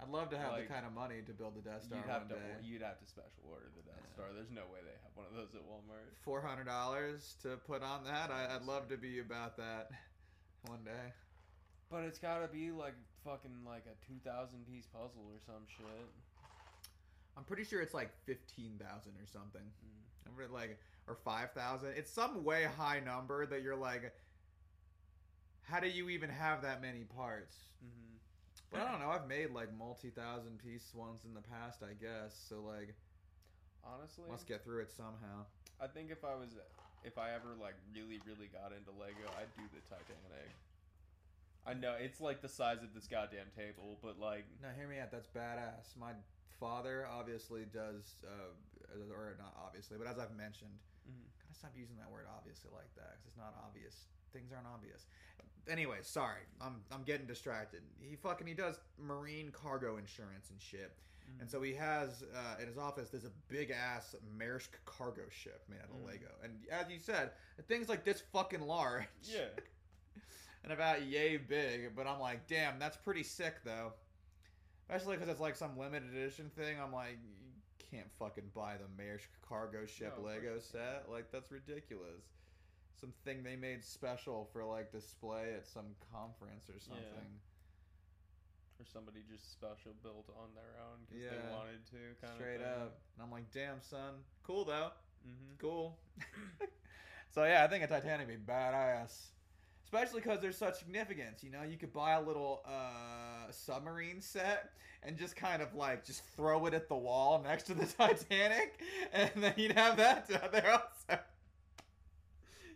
[0.00, 2.06] I'd love to have Like, the kind of money to build the Death Star you'd
[2.06, 2.62] have one to day.
[2.62, 4.14] you'd have to special order the Death Yeah.
[4.14, 4.26] Star.
[4.32, 6.14] There's no way they have one of those at Walmart.
[6.22, 8.30] Four hundred dollars to put on that.
[8.30, 9.90] I, I'd love to be about that
[10.66, 11.12] one day.
[11.90, 12.94] But it's gotta be like
[13.24, 16.08] fucking like a two thousand piece puzzle or some shit.
[17.36, 19.62] I'm pretty sure it's like fifteen thousand or something.
[19.62, 20.28] Mm.
[20.28, 21.94] I read like or five thousand.
[21.96, 24.12] It's some way high number that you're like,
[25.62, 27.56] how do you even have that many parts?
[27.82, 28.14] hmm
[28.70, 29.10] But I don't know.
[29.10, 32.36] I've made like multi thousand piece ones in the past, I guess.
[32.48, 32.94] So like,
[33.84, 35.46] Honestly, must get through it somehow.
[35.80, 36.50] I think if I was,
[37.04, 40.32] if I ever like really, really got into Lego, I'd do the Titanic.
[40.44, 40.50] Egg.
[41.66, 44.98] I know it's like the size of this goddamn table, but like, Now hear me
[44.98, 45.10] out.
[45.10, 45.96] That's badass.
[45.98, 46.12] My
[46.60, 48.52] father obviously does, uh,
[49.14, 50.70] or not obviously, but as I've mentioned,
[51.08, 51.24] mhm.
[51.42, 54.06] gotta stop using that word obviously like that because it's not obvious.
[54.32, 55.06] Things aren't obvious.
[55.68, 56.42] Anyway, sorry.
[56.60, 57.82] I'm I'm getting distracted.
[58.00, 60.92] He fucking he does marine cargo insurance and shit.
[61.28, 61.40] Mhm.
[61.42, 65.62] And so he has uh, in his office there's a big ass Maersk cargo ship
[65.68, 66.06] made out of Mhm.
[66.06, 66.34] Lego.
[66.42, 67.32] And as you said,
[67.68, 69.04] thing's like this fucking large.
[69.22, 69.48] yeah,
[70.64, 73.92] and about yay big, but I'm like, damn, that's pretty sick though.
[74.88, 76.76] Especially because it's like some limited edition thing.
[76.82, 77.52] I'm like, you
[77.90, 81.04] can't fucking buy the Maersk cargo ship No, Lego set.
[81.10, 82.24] Like that's ridiculous.
[83.00, 87.38] Some thing they made special for like display at some conference or something.
[88.80, 91.30] or somebody just special built on their own because Yeah.
[91.30, 93.00] they wanted to, kind Straight up.
[93.16, 94.90] And I'm like, damn son, cool though.
[95.24, 95.98] hmm Cool.
[97.30, 99.26] so yeah, I think a Titanic would be badass.
[99.90, 101.62] Especially because there's such significance, you know.
[101.62, 106.66] You could buy a little uh, submarine set and just kind of like just throw
[106.66, 108.82] it at the wall next to the Titanic,
[109.14, 111.22] and then you'd have that down there also.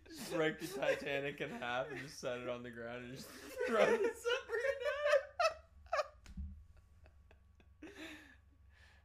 [0.09, 3.29] Just break the Titanic in half and just set it on the ground and just
[3.67, 4.11] throw the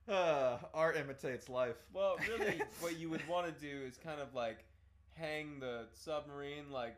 [0.07, 1.75] Uh, art imitates life.
[1.91, 4.63] Well, really, what you would want to do is kind of like
[5.15, 6.95] hang the submarine like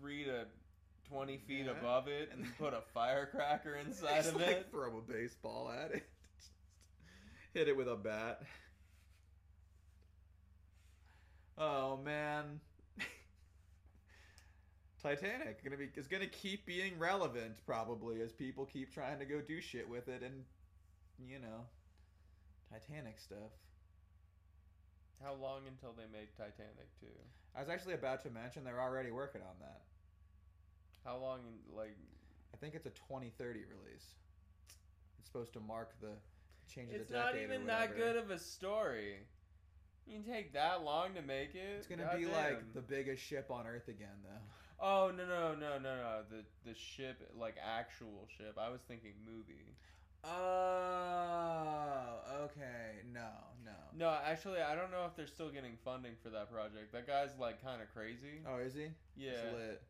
[0.00, 0.46] three to
[1.08, 1.72] twenty feet Yeah.
[1.72, 4.66] above it, and put a firecracker inside Just, of like, it.
[4.70, 6.08] Throw a baseball at it.
[7.54, 8.42] Hit it with a bat.
[11.56, 12.60] Oh man.
[15.02, 19.40] Titanic gonna be is gonna keep being relevant probably as people keep trying to go
[19.40, 20.44] do shit with it and
[21.18, 21.66] you know
[22.70, 23.50] Titanic stuff.
[25.22, 27.06] How long until they make Titanic 2?
[27.56, 29.80] I was actually about to mention they're already working on that.
[31.04, 31.40] How long,
[31.74, 31.96] like,
[32.52, 34.14] I think it's a 2030 release.
[35.18, 36.12] It's supposed to mark the
[36.68, 37.34] change of it's the decade.
[37.34, 39.16] not or even that good of a story.
[40.06, 41.76] You can take that long to make it.
[41.78, 44.40] It's gonna be like the biggest ship on Earth again, though.
[44.80, 48.56] Oh no no no no no the the ship like actual ship.
[48.58, 49.74] I was thinking movie.
[50.24, 53.02] Oh, okay.
[53.12, 53.28] No,
[53.64, 53.72] no.
[53.96, 56.92] No, actually, I don't know if they're still getting funding for that project.
[56.92, 58.42] That guy's like kind of crazy.
[58.46, 58.88] Oh, is he?
[59.16, 59.32] yeah.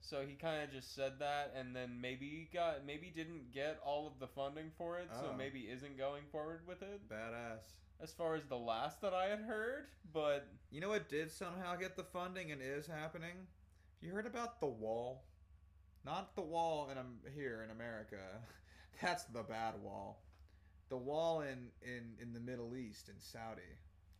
[0.01, 4.07] So he kind of just said that, and then maybe got maybe didn't get all
[4.07, 5.37] of the funding for it, so Oh.
[5.37, 7.09] maybe isn't going forward with it.
[7.09, 7.61] Badass.
[8.01, 11.75] As far as the last that I had heard, but You know what did somehow
[11.77, 13.47] get the funding and is happening?
[14.01, 15.25] You heard about the wall?
[16.05, 18.17] Not the wall in um, here in America.
[19.03, 20.23] That's the bad wall.
[20.89, 23.63] The wall in, in, in the Middle East in Saudi.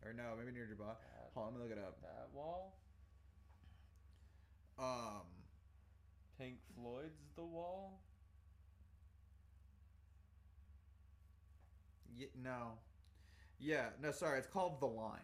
[0.05, 0.89] Or no, maybe near Dubai.
[0.89, 2.01] that, Hold on, let me look it up.
[2.03, 2.79] that wall,
[4.79, 5.27] Um,
[6.39, 7.99] Pink Floyd's The Wall.
[12.17, 12.79] y- no.
[13.59, 14.39] Yeah, no, sorry.
[14.39, 15.19] It's called The Line.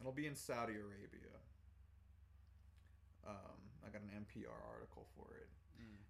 [0.00, 1.36] It'll be in Saudi Arabia.
[3.26, 5.48] Um, I got an NPR article for it.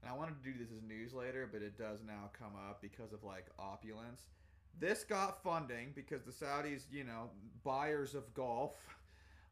[0.03, 2.83] And I wanted to do this as news later, but it does now come up
[2.83, 4.23] because of like opulence.
[4.79, 7.31] This got funding because the Saudis, you know,
[7.63, 8.75] buyers of golf,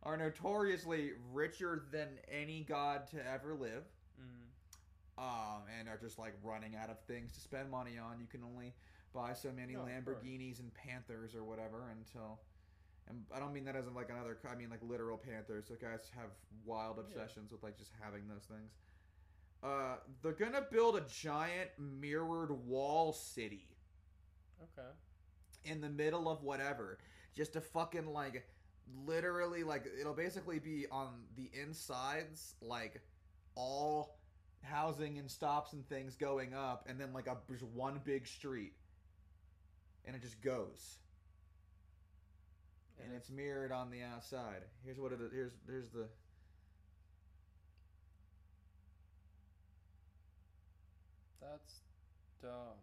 [0.02, 3.84] are notoriously richer than any god to ever live.
[4.20, 5.22] Mm.
[5.22, 8.18] Um, and are just like running out of things to spend money on.
[8.18, 8.72] You can only
[9.14, 9.80] buy so many No.
[9.80, 12.40] Lamborghinis and Panthers or whatever until.
[13.08, 14.38] And I don't mean that as like another.
[14.50, 15.66] I mean like literal Panthers.
[15.68, 16.30] So guys have
[16.64, 17.02] wild Yeah.
[17.04, 18.72] obsessions with like just having those things.
[19.62, 23.68] Uh, they're gonna build a giant mirrored wall city
[24.62, 24.88] Okay.
[25.64, 26.98] in the middle of whatever,
[27.34, 28.46] just to fucking like,
[29.04, 33.02] literally like it'll basically be on the insides like
[33.54, 34.18] all
[34.62, 38.72] housing and stops and things going up, and then like a just one big street,
[40.06, 40.98] and it just goes.
[43.02, 44.62] and it's mirrored on the outside.
[44.84, 45.32] Here's what it is.
[45.32, 46.08] Here's here's the
[51.50, 51.80] That's
[52.42, 52.78] dumb.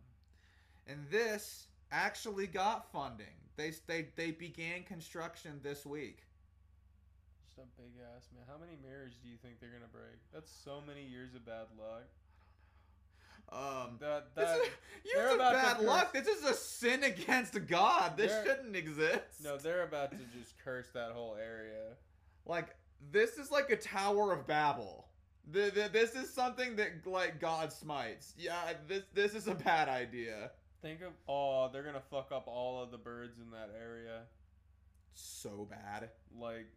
[0.88, 3.26] and this actually got funding.
[3.56, 6.24] They they they began construction this week.
[7.48, 8.44] Just a big ass man.
[8.48, 10.20] How many mirrors do you think they're gonna break?
[10.34, 12.04] That's so many years of bad luck.
[13.50, 14.68] Um, That that is,
[15.16, 16.12] they're about bad luck.
[16.14, 18.18] This is a sin against God.
[18.18, 19.42] This shouldn't exist.
[19.44, 21.94] no, they're about to just curse that whole area.
[22.46, 22.76] Like
[23.12, 25.06] this is like a Tower of Babel.
[25.52, 28.34] The, the, this is something that like God smites.
[28.38, 30.52] Yeah, this this is a bad idea.
[30.82, 34.22] Think of oh, they're gonna fuck up all of the birds in that area.
[35.14, 36.10] So bad.
[36.38, 36.68] Like,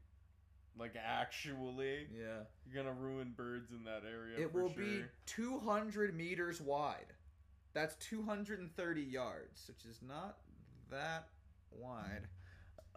[0.79, 2.45] like actually, Yeah.
[2.65, 4.39] you're gonna ruin birds in that area.
[4.39, 4.83] It will sure.
[4.85, 7.13] be 200 meters wide.
[7.75, 10.39] That's 230 yards, which is not
[10.91, 11.29] that
[11.73, 12.29] wide.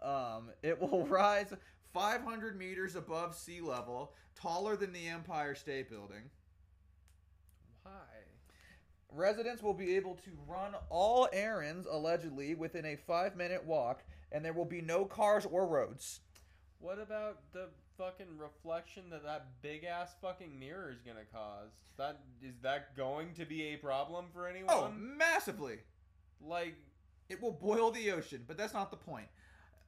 [0.02, 1.52] Um, it will rise
[1.94, 6.30] 500 meters above sea level, taller than the Empire State Building.
[7.84, 7.92] why.
[9.10, 14.02] Residents will be able to run all errands allegedly within a five minute walk,
[14.32, 16.20] and there will be no cars or roads.
[16.80, 21.70] What about the fucking reflection that that big ass fucking mirror is gonna cause?
[21.96, 24.74] That is that going to be a problem for oh, anyone?
[24.74, 25.78] Oh, massively!
[26.40, 26.74] like
[27.28, 29.28] It will boil the ocean, but that's not the point.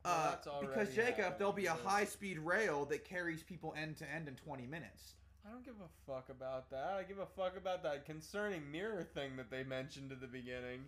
[0.07, 3.75] Well, Uh, already because Jacob, happening, there'll be a high speed rail that carries people
[3.77, 5.15] end to end in 20 minutes.
[5.45, 6.95] I don't give a fuck about that.
[6.99, 10.85] I give a fuck about that concerning mirror thing that they mentioned at the beginning.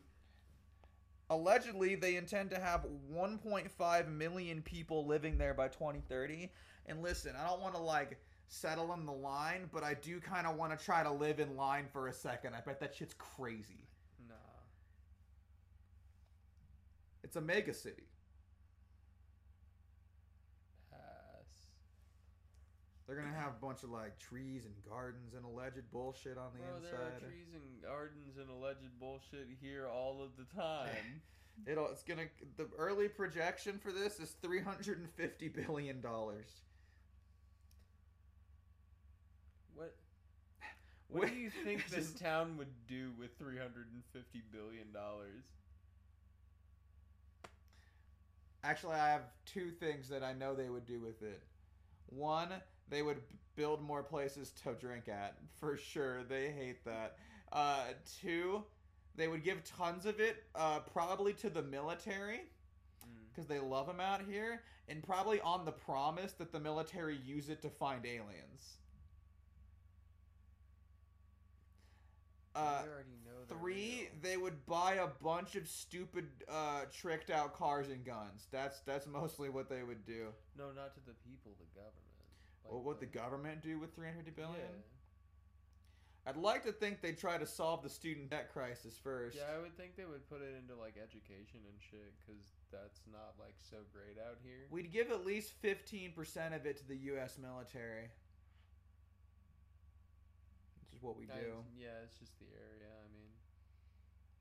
[1.30, 6.50] Allegedly, they intend to have 1.5 million people living there by 2030.
[6.86, 8.18] And listen, I don't want to like
[8.48, 11.54] settle in the line, but I do kind of want to try to live in
[11.56, 12.54] line for a second.
[12.54, 13.86] I bet that shit's crazy.
[14.28, 14.34] Nah.
[17.22, 18.07] It's a mega city.
[23.08, 26.58] They're gonna have a bunch of like trees and gardens and alleged bullshit on the
[26.60, 27.20] Bro, there are inside.
[27.26, 31.22] trees and gardens and alleged bullshit here all of the time.
[31.66, 31.88] It'll.
[31.88, 32.26] It's gonna.
[32.58, 36.50] The early projection for this is 350 billion dollars.
[39.74, 39.94] what?
[41.08, 44.92] What do you think this just- town would do with three hundred and fifty billion
[44.92, 45.44] dollars?
[48.62, 51.42] Actually, I have two things that I know they would do with it.
[52.06, 52.48] One,
[52.90, 53.20] they would
[53.56, 56.22] build more places to drink at for sure.
[56.24, 57.16] They hate that.
[57.52, 57.84] Uh,
[58.20, 58.64] two,
[59.16, 62.40] they would give tons of it, uh, probably to the military
[63.04, 63.28] Mm.
[63.28, 67.48] because they love them out here, and probably on the promise that the military use
[67.48, 68.78] it to find aliens.
[72.54, 74.10] Uh, already know Three, real.
[74.20, 78.48] they would buy a bunch of stupid, uh, tricked out cars and guns.
[78.50, 80.32] That's that's mostly what they would do.
[80.56, 82.07] No, not to the people, the government.
[82.68, 84.60] Like what would the government do with 350 billion?
[84.60, 84.84] Yeah.
[86.28, 89.38] I'd like to think they'd try to solve the student debt crisis first.
[89.40, 93.00] Yeah, I would think they would put it into like education and shit, because that's
[93.08, 94.68] not like so great out here.
[94.68, 96.12] We'd give at least 15%
[96.54, 97.38] of it to the U.S.
[97.40, 98.12] military.
[100.84, 101.64] Which is what we I- do.
[101.80, 102.92] yeah, it's just the area.
[102.92, 103.32] I mean,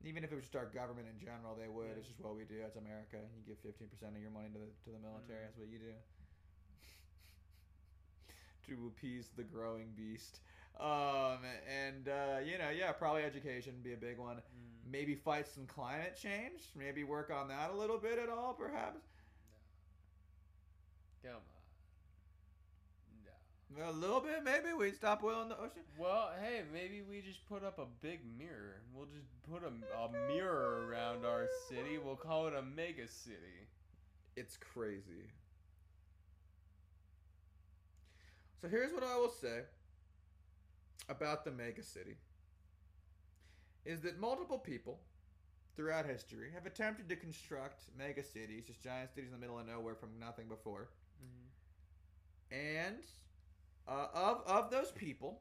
[0.04, 1.88] Even if it was just our government in general, they would.
[1.96, 2.04] Yeah.
[2.04, 2.60] It's just what we do.
[2.68, 3.16] It's America.
[3.32, 5.40] You give 15% of your money to the, to the military.
[5.40, 5.44] Mhm.
[5.48, 5.96] That's what you do.
[8.68, 10.40] To appease the growing beast.
[10.80, 11.38] Um,
[11.68, 14.36] and, uh, you know, yeah, probably education would be a big one.
[14.36, 16.70] mm, Maybe fight some climate change.
[16.76, 19.00] Maybe work on that a little bit at all, perhaps.
[21.22, 21.40] come on.
[23.70, 23.90] No.
[23.90, 24.72] A little bit, maybe.
[24.72, 25.82] We stop oil in the ocean.
[25.96, 28.82] Well, hey, maybe we just put up a big mirror.
[28.94, 31.98] We'll just put a, a mirror around our city.
[31.98, 33.68] We'll call it a mega city.
[34.36, 35.32] It's crazy.
[38.60, 39.60] So here's what I will say
[41.08, 42.16] about the mega city
[43.84, 45.00] is that multiple people
[45.76, 49.66] throughout history have attempted to construct mega cities, just giant cities in the middle of
[49.66, 50.88] nowhere from nothing before.
[52.50, 52.96] And
[53.86, 55.40] uh, of of those people,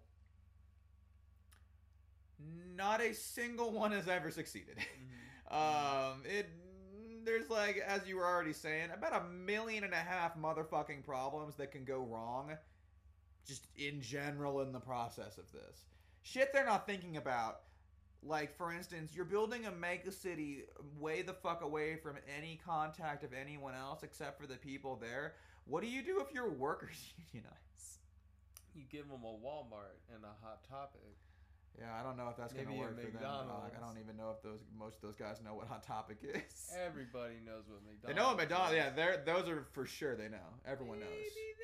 [2.76, 4.77] not a single one has ever succeeded.
[5.49, 6.49] Um, it
[7.23, 11.56] there's like as you were already saying, about a million and a half motherfucking problems
[11.56, 12.52] that can go wrong,
[13.48, 15.86] just in general in the process of this.
[16.24, 17.61] Shit, they're not thinking about.
[18.24, 20.64] Like for instance, you're building a mega city
[20.99, 25.36] way the fuck away from any contact of anyone else except for the people there.
[25.65, 27.99] What do you do if your workers unionize?
[28.76, 31.15] You give them a Walmart and a Hot Topic.
[31.80, 33.24] Yeah, I don't know if that's Maybe gonna work for them.
[33.24, 36.74] I don't even know if those most of those guys know what Hot Topic is.
[36.74, 38.07] Everybody knows what McDonald's.
[38.07, 38.74] They know what McDonald's.
[38.74, 38.78] is.
[38.78, 40.15] Yeah, they're those are for sure.
[40.15, 40.57] They know.
[40.65, 41.10] Everyone knows.
[41.10, 41.57] Maybe they know Walmart.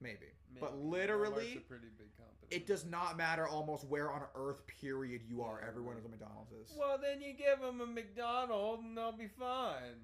[0.00, 0.18] Maybe,
[0.52, 0.60] Maybe.
[0.60, 2.48] but Walmart's literally, a pretty big company.
[2.50, 5.62] it does not matter almost where on earth period you are.
[5.66, 6.72] Everyone knows what McDonald's is.
[6.78, 10.00] Well, then you give them a McDonald's and they'll be fine.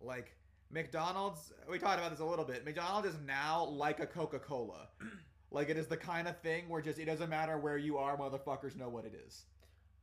[0.00, 0.34] Like
[0.70, 2.64] McDonald's, we talked about this a little bit.
[2.64, 4.88] McDonald's is now like a Coca Cola.
[5.50, 8.16] like it is the kind of thing where just it doesn't matter where you are,
[8.16, 9.44] motherfuckers know what it is.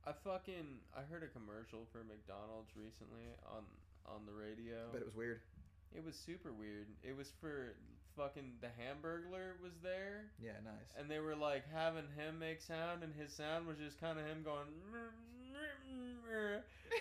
[0.06, 3.64] I fucking I heard a commercial for McDonald's recently on
[4.06, 4.88] on the radio.
[4.92, 5.40] But it was weird.
[5.94, 6.88] It was super weird.
[7.02, 7.74] It was for
[8.16, 10.92] fucking the Hamburglar was there, Yeah, nice.
[10.98, 14.26] and they were like having him make sound, and his sound was just kind of
[14.26, 14.66] him going.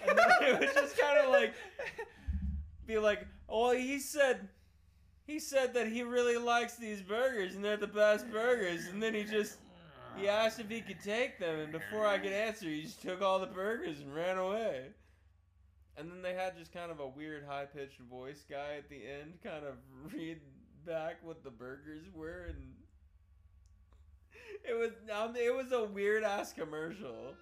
[0.07, 1.53] And it was just kind of like
[2.87, 4.47] be like, oh, he said,
[5.25, 9.13] he said that he really likes these burgers and they're the best burgers, and then
[9.13, 9.57] he just
[10.17, 13.21] he asked if he could take them, and before I could answer, he just took
[13.21, 14.87] all the burgers and ran away.
[15.97, 18.97] And then they had just kind of a weird high pitched voice guy at the
[18.97, 19.75] end, kind of
[20.13, 20.39] read
[20.85, 22.73] back what the burgers were, and
[24.63, 27.35] it was um, it was a weird ass commercial.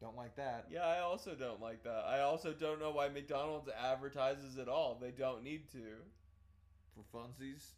[0.00, 0.66] Don't like that.
[0.70, 2.04] Yeah, I also don't like that.
[2.06, 4.98] I also don't know why McDonald's advertises at all.
[5.00, 5.78] They don't need to.
[6.94, 7.70] For funsies.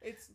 [0.00, 0.30] It's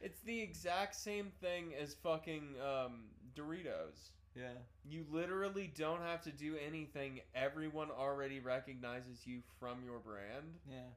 [0.00, 4.10] it's the exact same thing as fucking um, Doritos.
[4.34, 4.52] Yeah.
[4.88, 7.20] You literally don't have to do anything.
[7.34, 10.58] Everyone already recognizes you from your brand.
[10.68, 10.90] Yeah.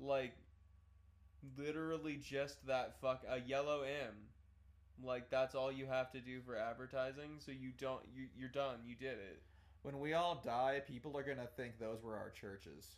[0.00, 0.32] Like
[1.56, 4.14] literally just that fuck a yellow M.
[5.04, 7.38] Like that's all you have to do for advertising.
[7.38, 8.78] So you don't you you're done.
[8.86, 9.42] You did it.
[9.82, 12.96] When we all die, people are gonna think those were our churches.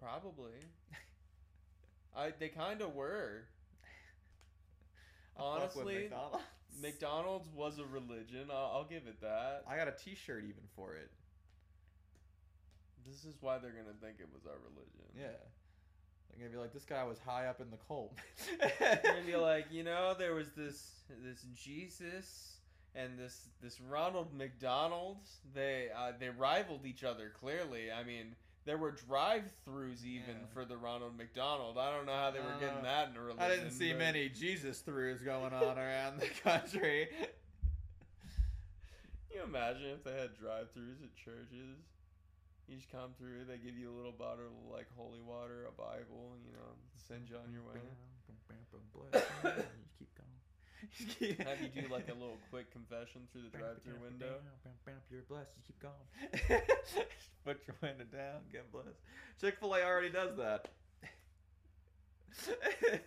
[0.00, 0.52] Probably.
[2.16, 3.44] I they kind of were.
[5.36, 6.10] I fuck with Honestly,
[6.80, 7.48] McDonald's.
[7.54, 8.48] Was a religion.
[8.50, 9.64] I'll, I'll give it that.
[9.68, 11.10] I got a T-shirt even for it.
[13.06, 15.06] This is why they're gonna think it was our religion.
[15.16, 15.26] Yeah.
[16.30, 18.16] They're gonna be like, this guy was high up in the cult.
[18.78, 20.90] They're gonna be like, you know, there was this
[21.22, 22.56] this Jesus
[22.94, 25.18] and this this Ronald McDonald.
[25.54, 27.90] They uh, they rivaled each other clearly.
[27.90, 28.34] I mean,
[28.70, 30.46] there were drive-throughs even Yeah.
[30.54, 31.76] for the Ronald McDonald.
[31.76, 33.42] I don't know how they were Uh, getting that in a religion.
[33.42, 37.08] I didn't see but- many Jesus throughs going on around the country.
[37.10, 37.26] Can
[39.34, 41.78] you imagine if they had drive-throughs at churches?
[42.68, 45.72] You just come through, they give you a little bottle of like holy water, a
[45.72, 46.70] Bible, you know,
[47.08, 47.80] send you on your way.
[50.98, 51.48] You keep going.
[51.48, 54.40] Have you do like a little quick confession through the drive-through window.
[55.10, 55.50] You're blessed.
[55.56, 56.62] You keep going.
[57.44, 58.40] Put your window down.
[58.52, 59.00] Get blessed.
[59.40, 60.68] Chick Fil A already does that.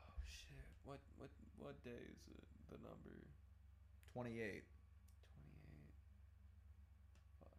[0.00, 0.64] Oh shit!
[0.84, 1.28] What what
[1.58, 2.44] what day is it?
[2.70, 3.12] The number
[4.14, 4.64] Twenty-eight.
[4.64, 4.64] twenty-eight.
[7.38, 7.52] Fuck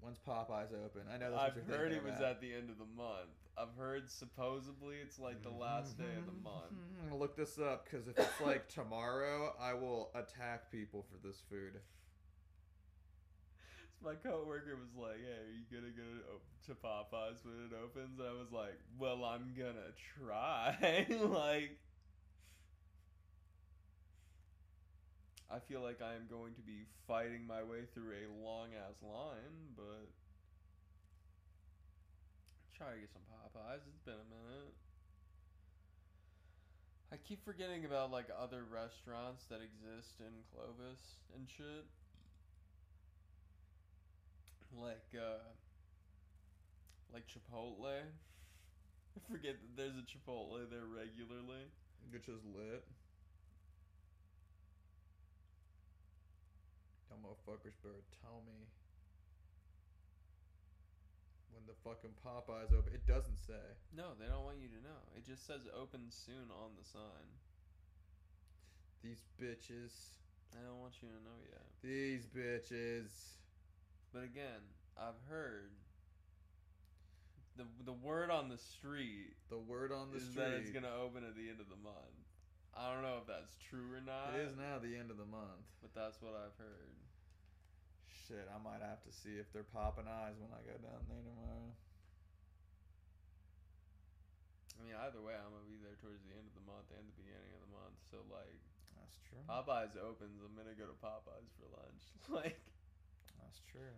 [0.00, 1.02] When's Popeyes open?
[1.12, 1.48] I know yeah!
[1.48, 3.32] that's I've heard it was at the end of the month.
[3.58, 6.44] I've heard supposedly it's like the last day of the mm-hmm.
[6.44, 6.72] month.
[7.00, 11.26] I'm gonna look this up because if it's like tomorrow, I will attack people for
[11.26, 11.72] this food.
[14.04, 18.28] My coworker was like, "Hey, are you gonna go to Popeyes when it opens?" And
[18.28, 21.78] I was like, "Well, I'm gonna try." like,
[25.50, 29.02] I feel like I am going to be fighting my way through a long ass
[29.02, 30.10] line, but
[32.76, 33.80] try to get some Popeyes.
[33.88, 34.76] It's been a minute.
[37.08, 41.88] I keep forgetting about like other restaurants that exist in Clovis and shit
[44.76, 45.40] like uh
[47.14, 47.88] like Chipotle.
[47.88, 51.72] I forget that there's a Chipotle there regularly.
[52.12, 52.84] Which is lit.
[57.08, 58.68] Y'all motherfuckers better tell me
[61.66, 62.94] the fucking Popeyes open.
[62.94, 63.60] It doesn't say.
[63.94, 65.02] No, they don't want you to know.
[65.16, 67.26] It just says open soon on the sign.
[69.02, 69.92] These bitches.
[70.54, 71.66] I don't want you to know yet.
[71.82, 73.10] These bitches.
[74.12, 74.62] But again,
[74.96, 75.70] I've heard
[77.56, 80.36] the the word on the street The word on the is street.
[80.36, 82.16] that it's gonna open at the end of the month.
[82.76, 84.36] I don't know if that's true or not.
[84.36, 85.64] it is now the end of the month.
[85.80, 86.92] but that's what I've heard.
[88.26, 91.22] Shit, I might have to see if they're popping eyes when I go down there
[91.22, 91.70] tomorrow.
[94.74, 97.06] I mean, either way, I'm gonna be there towards the end of the month and
[97.06, 97.94] the beginning of the month.
[98.10, 98.58] So like,
[98.98, 99.38] That's true.
[99.46, 102.02] Popeyes opens, I'm gonna go to Popeyes for lunch.
[102.34, 102.58] like,
[103.38, 103.94] That's true.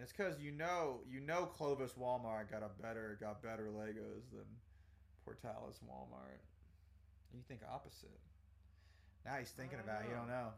[0.00, 4.32] And it's because you know, you know, Clovis Walmart got a better, got better Legos
[4.32, 4.48] than
[5.28, 6.40] Portales Walmart.
[7.36, 8.16] You think opposite.
[9.28, 10.08] Now he's thinking about it.
[10.08, 10.56] You don't know.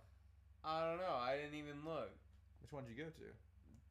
[0.63, 1.19] I don't know.
[1.19, 2.15] I didn't even look.
[2.63, 3.29] Which one did you go to?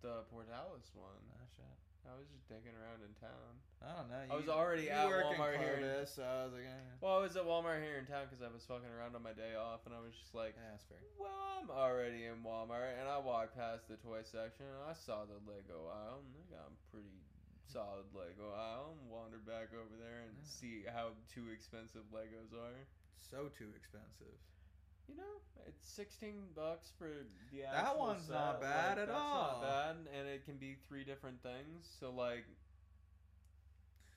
[0.01, 1.21] The Portales one.
[1.37, 1.77] Ah, shit.
[2.01, 3.53] I was just digging around in town.
[3.77, 4.25] I don't know.
[4.25, 6.97] I was already at in Walmart here in- so I was like, eh.
[6.97, 9.37] Well, I was at Walmart here in town because I was fucking around on my
[9.37, 10.97] day off, and I was just like, yeah, that's fair.
[11.21, 11.29] well,
[11.61, 15.37] I'm already in Walmart, and I walked past the toy section, and I saw the
[15.45, 17.21] Lego aisle, and they got a pretty
[17.69, 20.49] solid Lego aisle, and wandered back over there and Yeah.
[20.49, 22.81] see how too expensive Legos are.
[23.21, 24.33] So too expensive.
[25.07, 25.23] You know,
[25.67, 27.09] it's sixteen bucks for
[27.51, 29.61] the actual That one's not bad like, at that's all.
[29.61, 31.87] Not bad, and it can be three different things.
[31.99, 32.45] So like,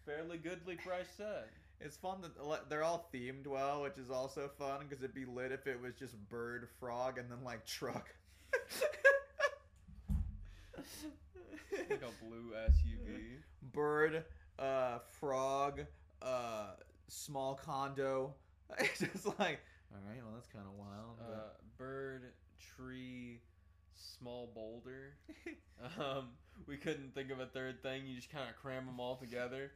[0.06, 1.48] fairly goodly price set.
[1.81, 5.52] It's fun that they're all themed well, which is also fun because it'd be lit
[5.52, 8.15] if it was just bird, frog, and then like truck.
[11.73, 13.40] like a blue SUV.
[13.73, 14.24] Bird,
[14.59, 15.81] uh, frog,
[16.23, 16.70] uh,
[17.09, 18.35] small condo.
[18.78, 19.61] It's just like,
[19.94, 21.18] all right, well that's kind of wild.
[21.20, 21.48] Uh,
[21.78, 22.32] bird,
[22.76, 23.40] tree,
[23.94, 25.14] small boulder.
[25.98, 26.28] Um,
[26.66, 28.06] we couldn't think of a third thing.
[28.06, 29.72] You just kind of cram them all together.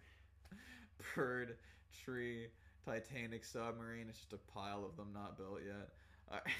[1.15, 1.57] bird,
[2.05, 2.47] tree,
[2.86, 4.07] Titanic submarine.
[4.09, 5.89] It's just a pile of them not built yet.
[6.31, 6.55] All right,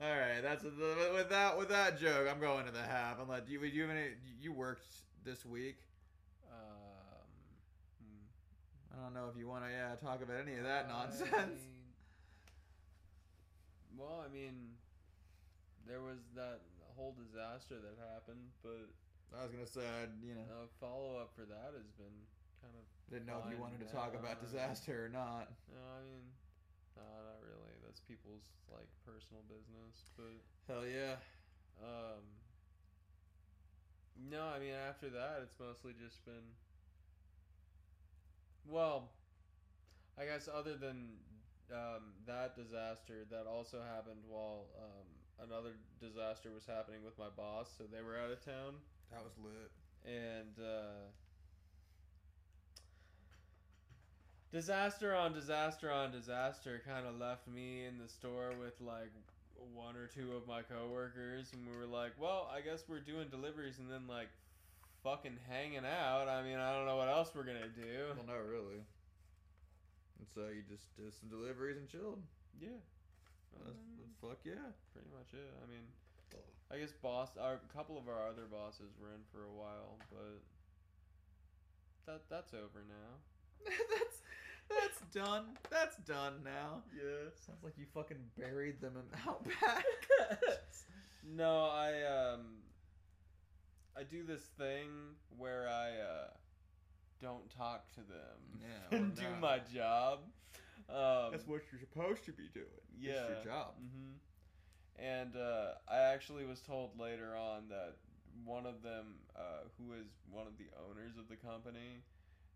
[0.02, 2.28] All right that's the, with that with that joke.
[2.30, 3.18] I'm going to the half.
[3.20, 4.08] Unless you do you have any,
[4.40, 4.86] you worked
[5.24, 5.76] this week.
[6.50, 7.28] Um,
[8.02, 8.85] hmm.
[8.96, 11.32] I don't know if you want to yeah talk about any of that nonsense.
[11.32, 11.84] I-
[13.96, 14.76] well, I mean,
[15.88, 16.60] there was that
[16.96, 18.88] whole disaster that happened, but
[19.36, 22.16] I was gonna say I'd, you know a follow up for that has been
[22.60, 22.84] kind of.
[23.08, 25.48] didn't know if you wanted to talk about disaster or not.
[25.72, 26.24] No, I mean,
[26.96, 27.72] no, not really.
[27.84, 31.16] That's people's like personal business, but Hell yeah.
[31.80, 32.24] um.
[34.16, 36.44] No, I mean after that, it's mostly just been.
[38.68, 39.10] Well,
[40.18, 41.08] I guess other than
[41.72, 47.68] um, that disaster, that also happened while um, another disaster was happening with my boss.
[47.76, 48.74] So they were out of town,
[49.12, 49.70] That was lit.
[50.04, 51.10] and uh,
[54.52, 59.10] disaster on disaster on disaster kind of left me in the store with like
[59.74, 63.28] one or two of my coworkers, and we were like, "Well, I guess we're doing
[63.28, 64.28] deliveries," and then like
[65.06, 66.26] fucking hanging out.
[66.26, 68.10] I mean, I don't know what else we're gonna do.
[68.18, 68.82] Well, no, really.
[70.18, 72.18] And so you just did some deliveries and chilled.
[72.58, 72.82] Yeah.
[73.54, 74.74] That's, Um, that's fuck yeah.
[74.90, 75.54] pretty much it.
[75.62, 75.86] I mean,
[76.72, 79.94] I guess boss, our a couple of our other bosses were in for a while,
[80.10, 80.42] but
[82.06, 83.22] that that's over now.
[83.94, 84.22] that's
[84.68, 85.56] that's done.
[85.70, 86.82] That's done now.
[86.92, 87.30] Yeah.
[87.46, 89.84] Sounds like you fucking buried them in out back.
[91.24, 92.40] no, I um,
[93.98, 94.88] I do this thing
[95.36, 96.28] where I uh,
[97.20, 99.36] don't talk to them Yeah, and do no.
[99.40, 100.20] my job.
[100.88, 102.66] Um, That's what you're supposed to be doing.
[103.00, 103.74] yeah, It's your job.
[103.78, 107.94] hmm And uh, I actually was told later on that
[108.44, 112.02] one of them, uh, who is one of the owners of the company,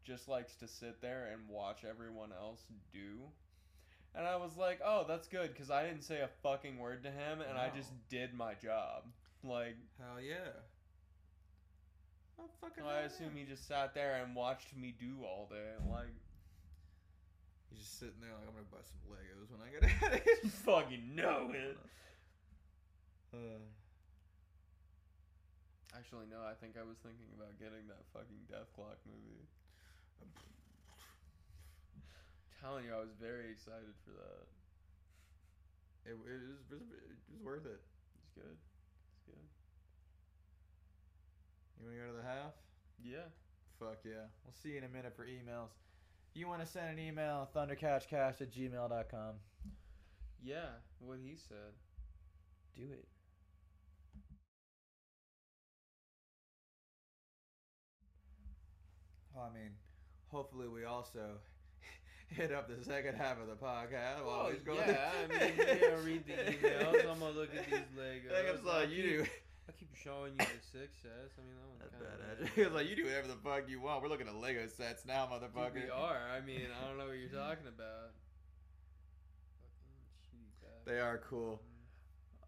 [0.05, 2.61] just likes to sit there and watch everyone else
[2.93, 3.21] do.
[4.15, 7.11] And I was like, oh, that's good, because I didn't say a fucking word to
[7.11, 9.05] him, and I just did my job.
[9.43, 10.51] Like, Hell yeah.
[12.41, 15.75] Oh, fucking I assume he just sat there and watched me do all day.
[15.91, 16.09] Like,
[17.69, 20.27] He's just sitting there like I'm gonna buy some Legos when I get out of
[20.27, 20.51] you here.
[20.65, 21.79] fucking know it.
[23.33, 23.61] Uh,
[25.95, 29.47] Actually, no, I think I was thinking about getting that fucking Dethklok movie.
[32.63, 34.47] telling you, I was very excited for that.
[36.07, 36.87] it, it, is, it was
[37.43, 37.83] worth it.
[38.23, 38.55] It's good.
[38.55, 39.43] It's good.
[41.81, 42.53] You wanna go to the half?
[43.03, 43.29] Yeah.
[43.79, 44.29] Fuck yeah.
[44.45, 45.71] We'll see you in a minute for emails.
[46.35, 49.35] You want to send an email, thundercouchcast at gmail.com.
[50.43, 50.67] Yeah,
[51.01, 51.75] what he said.
[52.77, 53.07] Do it.
[59.35, 59.71] Well, I mean,
[60.29, 61.39] hopefully we also
[62.29, 64.79] hit up the second half of the podcast while Oh, he's going.
[64.87, 67.11] yeah, I mean, you know, read the emails.
[67.11, 68.33] I'm gonna look at these Legos.
[68.33, 69.27] Like, it's like you do.
[69.71, 71.31] I keep showing you the success.
[71.39, 72.03] I mean, that one's kind
[72.41, 72.49] bad.
[72.51, 72.59] of.
[72.59, 74.03] It's like you do whatever the fuck you want.
[74.03, 75.75] We're looking at Lego sets now, motherfucker.
[75.75, 76.19] we are.
[76.37, 78.11] I mean, I don't know what you're talking about.
[79.63, 79.95] Fucking
[80.27, 80.93] shitty bastard.
[80.93, 81.63] They are cool.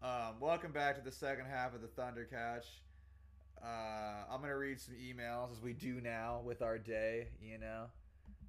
[0.01, 2.65] Um, welcome back to the second half of the Thunder Couch.
[3.63, 7.29] Uh, I'm gonna read some emails as we do now with our day.
[7.41, 7.85] You know,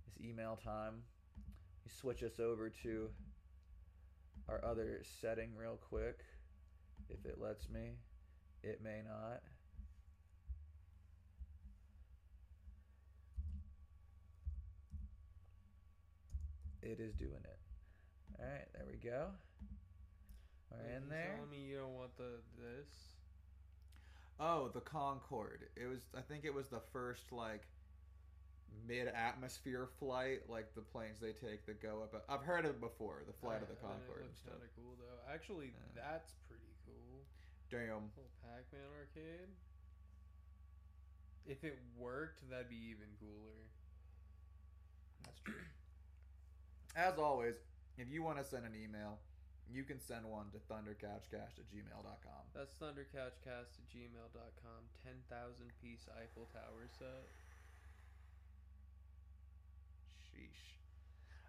[0.09, 0.95] it's email time.
[1.85, 3.09] You switch us over to
[4.49, 6.25] our other setting real quick,
[7.09, 7.93] if it lets me.
[8.65, 9.43] It may not.
[16.83, 17.59] It is doing it.
[18.39, 19.29] All right, there we go.
[20.71, 21.35] We're Wait, in you there.
[21.37, 22.89] Telling me you don't want the this?
[24.41, 25.67] Oh, the Concorde.
[25.77, 26.01] It was.
[26.17, 27.63] I think it was the first like
[28.87, 32.25] mid-atmosphere flight, like the planes they take that go up.
[32.29, 33.23] I've heard of it before.
[33.27, 35.33] The flight of the and Concorde It looks kind of cool though.
[35.33, 36.03] Actually, Yeah.
[36.11, 36.64] that's pretty cool.
[37.75, 38.07] Damn.
[38.15, 39.51] Little Pac-Man arcade.
[41.45, 43.67] If it worked, that'd be even cooler.
[45.27, 45.55] That's true.
[46.95, 47.57] As always,
[47.99, 49.19] if you want to send an email,
[49.69, 52.43] you can send one to thundercouchcast at gmail.com.
[52.55, 54.81] That's thundercouchcast at gmail.com.
[55.03, 57.27] 10,000 piece Eiffel Tower set.
[60.31, 60.79] Sheesh.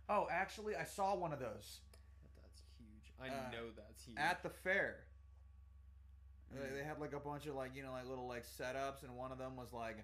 [0.09, 1.79] Oh, actually, I saw one of those
[2.41, 3.13] that's huge.
[3.21, 4.17] I Uh, know that's huge.
[4.17, 5.03] at the fair.
[6.51, 6.73] They- Mm.
[6.77, 9.31] They had like a bunch of like you know like little like setups, and one
[9.31, 9.97] of them was like,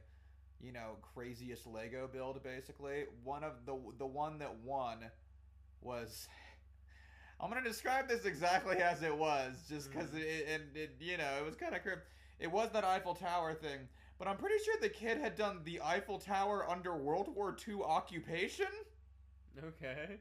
[0.59, 3.05] you know, craziest Lego build basically.
[3.23, 5.09] One of the the one that won
[5.81, 6.27] was.
[7.39, 10.19] I'm gonna describe this exactly as it was, just because Mhm.
[10.22, 12.05] it, and it, you know, it was kind of crypt.
[12.38, 13.88] It was that Eiffel Tower thing,
[14.19, 17.81] but I'm pretty sure the kid had done the Eiffel Tower under World War II
[17.84, 18.68] occupation.
[19.63, 20.19] okay.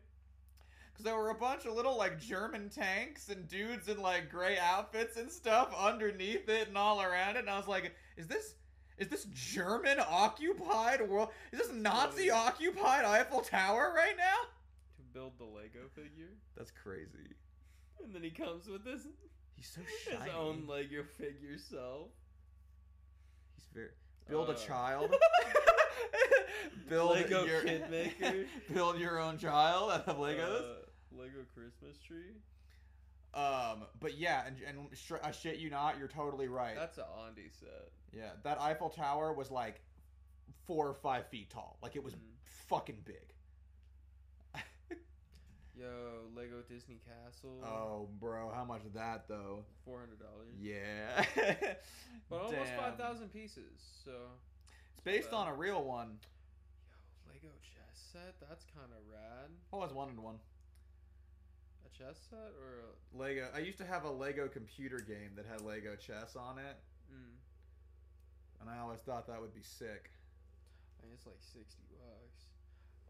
[1.00, 4.58] Because there were a bunch of little like German tanks and dudes in like gray
[4.58, 8.54] outfits and stuff underneath it and all around it, and I was like, is this
[8.98, 11.30] is this German occupied world?
[11.52, 14.44] Is this Nazi occupied Eiffel Tower right now?
[14.96, 16.34] To build the Lego figure.
[16.54, 17.34] That's crazy.
[18.04, 19.06] And then he comes with this
[19.54, 20.24] He's so shiny.
[20.24, 22.08] his own Lego figure self.
[23.56, 23.88] He's very
[24.28, 25.14] build a Uh, child.
[26.90, 28.44] build Lego your kid maker.
[28.74, 30.60] build your own child out of Legos.
[30.60, 30.74] Uh,
[31.20, 32.34] Lego Christmas tree.
[33.34, 36.74] um, but yeah, and and sh- I shit you not, you're totally right.
[36.76, 37.90] That's a Andy set.
[38.12, 39.80] Yeah, that Eiffel Tower was like
[40.66, 41.78] four or five feet tall.
[41.82, 42.18] Like it was Mhm.
[42.68, 43.34] fucking big.
[45.78, 47.62] Yo, Lego Disney Castle.
[47.64, 49.64] Oh, bro, how much is that though?
[49.84, 50.52] Four hundred dollars.
[50.60, 51.24] Yeah,
[52.28, 52.78] But almost Damn.
[52.80, 53.80] five thousand pieces.
[54.04, 54.10] So.
[54.94, 55.36] It's based bad.
[55.38, 56.18] on a real one.
[57.24, 58.34] Yo, Lego chess set.
[58.46, 59.48] That's kind of rad.
[59.72, 60.36] I always wanted one.
[61.96, 63.18] Chess set or a.
[63.18, 63.48] Lego.
[63.54, 66.76] I used to have a Lego computer game that had Lego chess on it,
[67.12, 67.34] Mm,
[68.60, 70.10] and I always thought that would be sick.
[70.98, 72.46] I think it's like sixty bucks.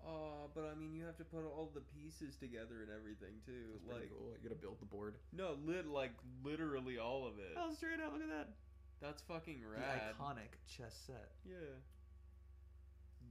[0.06, 3.76] Oh, but I mean, you have to put all the pieces together and everything too.
[3.86, 4.32] Pretty like, cool.
[4.42, 5.14] You gotta build the board.
[5.36, 6.12] no, lit like
[6.42, 7.52] literally all of it.
[7.58, 8.12] Oh, straight up!
[8.14, 8.48] Look at that.
[9.02, 10.14] That's fucking The rad.
[10.18, 11.30] iconic chess set.
[11.44, 11.76] Yeah.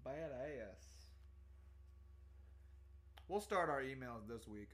[0.06, 0.86] Badass.
[3.28, 4.70] We'll start our emails this week,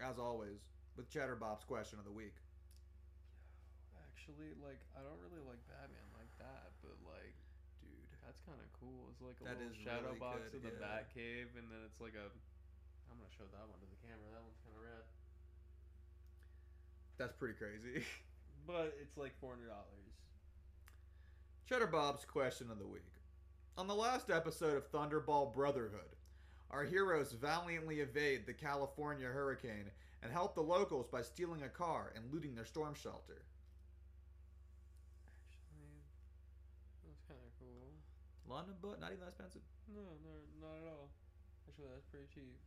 [0.00, 0.64] as always,
[0.96, 2.34] with Cheddar Bob's question of the week.
[4.12, 7.36] Actually, like, I don't really like Batman like that, but like,
[7.80, 9.08] Dude, that's kind of cool.
[9.12, 10.82] It's like a That little shadow really box good, in the yeah.
[10.82, 12.26] Bat Cave, and then it's like a.
[13.08, 14.26] I'm gonna show that one to the camera.
[14.34, 15.04] That one's kind of rad.
[17.18, 18.04] that's pretty crazy.
[18.66, 20.10] But it's like four hundred dollars.
[21.68, 23.12] Cheddar Bob's question of the week.
[23.78, 26.15] On the last episode of Thunderball Brotherhood,
[26.70, 29.90] our heroes valiantly evade the California hurricane
[30.22, 33.42] and help the locals by stealing a car and looting their storm shelter.
[35.26, 36.02] Actually,
[37.06, 37.94] that's kind of cool.
[38.48, 39.62] London, but not even that expensive.
[39.94, 41.10] No, no, not at all.
[41.68, 42.58] Actually, that's pretty cheap.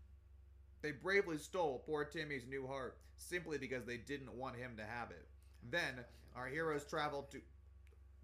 [0.82, 5.12] They bravely stole poor Timmy's new heart simply because they didn't want him to have
[5.12, 5.28] it.
[5.70, 6.06] Then,
[6.36, 7.42] our heroes traveled to.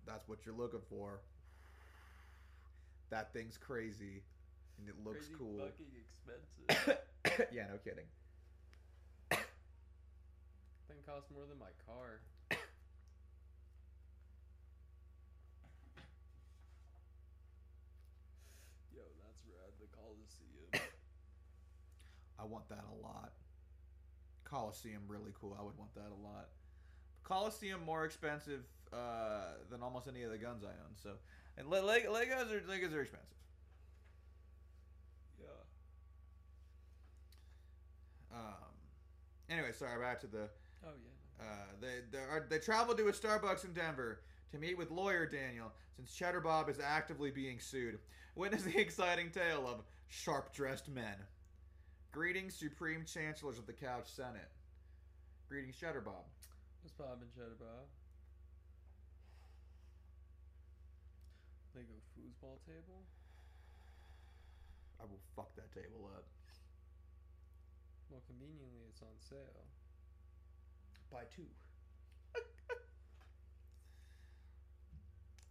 [0.07, 1.19] That's what you're looking for.
[3.09, 4.23] That thing's crazy.
[4.79, 5.59] And it looks Crazy cool.
[5.59, 6.97] Fucking expensive.
[7.53, 8.05] yeah, no kidding.
[9.31, 12.19] Thing costs more than my car.
[18.93, 19.71] Yo, that's rad.
[19.79, 20.69] The Coliseum.
[22.39, 23.31] I want that a lot.
[24.43, 25.55] Coliseum, really cool.
[25.59, 26.49] I would want that a lot.
[27.23, 30.95] Coliseum more expensive uh, than almost any of the guns I own.
[31.01, 31.11] So,
[31.57, 33.37] and Le- Le- Legos are Legos are expensive.
[35.39, 35.47] yeah.
[38.35, 38.73] Um.
[39.49, 39.99] Anyway, sorry.
[39.99, 40.49] Back to the.
[40.85, 41.45] Oh yeah.
[41.45, 44.19] Uh, they they, are, they traveled to a Starbucks in Denver
[44.51, 47.99] to meet with lawyer Daniel, since Cheddar Bob is actively being sued.
[48.35, 51.15] Witness the exciting tale of sharp-dressed men.
[52.11, 54.49] Greetings, Supreme Chancellors of the Couch Senate.
[55.49, 56.23] Greetings, Cheddar Bob.
[56.81, 57.87] What's Bob and Cheddar Bob?
[61.75, 63.03] Lego foosball table.
[64.99, 66.23] I will fuck that table up.
[68.15, 69.65] Well, conveniently, it's on sale.
[71.11, 71.43] Buy two.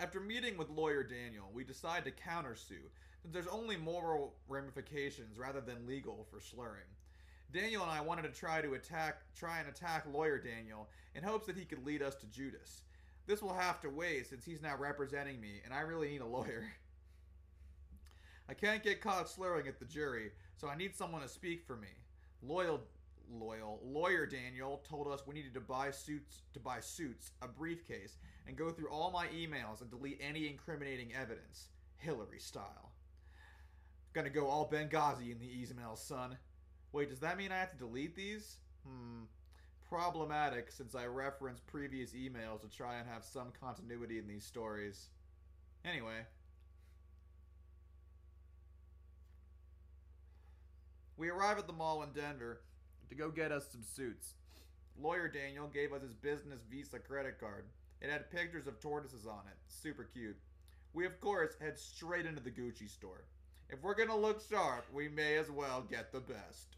[0.00, 2.88] After meeting with lawyer Daniel, we decide to countersue,
[3.20, 6.88] since there's only moral ramifications rather than legal for slurring.
[7.52, 11.46] Daniel and I wanted to try to attack try and attack lawyer Daniel in hopes
[11.46, 12.80] that he could lead us to Judas.
[13.26, 16.26] This will have to wait since he's now representing me and I really need a
[16.26, 16.64] lawyer.
[18.48, 21.76] I can't get caught slurring at the jury, so I need someone to speak for
[21.76, 21.88] me.
[22.46, 22.80] Loyal
[23.30, 28.16] loyal lawyer Daniel told us we needed to buy suits to buy suits, a briefcase,
[28.46, 32.92] and go through all my emails and delete any incriminating evidence, Hillary style.
[34.12, 36.36] Gonna go all Benghazi in the emails, son.
[36.92, 38.58] Wait, does that mean I have to delete these?
[38.86, 39.24] Hmm.
[39.88, 45.08] Problematic since I referenced previous emails to try and have some continuity in these stories.
[45.84, 46.26] Anyway.
[51.16, 52.60] We arrive at the mall in Denver
[53.08, 54.34] to go get us some suits.
[55.00, 57.64] Lawyer Daniel gave us his business Visa credit card.
[58.00, 59.56] It had pictures of tortoises on it.
[59.68, 60.36] Super cute.
[60.92, 63.24] We, of course, head straight into the Gucci store.
[63.70, 66.76] If we're gonna look sharp, we may as well get the best.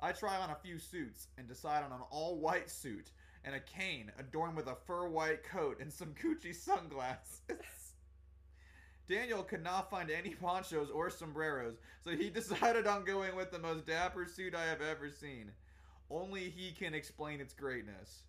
[0.00, 3.10] I try on a few suits and decide on an all white suit
[3.44, 7.40] and a cane adorned with a fur white coat and some Gucci sunglasses.
[9.08, 13.58] Daniel could not find any ponchos or sombreros, so he decided on going with the
[13.58, 15.52] most dapper suit I have ever seen.
[16.10, 18.22] Only he can explain its greatness.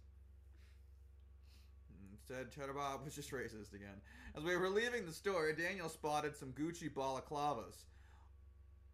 [2.11, 4.01] Instead, Cheddar Bob was just racist again.
[4.35, 7.85] As we were leaving the store, Daniel spotted some Gucci balaclavas.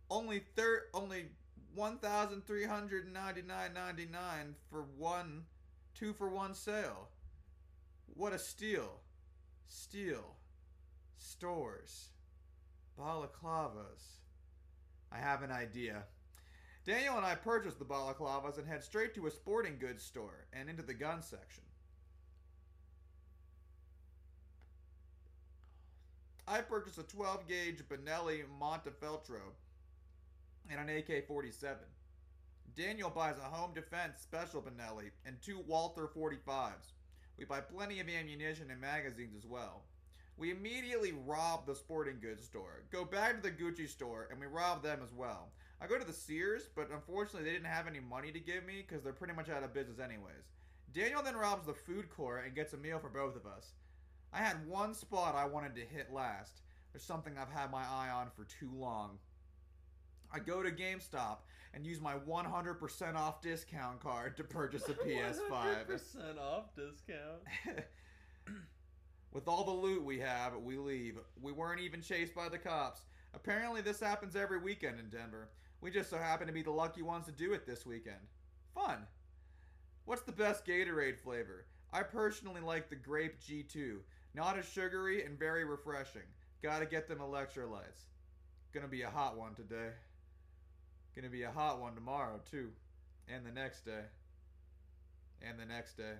[0.10, 1.26] Only thir- only
[1.73, 5.45] one thousand three hundred ninety nine ninety nine for one,
[5.95, 7.07] two for one sale.
[8.14, 8.99] What a steal!
[9.68, 10.35] Steal.
[11.18, 12.10] Stores.
[12.99, 14.22] Balaclavas.
[15.11, 16.03] I have an idea.
[16.85, 20.69] Daniel and I purchased the balaclavas and head straight to a sporting goods store and
[20.69, 21.64] into the gun section.
[26.45, 29.53] I purchased a 12 gauge Benelli Montefeltro
[30.69, 31.77] and an AK 47.
[32.76, 36.91] Daniel buys a home defense special Benelli and two Walther 45s.
[37.38, 39.84] We buy plenty of ammunition and magazines as well.
[40.38, 44.47] We immediately rob the sporting goods store, go back to the Gucci store, and we
[44.47, 45.51] rob them as well.
[45.80, 48.84] I go to the Sears, but unfortunately they didn't have any money to give me
[48.88, 50.51] because they're pretty much out of business anyways.
[50.93, 53.73] Daniel then robs the food court and gets a meal for both of us.
[54.31, 56.61] I had one spot I wanted to hit last.
[56.91, 59.18] There's something I've had my eye on for too long.
[60.31, 61.38] I go to GameStop
[61.73, 65.49] and use my 100% off discount card to purchase a PS5.
[65.49, 67.43] 100% off discount.
[69.34, 71.18] With all the loot we have, we leave.
[71.41, 73.01] We weren't even chased by the cops.
[73.34, 75.49] Apparently, this happens every weekend in Denver.
[75.81, 78.27] We just so happen to be the lucky ones to do it this weekend.
[78.76, 79.07] Fun.
[80.05, 81.65] What's the best Gatorade flavor?
[81.91, 83.97] I personally like the grape G2.
[84.35, 86.22] Not as sugary and very refreshing.
[86.61, 88.10] Gotta get them electrolytes.
[88.72, 89.89] Gonna be a hot one today.
[91.15, 92.69] Gonna be a hot one tomorrow, too.
[93.27, 94.05] And the next day.
[95.41, 96.14] And the next day.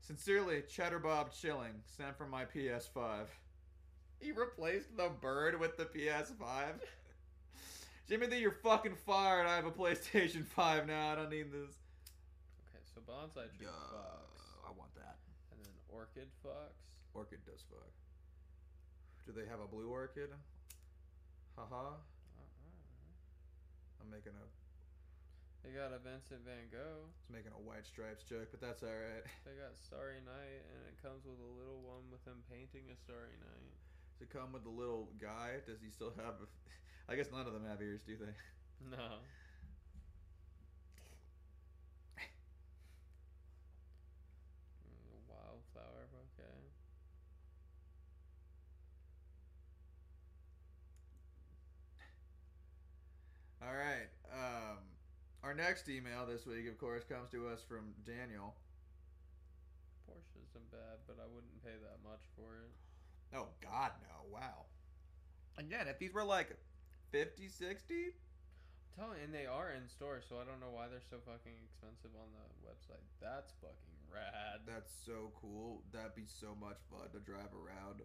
[0.00, 3.26] Sincerely, Cheddar Bob Chilling, sent from my PS5.
[4.20, 6.80] He replaced the bird with the PS5.
[8.08, 9.46] Jimmy Jimothy, you're fucking fired.
[9.46, 11.12] I have a PlayStation 5 now.
[11.12, 11.76] I don't need this.
[12.64, 14.42] Okay, so Bonsai Tree Fox.
[14.66, 15.16] I want that.
[15.52, 16.72] And then Orchid Fox.
[17.12, 17.92] Orchid does fuck.
[19.26, 20.30] Do they have a blue orchid?
[21.54, 21.74] Haha.
[21.76, 21.98] Uh-uh.
[24.00, 24.46] I'm making a
[25.64, 27.10] They got a Vincent Van Gogh.
[27.10, 29.26] I was making a white stripes joke, but that's alright.
[29.44, 32.96] They got Starry Night, and it comes with a little one with him painting a
[32.96, 33.74] Starry Night.
[34.14, 35.58] Does it come with the little guy?
[35.66, 36.38] Does he still have?
[36.42, 36.46] A,
[37.12, 38.32] I guess none of them have ears, do they?
[38.80, 39.18] No.
[45.28, 46.70] Wildflower bouquet.
[53.62, 54.08] All right.
[55.48, 58.52] Our next email this week, of course, comes to us from Daniel.
[60.04, 62.68] Porsche isn't bad, but I wouldn't pay that much for it.
[63.32, 64.28] Oh God, no!
[64.28, 64.68] Wow.
[65.56, 66.52] Again, if these were like
[67.16, 70.92] 50, 60, I'm telling you, and they are in store, so I don't know why
[70.92, 73.08] they're so fucking expensive on the website.
[73.16, 74.68] That's fucking rad.
[74.68, 75.80] that's so cool.
[75.96, 78.04] That'd be so much fun to drive around.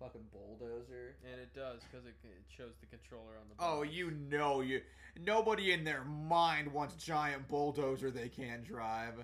[0.00, 1.14] Fucking bulldozer.
[1.30, 3.54] And it does because it, it shows the controller on the.
[3.60, 4.80] Oh, you know you.
[5.20, 9.20] Nobody in their mind wants giant bulldozer they can't drive.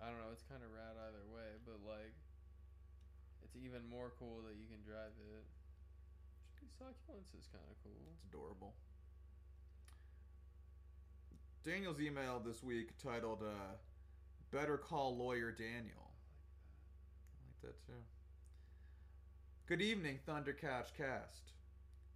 [0.00, 0.32] I don't know.
[0.32, 2.16] It's kind of rad either way, but like,
[3.44, 5.44] it's even more cool that you can drive it.
[6.58, 8.00] These succulents is kind of cool.
[8.08, 8.72] It's adorable.
[11.62, 13.76] Daniel's email this week titled uh,
[14.50, 16.08] "Better Call Lawyer Daniel."
[17.36, 18.00] I like that too.
[19.70, 21.54] Good evening, Thunder Couch Cast.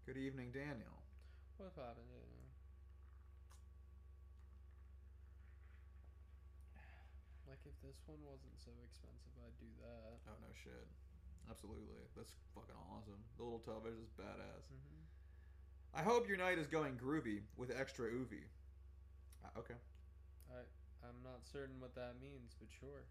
[0.05, 0.99] Good evening, Daniel.
[1.63, 2.11] What's happening?
[7.47, 10.19] Like if this one wasn't so expensive, I'd do that.
[10.27, 10.91] Oh no shit.
[11.49, 11.95] Absolutely.
[12.19, 13.23] That's fucking awesome.
[13.39, 14.67] The little television is badass.
[14.67, 15.07] Mm-hmm.
[15.95, 18.51] I hope your night is going groovy with extra oovy.
[19.47, 19.79] Uh, okay.
[20.51, 20.67] I
[21.07, 23.07] I'm not certain what that means, but sure.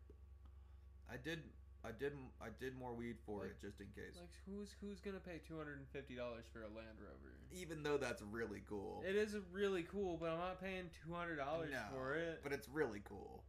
[1.07, 1.39] I did
[1.85, 4.17] I did I did more weed for Like- it just in case.
[4.17, 7.37] Like who's who's gonna pay two hundred and fifty dollars for a Land Rover?
[7.53, 9.03] Even though that's really cool.
[9.05, 12.41] It is really cool, but I'm not paying two hundred dollars No, for it.
[12.41, 13.43] But it's really cool.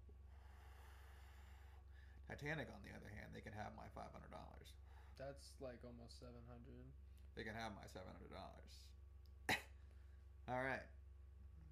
[2.28, 4.74] Titanic, on the other hand, they can have my five hundred dollars.
[5.18, 6.84] That's like almost seven hundred.
[7.36, 8.74] They can have my seven hundred dollars.
[10.52, 10.84] All right.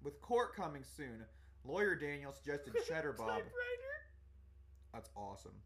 [0.01, 1.25] With court coming soon,
[1.63, 3.29] lawyer Daniel suggested Cheddar Bob.
[3.29, 3.95] Typewriter.
[4.93, 5.59] That's awesome.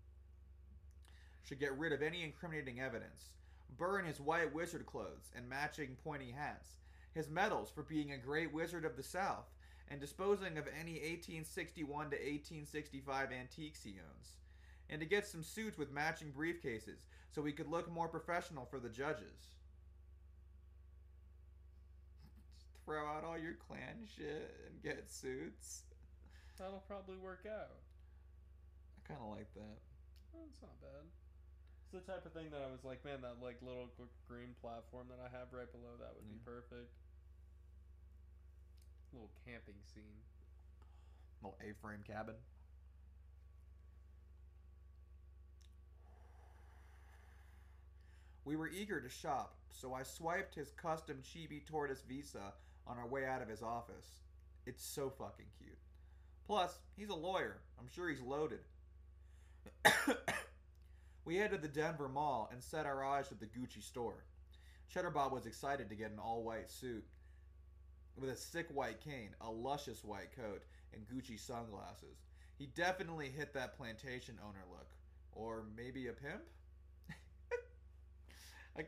[1.44, 3.32] Should get rid of any incriminating evidence.
[3.78, 6.78] Burn his white wizard clothes and matching pointy hats,
[7.14, 9.46] his medals for being a great wizard of the South,
[9.90, 14.36] and disposing of any 1861 to 1865 antiques he owns.
[14.90, 18.80] And to get some suits with matching briefcases so he could look more professional for
[18.80, 19.56] the judges.
[22.58, 25.84] Just throw out all your clan shit and get suits.
[26.58, 27.78] That'll probably work out.
[28.98, 29.80] I kind of like that.
[30.34, 31.06] Well, it's not bad.
[31.92, 33.90] It's the type of thing that I was like, man, that like little
[34.28, 36.46] green platform that I have right below that would be mm.
[36.46, 36.94] perfect.
[39.12, 40.22] Little camping scene.
[41.42, 42.36] Little A-frame cabin.
[48.46, 52.54] We were eager to shop, so I swiped his custom chibi tortoise visa
[52.86, 54.22] on our way out of his office.
[54.68, 55.78] It's so fucking cute.
[56.46, 57.58] Plus, he's a lawyer.
[57.80, 58.60] I'm sure he's loaded.
[61.26, 64.26] we headed to the Denver Mall and set our eyes at the Gucci store.
[64.90, 67.06] Cheddar Bob was excited to get an all-white suit
[68.16, 70.64] with a sick white cane, a luscious white coat,
[70.94, 72.24] and Gucci sunglasses.
[72.58, 74.88] He definitely hit that plantation owner look.
[75.32, 76.42] Or maybe a pimp?
[78.78, 78.88] I, I like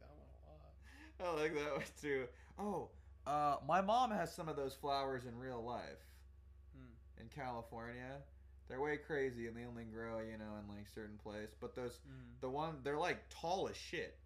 [0.00, 1.38] that one a lot.
[1.38, 2.26] I like that one too.
[2.58, 2.90] Oh,
[3.26, 6.06] uh, my mom has some of those flowers in real life
[6.76, 6.92] Hmm.
[7.20, 8.22] in California.
[8.68, 11.50] They're way crazy and they only grow, you know, in like certain place.
[11.60, 12.40] But those, Mm.
[12.40, 14.16] the one, they're like tall as shit.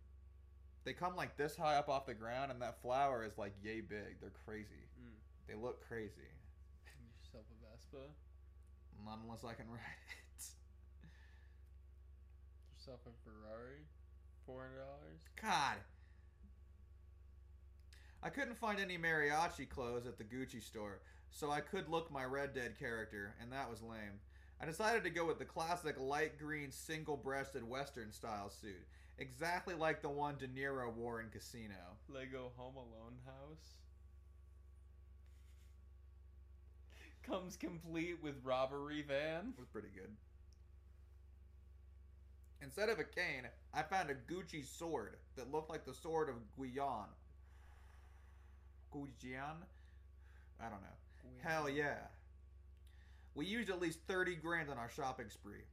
[0.84, 3.80] They come like this high up off the ground, and that flower is like yay
[3.80, 4.20] big.
[4.20, 4.86] They're crazy.
[5.00, 5.16] Mm.
[5.48, 6.30] They look crazy.
[7.24, 8.06] Yourself a Vespa.
[9.04, 10.44] Not unless I can ride it.
[12.78, 13.82] Yourself a Ferrari.
[14.46, 15.18] Four hundred dollars.
[15.42, 15.78] God.
[18.22, 21.00] I couldn't find any mariachi clothes at the Gucci store,
[21.36, 24.20] so I could look my Red Dead character, and that was lame.
[24.58, 28.86] I decided to go with the classic light green single breasted Western style suit,
[29.18, 31.98] exactly like the one De Niro wore in Casino.
[32.08, 33.74] Lego Home Alone house.
[37.22, 39.52] Comes complete with robbery van.
[39.54, 40.10] It was pretty good.
[42.62, 46.36] Instead of a cane, I found a Gucci sword that looked like the sword of
[46.58, 47.08] Guion.
[48.90, 49.56] Guion?
[50.58, 51.05] I don't know.
[51.42, 51.98] Hell yeah.
[53.34, 55.64] We used at least 30 grand on our shopping spree.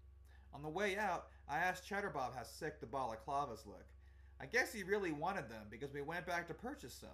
[0.54, 3.86] On the way out, I asked Cheddar Bob how sick the balaclavas look.
[4.40, 7.10] I guess he really wanted them because we went back to purchase some.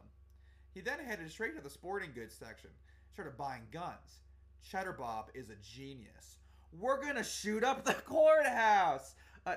[0.73, 2.69] He then headed straight to the sporting goods section,
[3.13, 4.21] started buying guns.
[4.67, 6.37] Cheddar Bob is a genius.
[6.71, 9.15] We're gonna shoot up the courthouse!
[9.45, 9.55] Uh,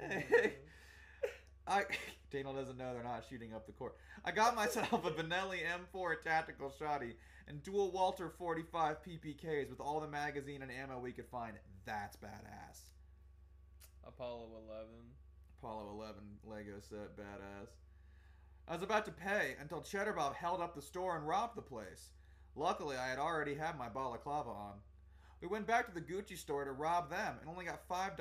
[1.66, 1.84] I
[2.30, 3.96] Daniel doesn't know they're not shooting up the court.
[4.24, 5.60] I got myself a Benelli
[5.94, 7.14] M4 tactical shotty
[7.48, 11.54] and dual Walther 45 PPKs with all the magazine and ammo we could find.
[11.86, 12.80] That's badass.
[14.06, 14.86] Apollo 11.
[15.58, 16.14] Apollo 11
[16.44, 17.68] Lego set, badass.
[18.68, 21.62] I was about to pay until Cheddar Bob held up the store and robbed the
[21.62, 22.10] place.
[22.54, 24.74] Luckily, I had already had my balaclava on.
[25.40, 28.16] We went back to the Gucci store to rob them and only got $5.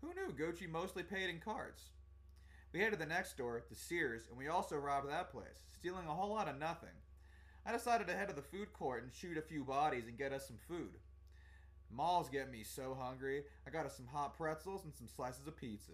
[0.00, 1.90] Who knew Gucci mostly paid in cards?
[2.72, 6.06] We headed to the next store, the Sears, and we also robbed that place, stealing
[6.06, 6.90] a whole lot of nothing.
[7.68, 10.32] I decided to head to the food court and shoot a few bodies and get
[10.32, 10.96] us some food.
[11.94, 15.54] Malls get me so hungry, I got us some hot pretzels and some slices of
[15.54, 15.92] pizza.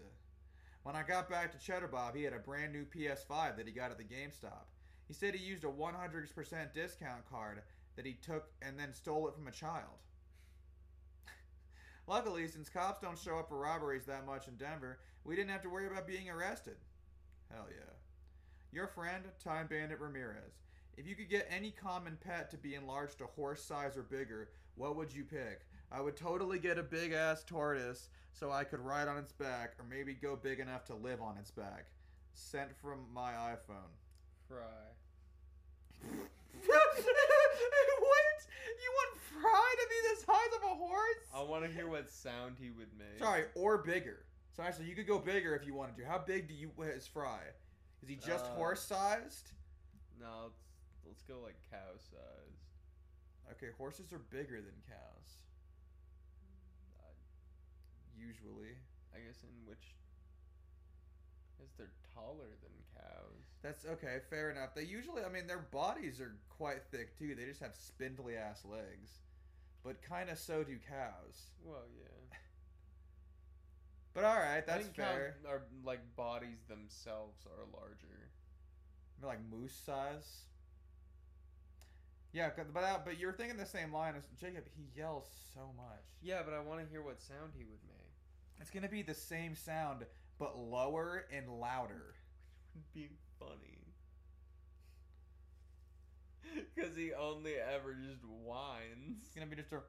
[0.83, 3.73] When I got back to Cheddar Bob, he had a brand new PS5 that he
[3.73, 4.67] got at the GameStop.
[5.09, 7.61] He said he used a 100% discount card
[7.97, 9.99] that he took and then stole it from a child.
[12.07, 15.63] Luckily, since cops don't show up for robberies that much in Denver, we didn't have
[15.63, 16.77] to worry about being arrested.
[17.51, 17.91] Hell yeah.
[18.71, 20.64] Your friend, Time Bandit Ramirez.
[20.97, 24.49] If you could get any common pet to be enlarged to horse size or bigger,
[24.75, 25.61] what would you pick?
[25.91, 29.73] I would totally get a big ass tortoise so I could ride on its back,
[29.79, 31.85] or maybe go big enough to live on its back.
[32.33, 33.91] Sent from my iPhone.
[34.47, 34.57] Fry.
[36.65, 36.87] what?
[38.81, 41.25] You want Fry to be the size of a horse?
[41.33, 43.19] I want to hear what sound he would make.
[43.19, 44.25] Sorry, or bigger.
[44.55, 46.05] So actually, you could go bigger if you wanted to.
[46.05, 47.39] How big do you is Fry?
[48.01, 49.51] Is he just Uh, horse sized?
[50.19, 50.51] No,
[51.05, 52.65] let's go like cow sized.
[53.51, 55.29] Okay, horses are bigger than cows.
[56.99, 57.09] I,
[58.17, 58.73] Usually.
[59.13, 59.95] I guess in which.
[61.57, 63.43] I guess they're taller than cows.
[63.61, 64.75] That's okay, fair enough.
[64.75, 67.35] They usually, I mean, their bodies are quite thick too.
[67.35, 69.19] They just have spindly ass legs.
[69.83, 71.51] But kind of so do cows.
[71.63, 72.37] Well, yeah.
[74.15, 75.35] But alright, I that's think cows fair.
[75.45, 78.31] Are like bodies themselves are larger.
[79.19, 80.45] Maybe like moose size.
[82.35, 84.65] Yeah, but uh, but you're thinking the same line as Jacob.
[84.75, 86.03] He yells so much.
[86.21, 88.11] Yeah, but I want to hear what sound he would make.
[88.59, 90.05] It's gonna be the same sound,
[90.37, 92.13] but lower and louder.
[92.73, 93.07] Would be
[93.39, 93.79] funny.
[96.75, 99.23] Because he only ever just whines.
[99.25, 99.79] It's gonna be just a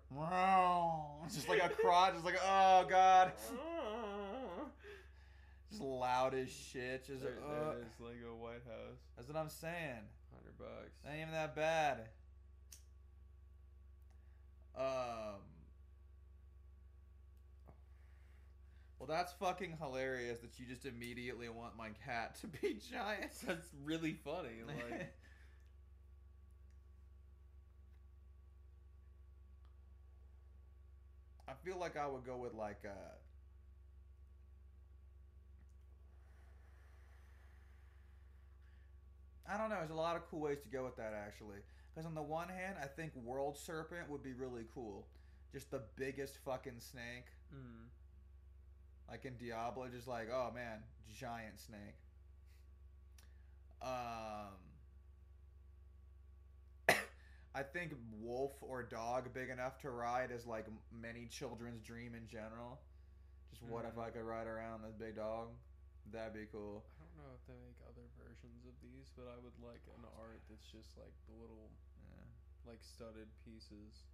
[1.26, 2.14] It's just like a crotch.
[2.14, 3.32] Just like oh god,
[5.68, 7.06] just loud as shit.
[7.06, 9.00] Just there, uh, there is Lego White House.
[9.16, 10.08] that's what I'm saying.
[10.32, 10.96] Hundred bucks.
[11.06, 12.08] Ain't even that bad.
[14.76, 15.40] Um.
[18.98, 23.32] Well, that's fucking hilarious that you just immediately want my cat to be giant.
[23.46, 24.62] That's really funny.
[24.66, 25.12] Like,
[31.48, 33.14] I feel like I would go with like uh
[39.48, 39.76] I don't know.
[39.76, 41.58] There's a lot of cool ways to go with that actually.
[41.96, 45.06] Because on the one hand, I think World Serpent would be really cool.
[45.50, 47.24] Just the biggest fucking snake.
[47.54, 47.86] mm,
[49.08, 50.82] Like in Diablo, just like, oh man,
[51.18, 51.96] giant snake.
[53.80, 54.52] Um,
[57.54, 62.28] I think wolf or dog big enough to ride is like many children's dream in
[62.28, 62.78] general.
[63.50, 64.02] Just what if Mhm.
[64.06, 65.48] I could ride around this big dog?
[66.12, 66.84] That'd be cool.
[67.16, 70.04] I don't know if they make other versions of these, but I would like an
[70.20, 72.28] art that's just like the little Yeah.
[72.68, 74.04] like studded pieces.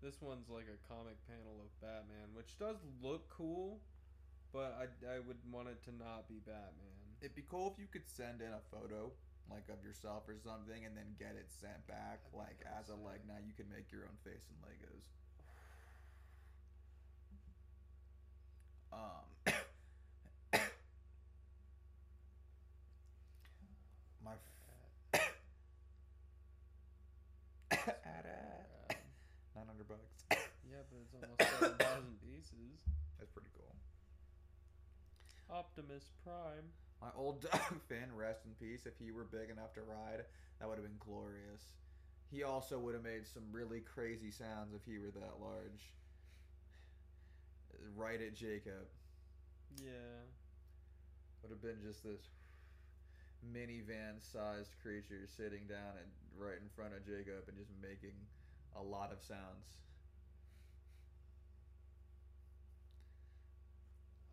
[0.00, 3.80] This one's like a comic panel of Batman, which does look cool,
[4.52, 6.96] but I, I would want it to not be Batman.
[7.20, 9.12] It'd be cool if you could send in a photo,
[9.50, 12.96] like of yourself or something, and then get it sent back, That'd like as a
[12.96, 13.20] like.
[13.28, 15.04] Now you can make your own face in Legos.
[18.92, 19.33] Um.
[24.24, 24.32] My.
[25.12, 25.20] F-
[27.74, 27.90] Um,
[29.56, 30.24] Nine hundred bucks.
[30.70, 32.80] yeah, but it's almost seven thousand pieces.
[33.18, 33.74] That's pretty cool.
[35.50, 36.64] Optimus Prime.
[37.00, 38.86] My old dog Finn, rest in peace.
[38.86, 40.24] If he were big enough to ride,
[40.58, 41.76] that would have been glorious.
[42.30, 45.92] He also would have made some really crazy sounds if he were that large.
[47.94, 48.88] Right at Jacob.
[49.76, 50.24] Yeah.
[51.42, 52.22] Would have been just this
[53.52, 58.16] minivan sized creature sitting down and right in front of Jacob and just making
[58.76, 59.78] a lot of sounds.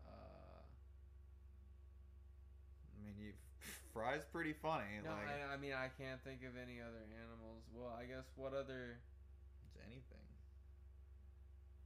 [0.06, 0.62] Uh,
[2.90, 3.32] I mean, you
[3.92, 5.04] Fry's pretty funny.
[5.04, 7.68] no, like I, I mean I can't think of any other animals.
[7.76, 8.96] Well, I guess what other?
[9.68, 10.28] it's anything.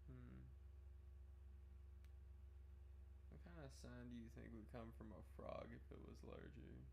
[0.06, 0.42] Hmm.
[3.34, 6.18] What kind of sound do you think would come from a frog if it was
[6.22, 6.86] larger?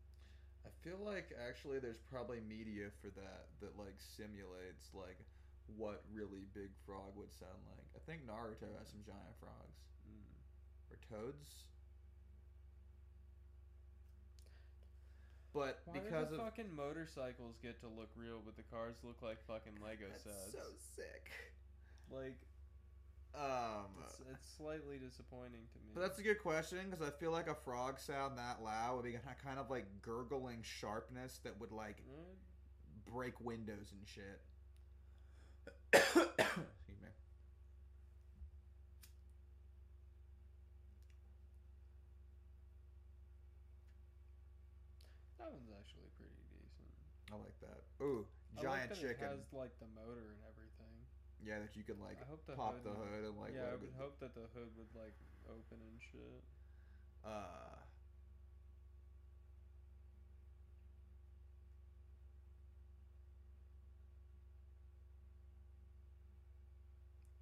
[0.64, 5.20] I feel like actually there's probably media for that that like simulates like
[5.76, 7.88] what really big frog would sound like.
[7.96, 10.36] I think Naruto has some giant frogs Mm.
[10.92, 11.64] or toads.
[15.54, 19.22] But Why because the of fucking motorcycles get to look real, but the cars look
[19.22, 20.52] like fucking Lego that's sets?
[20.52, 20.66] so
[20.96, 21.30] sick.
[22.10, 22.36] Like
[23.36, 25.90] Um, it's, it's slightly disappointing to me.
[25.92, 29.04] but that's a good question because I feel like a frog sound that loud would
[29.04, 34.40] be kind of like gurgling sharpness that would like Mm, break windows and shit.
[35.92, 37.08] Excuse me.
[45.38, 46.90] that one's actually pretty decent.
[47.32, 47.80] I like that.
[48.02, 48.26] Ooh,
[48.60, 49.28] giant like that chicken.
[49.28, 50.63] It has like the motor and everything.
[51.44, 53.68] Yeah, that you can like I hope the pop hood the hood and like yeah,
[53.68, 55.12] I would hope that the hood would like
[55.44, 56.40] open and shit.
[57.20, 57.76] Uh,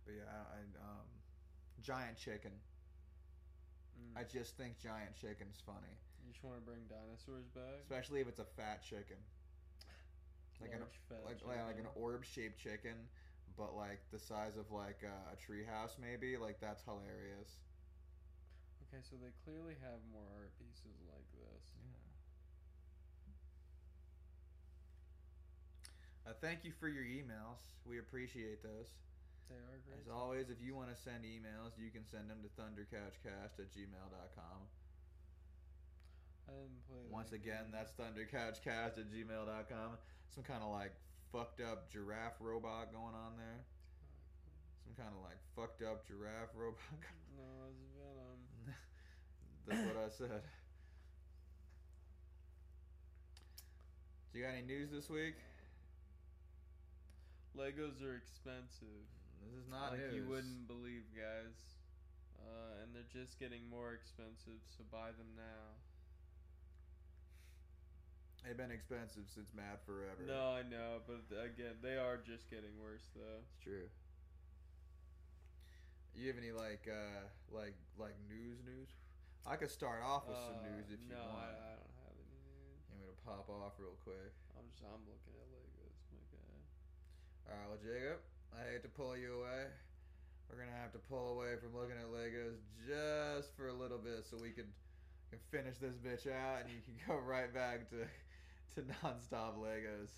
[0.06, 1.06] but yeah, I, um,
[1.80, 2.52] giant chicken.
[3.94, 4.18] Mm.
[4.18, 5.94] I just think giant chicken's funny,
[6.26, 7.86] you just want to bring dinosaurs back?
[7.86, 9.18] especially if it's a fat chicken,
[10.60, 12.94] like an Large, fat like like, like an orb shaped chicken,
[13.56, 16.36] but like the size of like uh, a treehouse maybe.
[16.36, 17.60] Like that's hilarious.
[18.88, 21.64] Okay, so they clearly have more art pieces like this.
[26.22, 27.58] Uh, thank you for your emails.
[27.84, 28.94] We appreciate those.
[29.50, 30.00] They are great.
[30.00, 33.68] As always, if you want to send emails, you can send them to thundercouchcast at
[33.74, 34.58] gmail.com.
[36.48, 37.02] I didn't play.
[37.10, 37.74] Once that again, game.
[37.74, 39.98] that's thundercouchcast at gmail.com.
[40.30, 40.94] Some kind of like
[41.32, 43.64] fucked up giraffe robot going on there.
[44.84, 46.78] Some kind of like fucked up giraffe robot.
[47.32, 48.40] No, it's Venom.
[49.66, 50.42] That's what I said.
[54.30, 55.40] Do you got any news this week?
[57.56, 59.08] Legos are expensive.
[59.40, 60.14] This is not like news.
[60.14, 61.56] you wouldn't believe, guys.
[62.36, 65.72] Uh, and they're just getting more expensive, so buy them now.
[68.42, 70.18] They've been expensive since Mad Forever.
[70.26, 73.38] No, I know, but again, they are just getting worse, though.
[73.46, 73.86] It's true.
[76.12, 78.90] You have any like uh like like news news?
[79.48, 81.56] I could start off with some Uh, news if you no, want.
[81.56, 82.84] I, I don't have any news.
[82.84, 84.30] You want me to pop off real quick?
[84.54, 86.58] I'm just I'm looking at Legos, my guy.
[87.48, 88.20] Alright, well Jacob,
[88.52, 89.72] I hate to pull you away.
[90.52, 94.28] We're gonna have to pull away from looking at Legos just for a little bit
[94.28, 94.68] so we can
[95.32, 98.04] can finish this bitch out and you can go right back to
[98.74, 100.10] to nonstop Legos.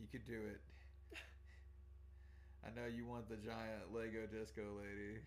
[0.00, 0.60] You could do it.
[2.64, 5.18] I know you want the giant Lego disco lady.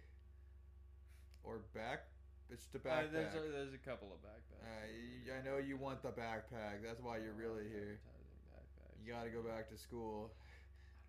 [1.43, 2.05] Or back
[2.51, 3.11] it's the Uh, backpack.
[3.11, 4.61] there's a, there's a couple of backpacks.
[4.61, 5.39] Uh, over y- there.
[5.39, 6.83] I know you want the backpack.
[6.83, 7.97] That's why you're really here.
[8.53, 8.99] backpacks.
[9.01, 10.29] You gotta go back to school.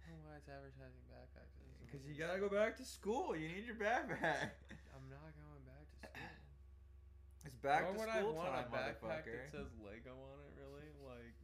[0.00, 1.52] I don't know why it's advertising backpacks.
[1.84, 3.36] Because you gotta go back to school.
[3.36, 4.54] You need your backpack.
[4.96, 5.51] I'm not going back to school.
[7.44, 9.34] It's back Why to would I school want time, motherfucker.
[9.42, 10.52] that says Lego on it?
[10.54, 10.86] Really?
[11.04, 11.34] Like,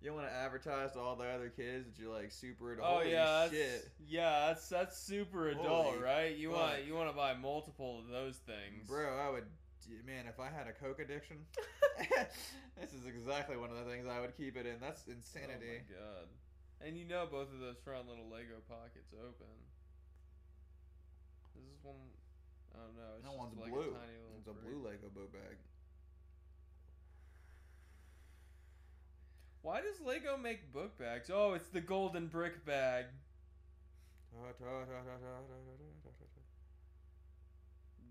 [0.00, 2.74] You don't want to advertise to all the other kids that you're like super oh,
[2.74, 3.02] adult.
[3.04, 6.36] oh yeah, that's, shit, yeah, that's that's super adult, Holy right?
[6.36, 6.60] You fuck.
[6.60, 9.16] want you want to buy multiple of those things, bro.
[9.16, 9.46] I would,
[10.04, 10.26] man.
[10.26, 11.38] If I had a coke addiction,
[12.80, 14.80] this is exactly one of the things I would keep it in.
[14.80, 15.78] That's insanity.
[15.78, 16.26] Oh my god!
[16.82, 19.54] And you know both of those front little Lego pockets open.
[21.54, 22.10] This is one.
[22.74, 23.94] Oh no, it's that one's like blue.
[24.46, 25.56] It's a blue Lego boat bag.
[29.62, 31.30] Why does Lego make book bags?
[31.32, 33.06] Oh, it's the golden brick bag.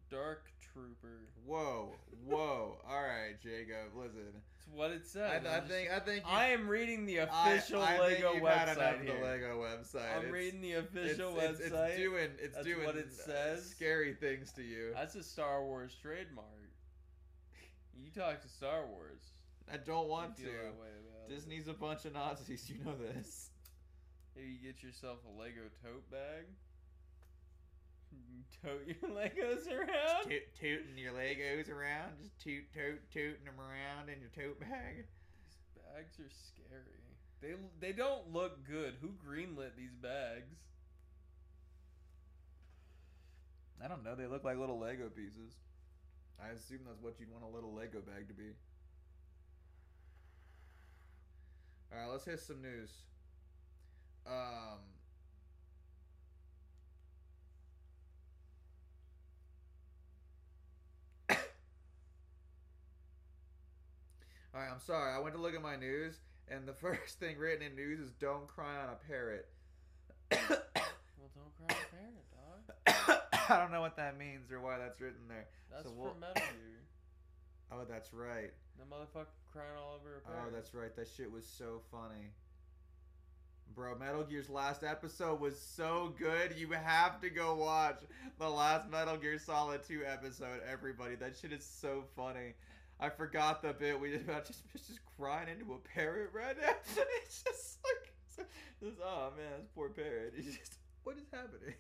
[0.10, 1.30] Dark Trooper.
[1.46, 1.94] Whoa,
[2.26, 2.78] whoa!
[2.90, 4.34] All right, Jacob, listen.
[4.66, 5.46] It's what it says.
[5.46, 8.48] I I'm think I think you, I am reading the official I, think Lego you've
[8.48, 9.26] had enough website the.
[9.26, 10.12] Lego website.
[10.16, 11.88] I'm It's- reading the official it's, website.
[11.90, 13.70] It's doing it's That's doing what it uh, says.
[13.70, 14.92] scary things to you.
[14.94, 16.48] That's a Star Wars trademark.
[17.96, 19.22] You talk to Star Wars.
[19.72, 20.44] I don't want to.
[20.44, 20.50] that
[20.80, 21.30] way it.
[21.30, 22.70] Disney's a bunch of Nazis.
[22.70, 23.50] You know this.
[24.36, 26.46] Maybe you get yourself a Lego tote bag.
[28.62, 30.24] Tote your Legos around.
[30.30, 35.06] Toot, tooting your Legos around, just toot, toot, tooting them around in your tote bag.
[35.44, 37.04] These bags are scary.
[37.42, 38.96] They they don't look good.
[39.02, 40.56] Who greenlit these bags?
[43.84, 44.16] I don't know.
[44.16, 45.56] They look like little Lego pieces.
[46.42, 48.56] I assume that's what you'd want a little Lego bag to be.
[51.92, 52.92] All right, let's hit some news.
[54.26, 54.93] Um.
[64.54, 65.12] All right, I'm sorry.
[65.14, 68.12] I went to look at my news, and the first thing written in news is
[68.12, 69.48] "Don't cry on a parrot."
[71.20, 73.22] Well, don't cry on a parrot, dog.
[73.50, 75.48] I don't know what that means or why that's written there.
[75.72, 76.80] That's So for we'll- Metal Gear.
[77.72, 78.52] Oh, that's right.
[78.78, 80.50] That motherfucker crying all over a oh, parrot.
[80.52, 80.96] Oh, that's right.
[80.96, 82.30] That shit was so funny.
[83.74, 86.54] Bro, Metal Gear's last episode was so good.
[86.56, 88.02] You have to go watch
[88.38, 91.16] the last Metal Gear Solid 2 episode, everybody.
[91.16, 92.54] That shit is so funny.
[93.04, 96.74] I forgot the bit we did about just just crying into a parrot right now.
[97.22, 100.34] It's just like, oh man, this poor parrot.
[100.38, 101.76] It's just, what is happening?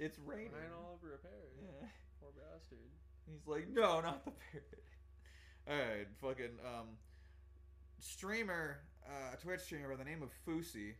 [0.00, 0.50] It's raining.
[0.50, 1.54] Crying all over a parrot.
[1.62, 1.86] Yeah.
[2.20, 2.78] Poor bastard.
[3.30, 4.84] He's like, no, not the parrot.
[5.68, 6.88] All right, fucking um,
[8.00, 10.94] streamer, uh, Twitch streamer by the name of Fousey,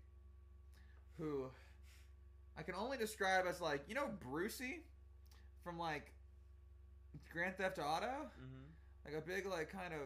[1.19, 1.47] who
[2.56, 4.82] I can only describe as like, you know, Brucie
[5.65, 6.12] from like
[7.32, 8.65] Grand Theft Auto, Mm-hmm.
[9.05, 10.01] Like a big, like, kind of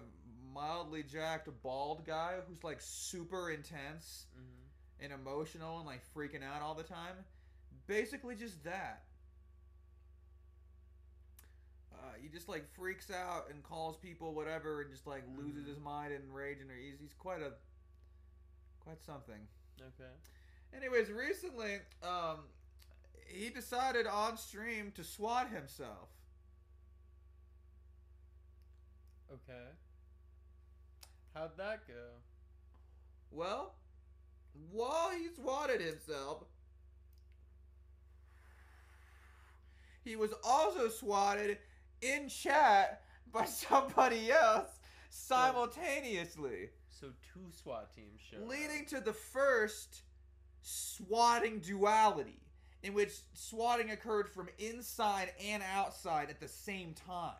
[0.52, 5.04] mildly jacked, bald guy who's like super intense Mm-hmm.
[5.04, 7.14] and emotional and like freaking out all the time.
[7.86, 9.02] Basically, just that.
[11.92, 15.68] Uh, he just like freaks out and calls people whatever and just like loses Mhm.
[15.68, 17.52] his mind and rage and he's, he's quite a
[18.80, 19.46] quite something.
[19.80, 20.10] Okay.
[20.74, 22.38] Anyways, recently, um,
[23.26, 26.08] he decided on stream to swat himself.
[29.32, 29.68] Okay.
[31.34, 32.22] How'd that go?
[33.30, 33.74] Well,
[34.72, 36.44] while he swatted himself,
[40.04, 41.58] he was also swatted
[42.00, 43.02] in chat
[43.32, 44.78] by somebody else
[45.10, 48.38] simultaneously, So two SWAT teams show.
[48.46, 50.02] leading to the first
[50.62, 52.40] swatting duality,
[52.82, 57.34] in which swatting occurred from inside and outside at the same time.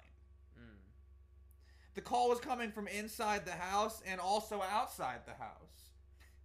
[1.99, 5.91] The call was coming from inside the house and also outside the house.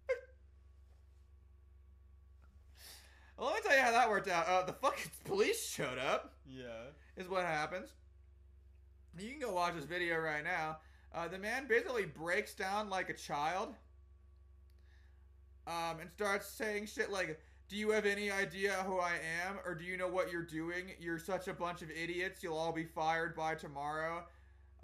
[3.38, 4.48] well, let me tell you how that worked out.
[4.48, 6.88] Uh, the fucking police showed up, Yeah.
[7.16, 7.90] is what happens.
[9.16, 10.78] You can go watch this video right now.
[11.14, 13.76] Uh, the man basically breaks down like a child
[15.68, 19.12] um, and starts saying shit like, Do you have any idea who I
[19.46, 19.60] am?
[19.64, 20.86] Or do you know what you're doing?
[20.98, 22.42] You're such a bunch of idiots.
[22.42, 24.24] You'll all be fired by tomorrow.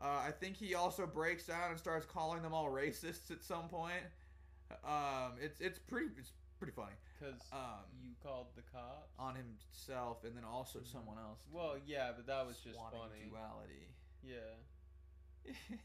[0.02, 3.68] Uh, I think he also breaks down and starts calling them all racists at some
[3.68, 4.02] point.
[4.84, 9.10] Um, it's it's pretty it's pretty funny Because Um, you called the cops.
[9.18, 10.86] on himself and then also Mhm.
[10.86, 11.40] someone else.
[11.50, 13.28] Well, yeah, but that was just funny.
[13.28, 13.88] Duality.
[14.22, 14.54] Yeah.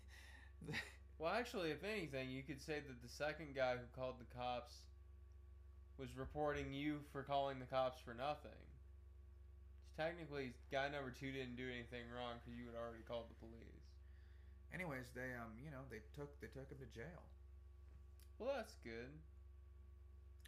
[1.18, 4.82] Well, actually, if anything, you could say that the second guy who called the cops
[5.98, 8.52] was reporting you for calling the cops for nothing.
[9.96, 13.75] Technically, guy number two didn't do anything wrong because you had already called the police.
[14.76, 17.24] Anyways, they um you know they took they took him to jail.
[18.36, 19.08] Well, that's good.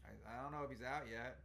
[0.04, 1.40] I, I don't know if he's out yet,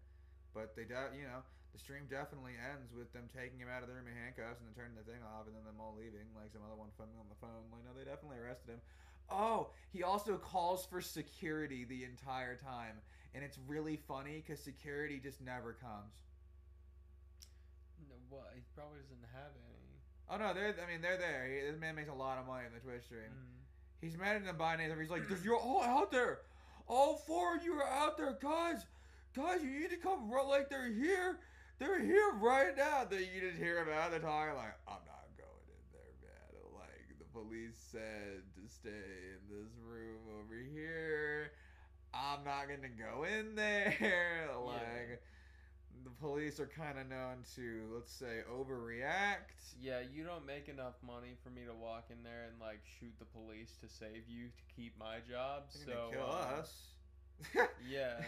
[0.51, 3.89] but they de- you know the stream definitely ends with them taking him out of
[3.89, 6.27] the room in handcuffs and then turning the thing off and then them all leaving
[6.35, 7.71] like some other one filming on the phone.
[7.71, 8.83] Like no, they definitely arrested him.
[9.31, 12.99] Oh, he also calls for security the entire time,
[13.31, 16.19] and it's really funny because security just never comes.
[18.11, 18.51] No, what?
[18.59, 19.72] He probably doesn't have any.
[20.33, 21.45] Oh no, they're I mean they're there.
[21.45, 23.29] He, this man makes a lot of money in the Twitch stream.
[23.29, 23.61] Mm.
[24.01, 24.91] He's mad at them by name.
[24.99, 26.41] He's like, "You're all out there.
[26.89, 28.87] All four of you are out there, guys.
[29.37, 31.39] Guys, you need to come right like they're here.
[31.79, 34.11] They're here right now." That you just hear them out.
[34.11, 36.81] They're talking like, "I'm not going in there, man.
[36.81, 41.53] Like the police said to stay in this room over here.
[42.15, 44.49] I'm not gonna go in there.
[44.65, 45.32] Like." The
[46.23, 49.75] police are kind of known to, let's say, overreact.
[49.83, 53.13] Yeah, you don't make enough money for me to walk in there and like shoot
[53.19, 55.65] the police to save you to keep my job.
[55.75, 56.71] They're so kill um, us.
[57.91, 58.23] Yeah.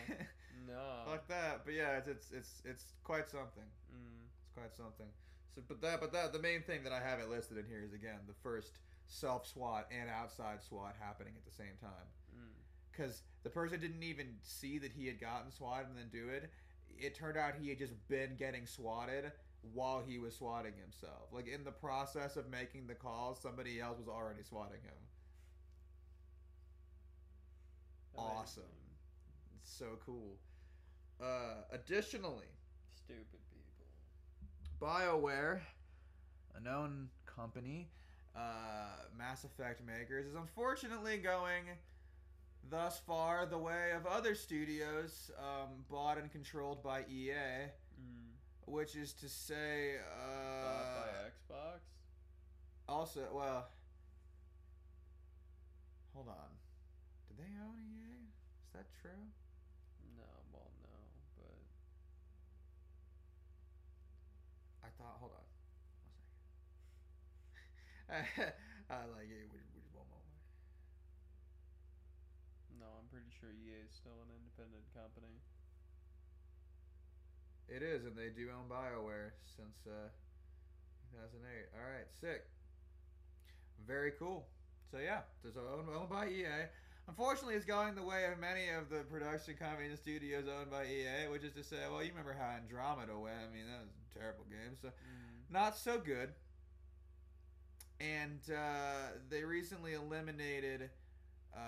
[0.66, 1.06] No.
[1.06, 1.62] Fuck that.
[1.64, 3.68] But yeah, it's it's it's it's quite something.
[3.92, 4.26] Mm.
[4.42, 5.06] It's quite something.
[5.54, 7.82] So, but that but that the main thing that I have it listed in here
[7.84, 12.08] is again the first self SWAT and outside SWAT happening at the same time.
[12.34, 12.54] Mm.
[12.90, 16.50] Because the person didn't even see that he had gotten swatted and then do it.
[16.98, 19.32] It turned out he had just been getting swatted
[19.72, 21.28] while he was swatting himself.
[21.32, 24.94] Like in the process of making the calls, somebody else was already swatting him.
[28.16, 28.62] Awesome.
[29.60, 30.36] It's so cool.
[31.20, 32.46] Uh, additionally,
[33.04, 33.84] Stupid people.
[34.80, 35.60] BioWare,
[36.54, 37.88] a known company,
[38.34, 38.40] uh,
[39.16, 41.64] Mass Effect makers, is unfortunately going
[42.70, 48.34] thus far the way of other studios um, bought and controlled by EA, Mm.
[48.66, 49.96] which is to say,
[50.62, 51.78] Bought uh, by Xbox.
[52.88, 53.68] also, well,
[56.12, 56.50] hold on.
[57.28, 58.26] Did they own EA?
[58.66, 59.10] Is that true?
[60.18, 60.90] No, well, no,
[61.38, 61.54] but
[64.82, 65.16] I thought.
[65.20, 65.44] Hold on.
[68.90, 69.48] I like it.
[69.50, 70.38] Which, which one moment?
[72.78, 75.34] no, I'm pretty sure EA is still an independent company.
[77.68, 80.12] It is, and they do own BioWare since uh,
[81.12, 81.72] 2008.
[81.74, 82.44] All right, sick.
[83.86, 84.46] Very cool.
[84.90, 86.68] So yeah, there's owned, owned by EA.
[87.08, 90.84] Unfortunately, it's going the way of many of the production companies and studios owned by
[90.84, 93.36] EA, which is to say, well, you remember how Andromeda went?
[93.36, 94.76] I mean, that was a terrible game.
[94.80, 95.52] So Mm.
[95.52, 96.32] not so good.
[98.00, 100.90] And uh, they recently eliminated
[101.54, 101.58] uh,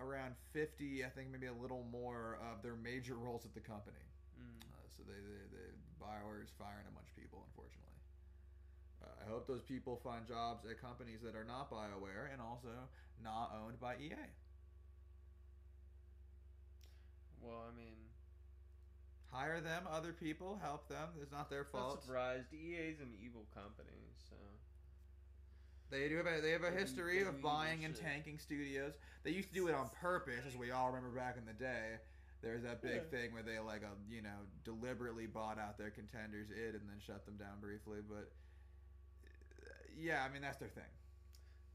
[0.00, 4.04] around 50, I think maybe a little more of their major roles at the company.
[4.38, 4.62] Mm.
[4.62, 5.68] Uh, so they, they, they
[6.00, 8.00] Bioware is firing a bunch of people, unfortunately.
[9.02, 12.70] Uh, I hope those people find jobs at companies that are not Bioware and also
[13.22, 14.30] not owned by EA.
[17.42, 17.98] Well, I mean,
[19.32, 21.08] Hire them, other people, help them.
[21.22, 22.02] It's not their not fault.
[22.04, 22.52] surprised.
[22.52, 24.36] EA's an evil company, so
[25.92, 28.94] They do have a, they have a history of buying and tanking studios.
[29.24, 32.00] They used to do it on purpose, as we all remember back in the day.
[32.40, 33.18] There was that big Yeah.
[33.18, 36.98] thing where they like uh, you know deliberately bought out their contenders id and then
[36.98, 37.98] shut them down briefly.
[38.08, 38.32] But
[39.94, 40.90] yeah, I mean that's their thing.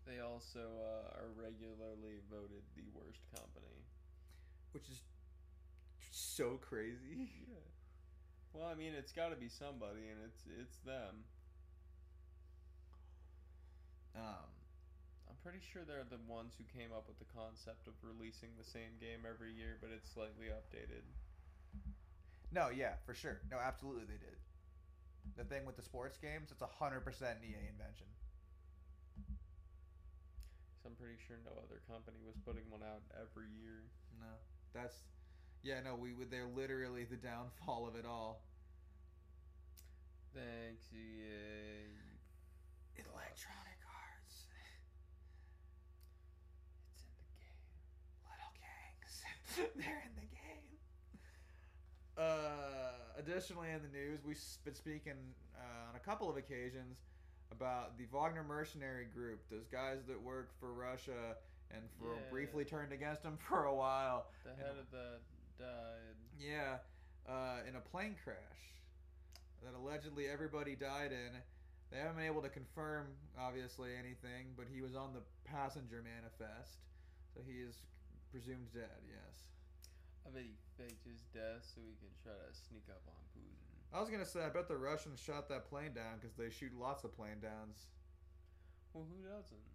[0.08, 3.86] they also uh, are regularly voted the worst company.
[4.74, 5.02] which is
[6.12, 7.30] so crazy.
[7.48, 7.56] Yeah.
[8.54, 11.24] Well, I mean, it's got to be somebody, and it's it's them.
[14.18, 14.50] Um,
[15.30, 18.66] I'm pretty sure they're the ones who came up with the concept of releasing the
[18.66, 21.06] same game every year, but it's slightly updated.
[22.52, 23.40] no, yeah, for sure.
[23.52, 24.38] No, absolutely they did.
[25.38, 28.08] The thing with the sports games, it's a hundred percent EA invention.
[30.82, 33.84] So I'm pretty sure no other company was putting one out every year.
[34.20, 34.34] No,
[34.74, 34.96] that's
[35.64, 35.82] yeah.
[35.84, 36.32] No, we would.
[36.32, 38.42] They're literally the downfall of it all.
[40.34, 41.92] Thanks, EA.
[42.98, 44.48] Electronic Arts,
[46.94, 47.62] It's in the game.
[48.26, 49.22] little gangs.
[49.76, 51.20] They're in the game.
[52.18, 55.14] Uh, additionally, in the news, we've been speaking
[55.56, 56.98] uh, on a couple of occasions
[57.52, 61.36] about the Wagner mercenary group, those guys that work for Russia
[61.72, 62.22] and for Yeah.
[62.30, 64.28] briefly turned against them for a while.
[64.44, 65.20] The And- head of that
[65.60, 66.16] died.
[66.40, 66.78] Yeah,
[67.28, 68.38] uh, in a plane crash
[69.64, 71.32] that allegedly everybody died in.
[71.92, 73.08] They haven't been able to confirm,
[73.40, 76.80] obviously, anything, but he was on the passenger manifest,
[77.34, 77.78] so he is
[78.32, 79.02] presumed dead.
[79.08, 79.52] Yes.
[80.26, 83.56] I bet he faked his death so he could try to sneak up on Putin.
[83.94, 86.76] I was gonna say, I bet the Russians shot that plane down because they shoot
[86.76, 87.88] lots of plane downs.
[88.94, 89.68] Well, who doesn't?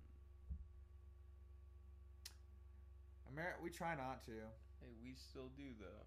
[3.33, 4.37] Amer- we try not to.
[4.81, 6.05] Hey, we still do though.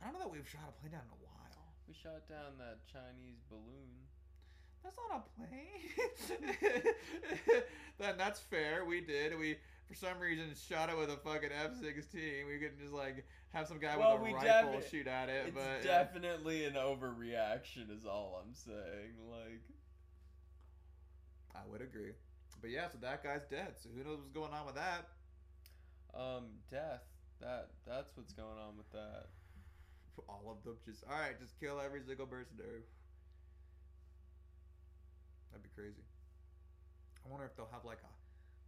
[0.00, 1.58] I don't know that we've shot a plane down in a while.
[1.88, 4.06] We shot down that Chinese balloon.
[4.84, 6.84] That's not a plane.
[7.98, 8.84] then that's fair.
[8.84, 9.36] We did.
[9.38, 9.56] We
[9.88, 12.46] for some reason shot it with a fucking F sixteen.
[12.46, 13.24] We couldn't just like
[13.54, 15.46] have some guy Well, with a rifle defi- shoot at it.
[15.48, 19.16] It's but definitely an overreaction, is all I'm saying.
[19.30, 19.62] Like,
[21.54, 22.12] I would agree.
[22.60, 23.74] But yeah, so that guy's dead.
[23.82, 25.08] So who knows what's going on with that?
[26.14, 27.02] um, death.
[27.40, 29.26] That that's what's going on with that.
[30.28, 31.38] All of them just all right.
[31.38, 32.82] Just kill every single mercenary.
[35.50, 36.02] That'd be crazy.
[37.24, 38.10] I wonder if they'll have like a,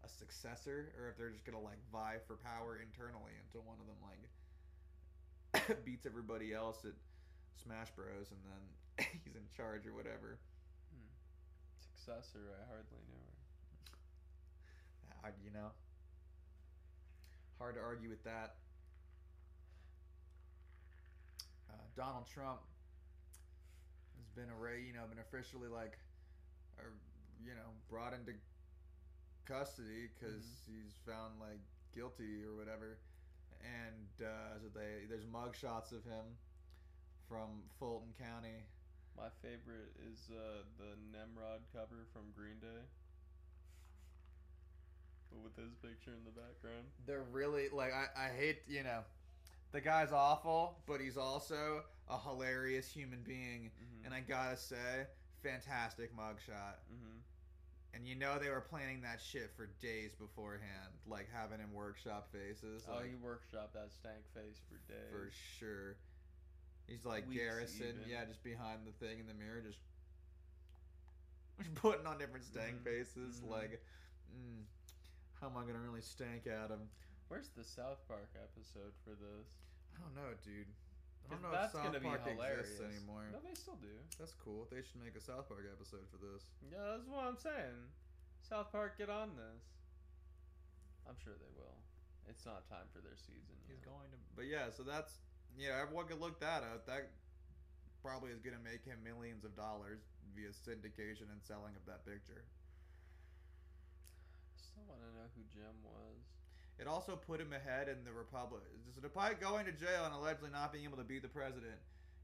[0.04, 3.86] a successor, or if they're just gonna like vie for power internally until one of
[3.86, 4.22] them like
[5.84, 6.94] beats everybody else at
[7.62, 8.30] Smash Bros.
[8.30, 10.38] and then he's in charge or whatever.
[11.80, 13.30] Successor, I hardly knew her.
[15.44, 15.68] You know,
[17.58, 18.56] hard to argue with that.
[21.68, 22.60] Uh, Donald Trump
[24.16, 25.98] has been array, you know, been officially like,
[26.78, 26.96] or
[27.44, 28.32] you know, brought into
[29.50, 31.58] custody because he's found like
[31.94, 32.98] guilty or whatever.
[33.60, 36.38] And uh, so they there's mug shots of him
[37.28, 38.62] from Fulton County.
[39.16, 42.82] My favorite is uh, the Nimrod cover from Green Day.
[45.30, 46.86] But with his picture in the background.
[47.06, 49.00] they're really like I, I hate you know
[49.72, 54.06] the guy's awful but he's also a hilarious human being Mm-hmm.
[54.06, 55.06] and i gotta say
[55.42, 57.18] fantastic mugshot mm-hmm.
[57.94, 62.28] And you know they were planning that shit for days beforehand like having him workshop
[62.32, 65.10] faces Oh, like, he workshopped that stank face for days.
[65.10, 65.96] for sure
[66.86, 68.08] he's like Weeks garrison even.
[68.08, 69.78] yeah just behind the thing in the mirror just
[71.74, 73.50] putting on different stank Mhm, faces mhm.
[73.50, 73.80] like
[74.32, 74.62] mm,
[75.40, 76.80] how am i gonna really stank at him
[77.28, 79.46] Where's the South Park episode for this?
[79.94, 80.66] I don't know, dude.
[81.30, 83.30] I 'Cause don't know that's if South Park exists anymore.
[83.30, 83.94] No, they still do.
[84.18, 84.66] That's cool.
[84.70, 86.42] They should make a South Park episode for this.
[86.66, 87.86] Yeah, that's what I'm saying.
[88.42, 89.62] South Park, get on this.
[91.06, 91.78] I'm sure they will.
[92.26, 93.54] It's not time for their season.
[93.66, 93.86] He's yet.
[93.86, 94.70] going to, but yeah.
[94.70, 95.20] So that's
[95.56, 95.78] yeah.
[95.80, 96.86] Everyone can look that up.
[96.86, 97.10] That
[98.02, 100.00] probably is going to make him millions of dollars
[100.34, 102.42] via syndication and selling of that picture.
[104.50, 106.39] I still want to know who Jim was.
[106.80, 108.62] It also put him ahead in the Republic.
[108.94, 111.76] So despite going to jail and allegedly not being able to beat the president,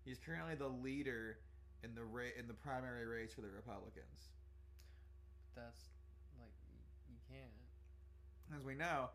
[0.04, 1.38] he's currently the leader
[1.84, 4.32] in the ra- in the primary race for the Republicans.
[5.54, 5.80] That's
[6.38, 6.54] like
[7.08, 7.52] you can't.
[8.56, 9.10] as we know,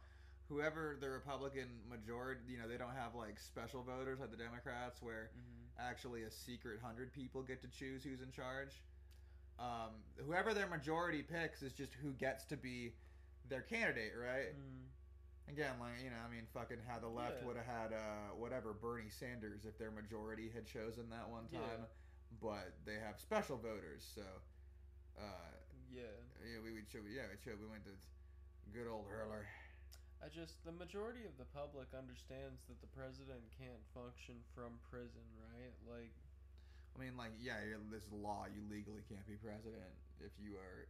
[0.49, 5.01] whoever the Republican majority, you know, they don't have like special voters like the Democrats,
[5.01, 5.89] where Mm-hmm.
[5.89, 8.83] actually a secret hundred people get to choose who's in charge.
[9.59, 9.91] Um,
[10.25, 12.93] whoever their majority picks is just who gets to be
[13.49, 14.53] their candidate, right?
[14.53, 14.85] Mm-hmm.
[15.51, 17.47] Again, like you know, I mean, fucking how the left Yeah.
[17.47, 21.59] would have had uh, whatever Bernie Sanders if their majority had chosen that one Yeah.
[21.59, 21.87] time,
[22.39, 24.23] but they have special voters, so
[25.19, 25.51] uh,
[25.91, 26.07] Yeah.
[26.39, 27.91] yeah, we would show, yeah, we should, we went to
[28.71, 29.45] good old Hurler.
[30.23, 35.25] I just the majority of the public understands that the president can't function from prison,
[35.35, 35.75] right?
[35.83, 36.13] Like
[36.95, 38.45] I mean, like, yeah, you're, this law.
[38.47, 40.87] You legally can't be president if you are,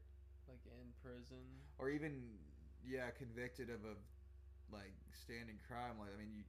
[0.49, 1.45] like in prison.
[1.77, 2.37] or even,
[2.83, 3.93] yeah, convicted of a
[4.73, 5.99] like standing crime.
[5.99, 6.43] Like, I mean, you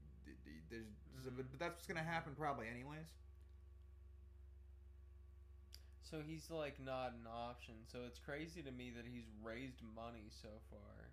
[0.71, 0.87] there's,
[1.27, 1.37] Mhm.
[1.37, 3.07] but, that's what's gonna happen probably anyways.
[6.03, 7.75] So he's like not an option.
[7.87, 11.09] So it's crazy to me that he's raised money so far,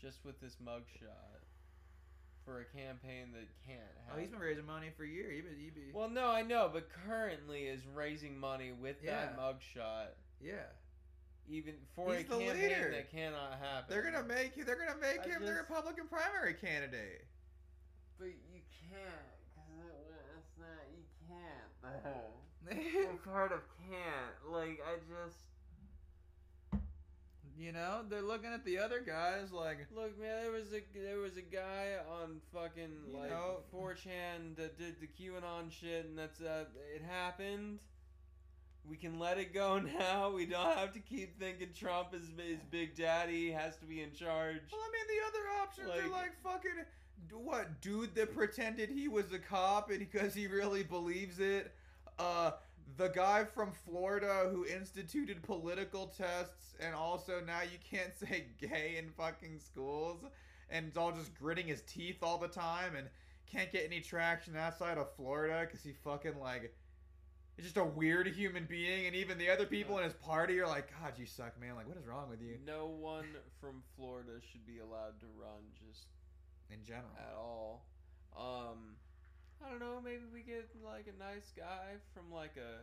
[0.00, 1.40] just with this mugshot,
[2.44, 3.80] for a campaign that can't.
[4.12, 5.30] Oh, he's been raising money for a year.
[5.30, 9.36] He be, he be, Well, no, I know, but currently is raising money with that
[9.38, 10.08] mugshot,
[10.40, 10.66] yeah.
[11.50, 12.90] Even for He's a the campaign leader.
[12.94, 13.86] that cannot happen.
[13.88, 14.64] They're gonna make you.
[14.64, 17.26] they're gonna make I him the Republican primary candidate.
[18.18, 20.86] But you can't, because it, it's not.
[20.94, 23.30] You can't though.
[23.30, 24.52] part of can't.
[24.52, 25.38] Like I just
[27.60, 30.44] you know, they're looking at the other guys like, look, man.
[30.44, 35.06] There was a there was a guy on fucking like know- 4chan that did the
[35.06, 36.64] QAnon shit, and that's uh,
[36.94, 37.80] it happened.
[38.88, 40.30] We can let it go now.
[40.30, 43.50] We don't have to keep thinking Trump is is Big Daddy.
[43.52, 44.60] Has to be in charge.
[44.72, 46.84] well, I mean, the other options are Like- like fucking
[47.32, 51.72] what dude that pretended he was a cop and because he really believes it.
[52.18, 52.52] Uh,
[52.96, 58.96] the guy from Florida who instituted political tests and also now you can't say gay
[58.98, 60.24] in fucking schools
[60.70, 63.06] and it's all just gritting his teeth all the time and
[63.46, 66.74] can't get any traction outside of Florida because he fucking like
[67.60, 70.66] is just a weird human being and even the other people in his party are
[70.66, 73.28] like God you suck man like what is wrong with you No one
[73.60, 76.08] from Florida should be allowed to run just
[76.72, 77.84] in general at all.
[78.38, 78.94] Um,
[79.60, 80.00] I don't know.
[80.00, 82.80] Maybe we get like a nice guy from like a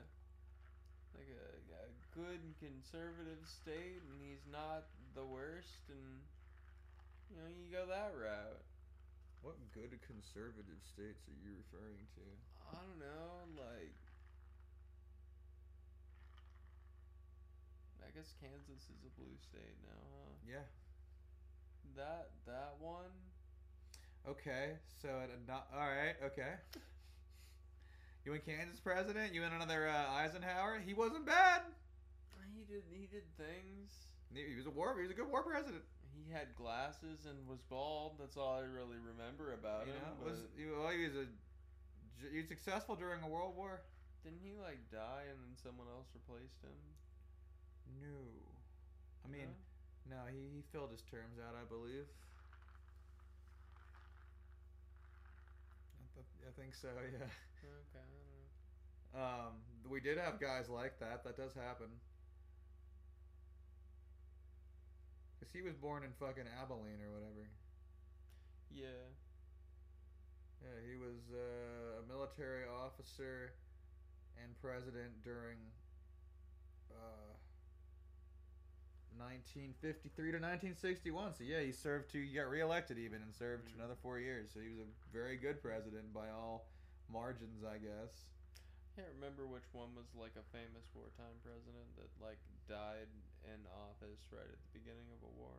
[1.17, 4.85] like a, a good conservative state, and he's not
[5.15, 6.21] the worst, and
[7.31, 8.61] you know you go that route.
[9.41, 12.25] what good conservative states are you referring to
[12.69, 14.06] I don't know, like.
[18.07, 20.33] I guess Kansas is a blue state now, huh?
[20.47, 20.63] yeah
[21.95, 23.11] That that one.
[24.27, 26.15] Okay, so a not all right.
[26.21, 26.53] Okay,
[28.25, 29.33] you want Kansas president?
[29.33, 30.79] You want another uh, Eisenhower?
[30.85, 31.61] He wasn't bad.
[32.53, 33.91] He did he did things.
[34.33, 34.95] He he was a war.
[34.95, 35.83] He was a good war president.
[36.15, 38.17] He had glasses and was bald.
[38.19, 40.01] That's all I really remember about you him.
[40.01, 41.25] know, but was he, well, he was a
[42.31, 43.81] he was successful during a world war.
[44.23, 46.75] didn't he like die and then someone else replaced him?
[47.87, 48.57] No,
[49.25, 49.47] I mean,
[50.05, 50.25] no.
[50.31, 52.05] He he filled his terms out, I believe.
[55.99, 56.89] I, th- I think so.
[57.11, 57.27] Yeah.
[57.63, 57.99] Okay.
[57.99, 58.47] I don't know.
[59.13, 61.23] Um, we did have guys like that.
[61.23, 62.01] That does happen.
[65.39, 67.47] Cause he was born in fucking Abilene or whatever.
[68.69, 69.13] Yeah.
[70.61, 73.53] Yeah, he was uh, a military officer
[74.35, 75.57] and president during
[76.91, 77.36] uh,
[79.17, 81.33] 1953 to 1961.
[81.35, 82.21] So yeah, he served two.
[82.21, 83.75] he got reelected even and served Mm.
[83.81, 84.51] another four years.
[84.53, 86.69] So he was a very good president by all
[87.09, 88.29] margins, I guess.
[88.93, 93.09] I can't remember which one was like a famous wartime president that like died
[93.45, 95.53] in office right at the beginning of a war.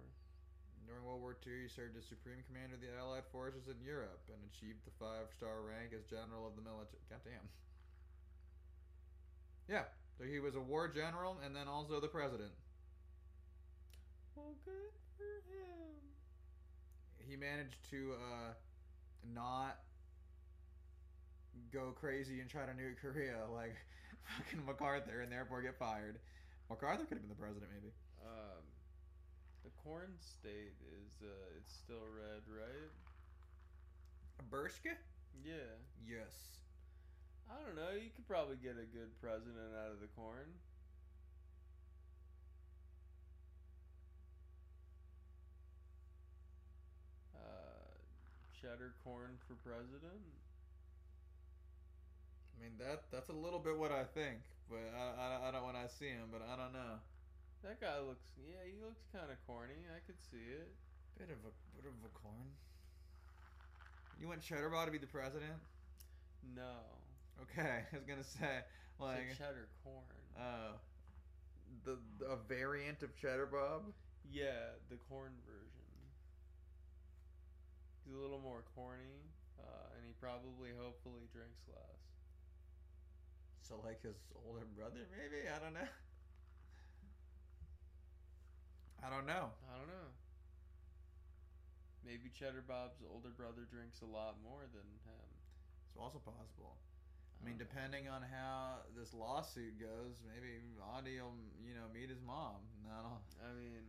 [0.86, 4.24] During World War II, he served as Supreme Commander of the Allied forces in Europe
[4.32, 7.02] and achieved the five-star rank as General of the Military.
[7.10, 7.44] Goddamn.
[9.68, 9.84] Yeah,
[10.16, 12.52] so he was a war general and then also the president.
[14.39, 16.15] Well, good for him.
[17.18, 18.52] He managed to uh,
[19.34, 19.78] not
[21.73, 23.75] go crazy and try to nuke Korea like
[24.36, 26.18] fucking MacArthur and therefore get fired.
[26.70, 27.92] MacArthur could have been the president, maybe.
[28.25, 28.62] Um,
[29.65, 32.91] the corn state is uh, it's still red, right?
[34.50, 34.94] Bershka?
[35.34, 35.75] Yeah.
[36.07, 36.62] Yes.
[37.50, 37.91] I don't know.
[37.91, 40.55] You could probably get a good president out of the corn.
[48.68, 50.20] Cheddar corn for president.
[52.52, 55.64] I mean that that's a little bit what I think, but I, I, I don't
[55.64, 57.00] when I see him, but I don't know.
[57.64, 58.28] That guy looks.
[58.36, 59.88] Yeah, he looks kind of corny.
[59.88, 60.68] I could see it.
[61.16, 62.52] Bit of a bit of a corn.
[64.20, 65.56] You want Cheddar Bob to be the president?
[66.55, 66.76] No.
[67.42, 68.60] Okay, I was gonna say
[69.00, 70.05] like cheddar corn.
[70.36, 70.76] uh,
[71.84, 73.94] the, the a variant of Cheddar Bob.
[74.30, 75.67] yeah, the corn version.
[78.08, 79.20] He's a little more corny,
[79.60, 82.00] uh, and he probably, hopefully, drinks less.
[83.60, 84.16] So like his
[84.48, 85.92] older brother, maybe I don't know.
[89.04, 89.52] I don't know.
[89.68, 90.08] I don't know.
[92.00, 95.28] Maybe Cheddar Bob's older brother drinks a lot more than him.
[95.92, 96.80] It's also possible.
[97.36, 97.68] I mean, know.
[97.68, 102.64] depending on how this lawsuit goes, maybe Audie will, you know, meet his mom.
[102.88, 103.84] That'll, I mean,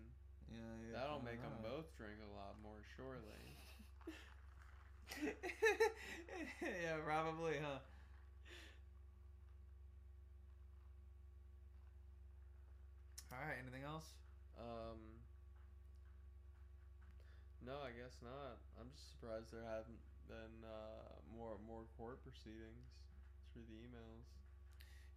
[0.52, 3.56] you know, yeah, that'll make them both drink a lot more, surely.
[6.62, 7.80] yeah, probably, huh?
[13.32, 13.58] All right.
[13.62, 14.06] Anything else?
[14.58, 14.98] Um,
[17.66, 18.60] no, I guess not.
[18.80, 22.88] I'm just surprised there haven't been uh, more more court proceedings
[23.52, 24.28] through the emails.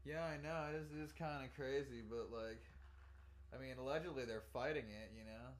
[0.04, 0.70] Yeah, I know.
[0.74, 2.62] It is, it is kind of crazy, but like,
[3.54, 5.12] I mean, allegedly they're fighting it.
[5.16, 5.54] You know.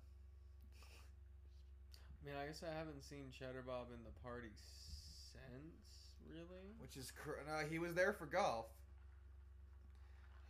[2.23, 6.71] I mean, I guess I haven't seen Cheddar Bob in the party since, really.
[6.79, 8.67] Which is cr- no, he was there for golf.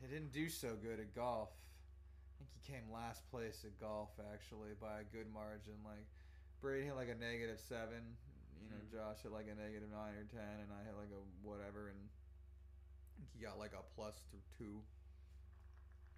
[0.01, 1.49] He didn't do so good at golf.
[1.49, 5.79] I think he came last place at golf actually by a good margin.
[5.87, 6.05] Like
[6.61, 8.19] Brady hit like a negative seven.
[8.61, 8.93] You know, Hmm.
[8.95, 11.99] Josh hit like a negative nine or ten, and I hit like a whatever, and
[11.99, 14.19] I think he got like a plus
[14.59, 14.83] two,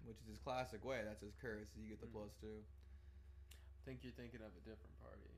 [0.03, 1.01] which is his classic way.
[1.05, 1.69] That's his curse.
[1.77, 2.17] You get the Hmm.
[2.25, 2.59] plus two.
[2.65, 5.29] I think you're thinking of a different party.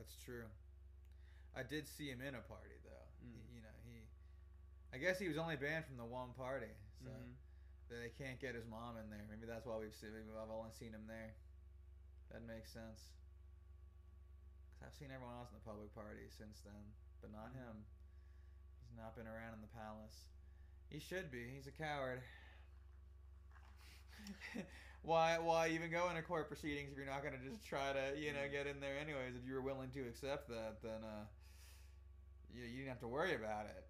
[0.00, 0.48] That's true.
[1.52, 3.04] I did see him in a party though.
[3.20, 3.36] Mm.
[3.36, 4.08] He, you know, he.
[4.94, 6.72] I guess he was only banned from the one party,
[7.04, 7.36] so Mhm.
[7.92, 9.26] they can't get his mom in there.
[9.28, 10.12] Maybe that's why we've seen.
[10.14, 11.34] Maybe I've only seen him there.
[12.32, 13.12] That makes sense.
[14.78, 17.56] Cause I've seen everyone else in the public party since then, but not Mhm.
[17.60, 17.84] him.
[18.80, 20.24] He's not been around in the palace.
[20.88, 21.48] He should be.
[21.50, 22.22] He's a coward.
[25.02, 25.38] why?
[25.38, 28.46] Why even go into court proceedings if you're not gonna just try to, you know,
[28.50, 29.34] get in there anyways?
[29.36, 31.24] If you were willing to accept that, then uh,
[32.52, 33.84] you you didn't have to worry about it.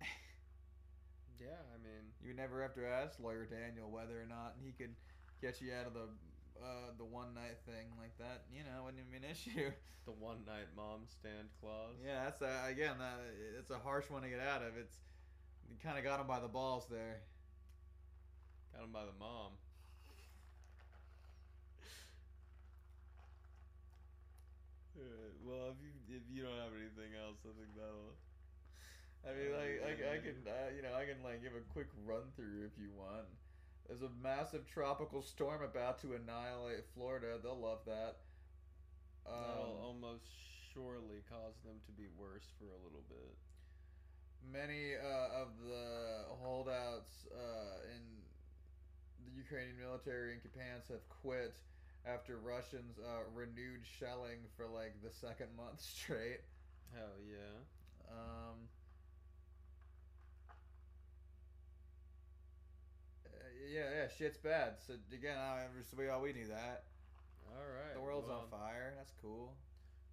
[1.41, 4.73] Yeah, I mean, You would never have to ask lawyer Daniel whether or not he
[4.73, 4.95] could
[5.41, 6.09] get you out of the
[6.61, 8.45] uh, the one night thing like that.
[8.53, 9.73] You know, wouldn't even be an issue.
[10.05, 11.97] the one night mom stand clause.
[12.05, 13.21] Yeah, that's a, again that
[13.59, 14.77] it's a harsh one to get out of.
[14.77, 15.01] It's
[15.71, 17.23] you kind of got him by the balls there.
[18.73, 19.53] Got him by the mom.
[25.01, 28.13] Alright, well, if you if you don't have anything else, I think that'll.
[29.25, 31.89] I mean, like I, I can uh, you know I can like give a quick
[32.05, 33.25] run through if you want.
[33.89, 37.41] There's a massive tropical storm about to annihilate Florida.
[37.43, 38.17] They'll love that.
[39.25, 40.29] that'll Um, almost
[40.73, 43.35] surely cause them to be worse for a little bit.
[44.41, 48.03] Many uh, of the holdouts uh, in
[49.27, 51.55] the Ukrainian military and Kapans have quit
[52.07, 56.41] after Russians uh, renewed shelling for like the second month straight.
[56.95, 57.61] Hell yeah.
[58.11, 58.57] Um,
[63.27, 63.31] uh,
[63.73, 64.75] yeah, yeah, shit's bad.
[64.87, 66.85] So again, I, we all we knew that.
[67.53, 67.95] All right.
[67.95, 68.95] The world's well, on fire.
[68.97, 69.55] That's cool.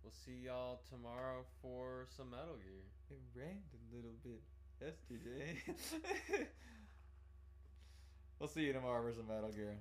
[0.03, 2.85] We'll see y'all tomorrow for some Metal Gear.
[3.09, 4.41] It rained a little bit
[4.80, 5.57] yesterday.
[8.40, 9.77] we'll see you tomorrow for some Metal Gear.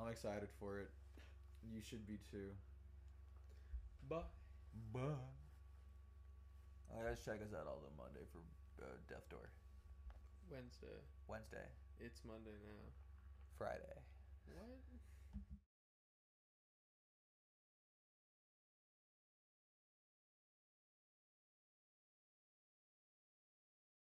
[0.00, 0.90] I'm excited for it.
[1.62, 2.50] You should be too.
[4.08, 4.26] Bye.
[4.92, 5.16] Bye.
[6.92, 8.42] Alright, check us out all the Monday for
[8.84, 9.48] uh, Death Door.
[10.50, 11.00] Wednesday.
[11.28, 11.64] Wednesday,
[12.00, 12.92] It's Monday now.
[13.56, 13.96] Friday.
[14.52, 14.82] What?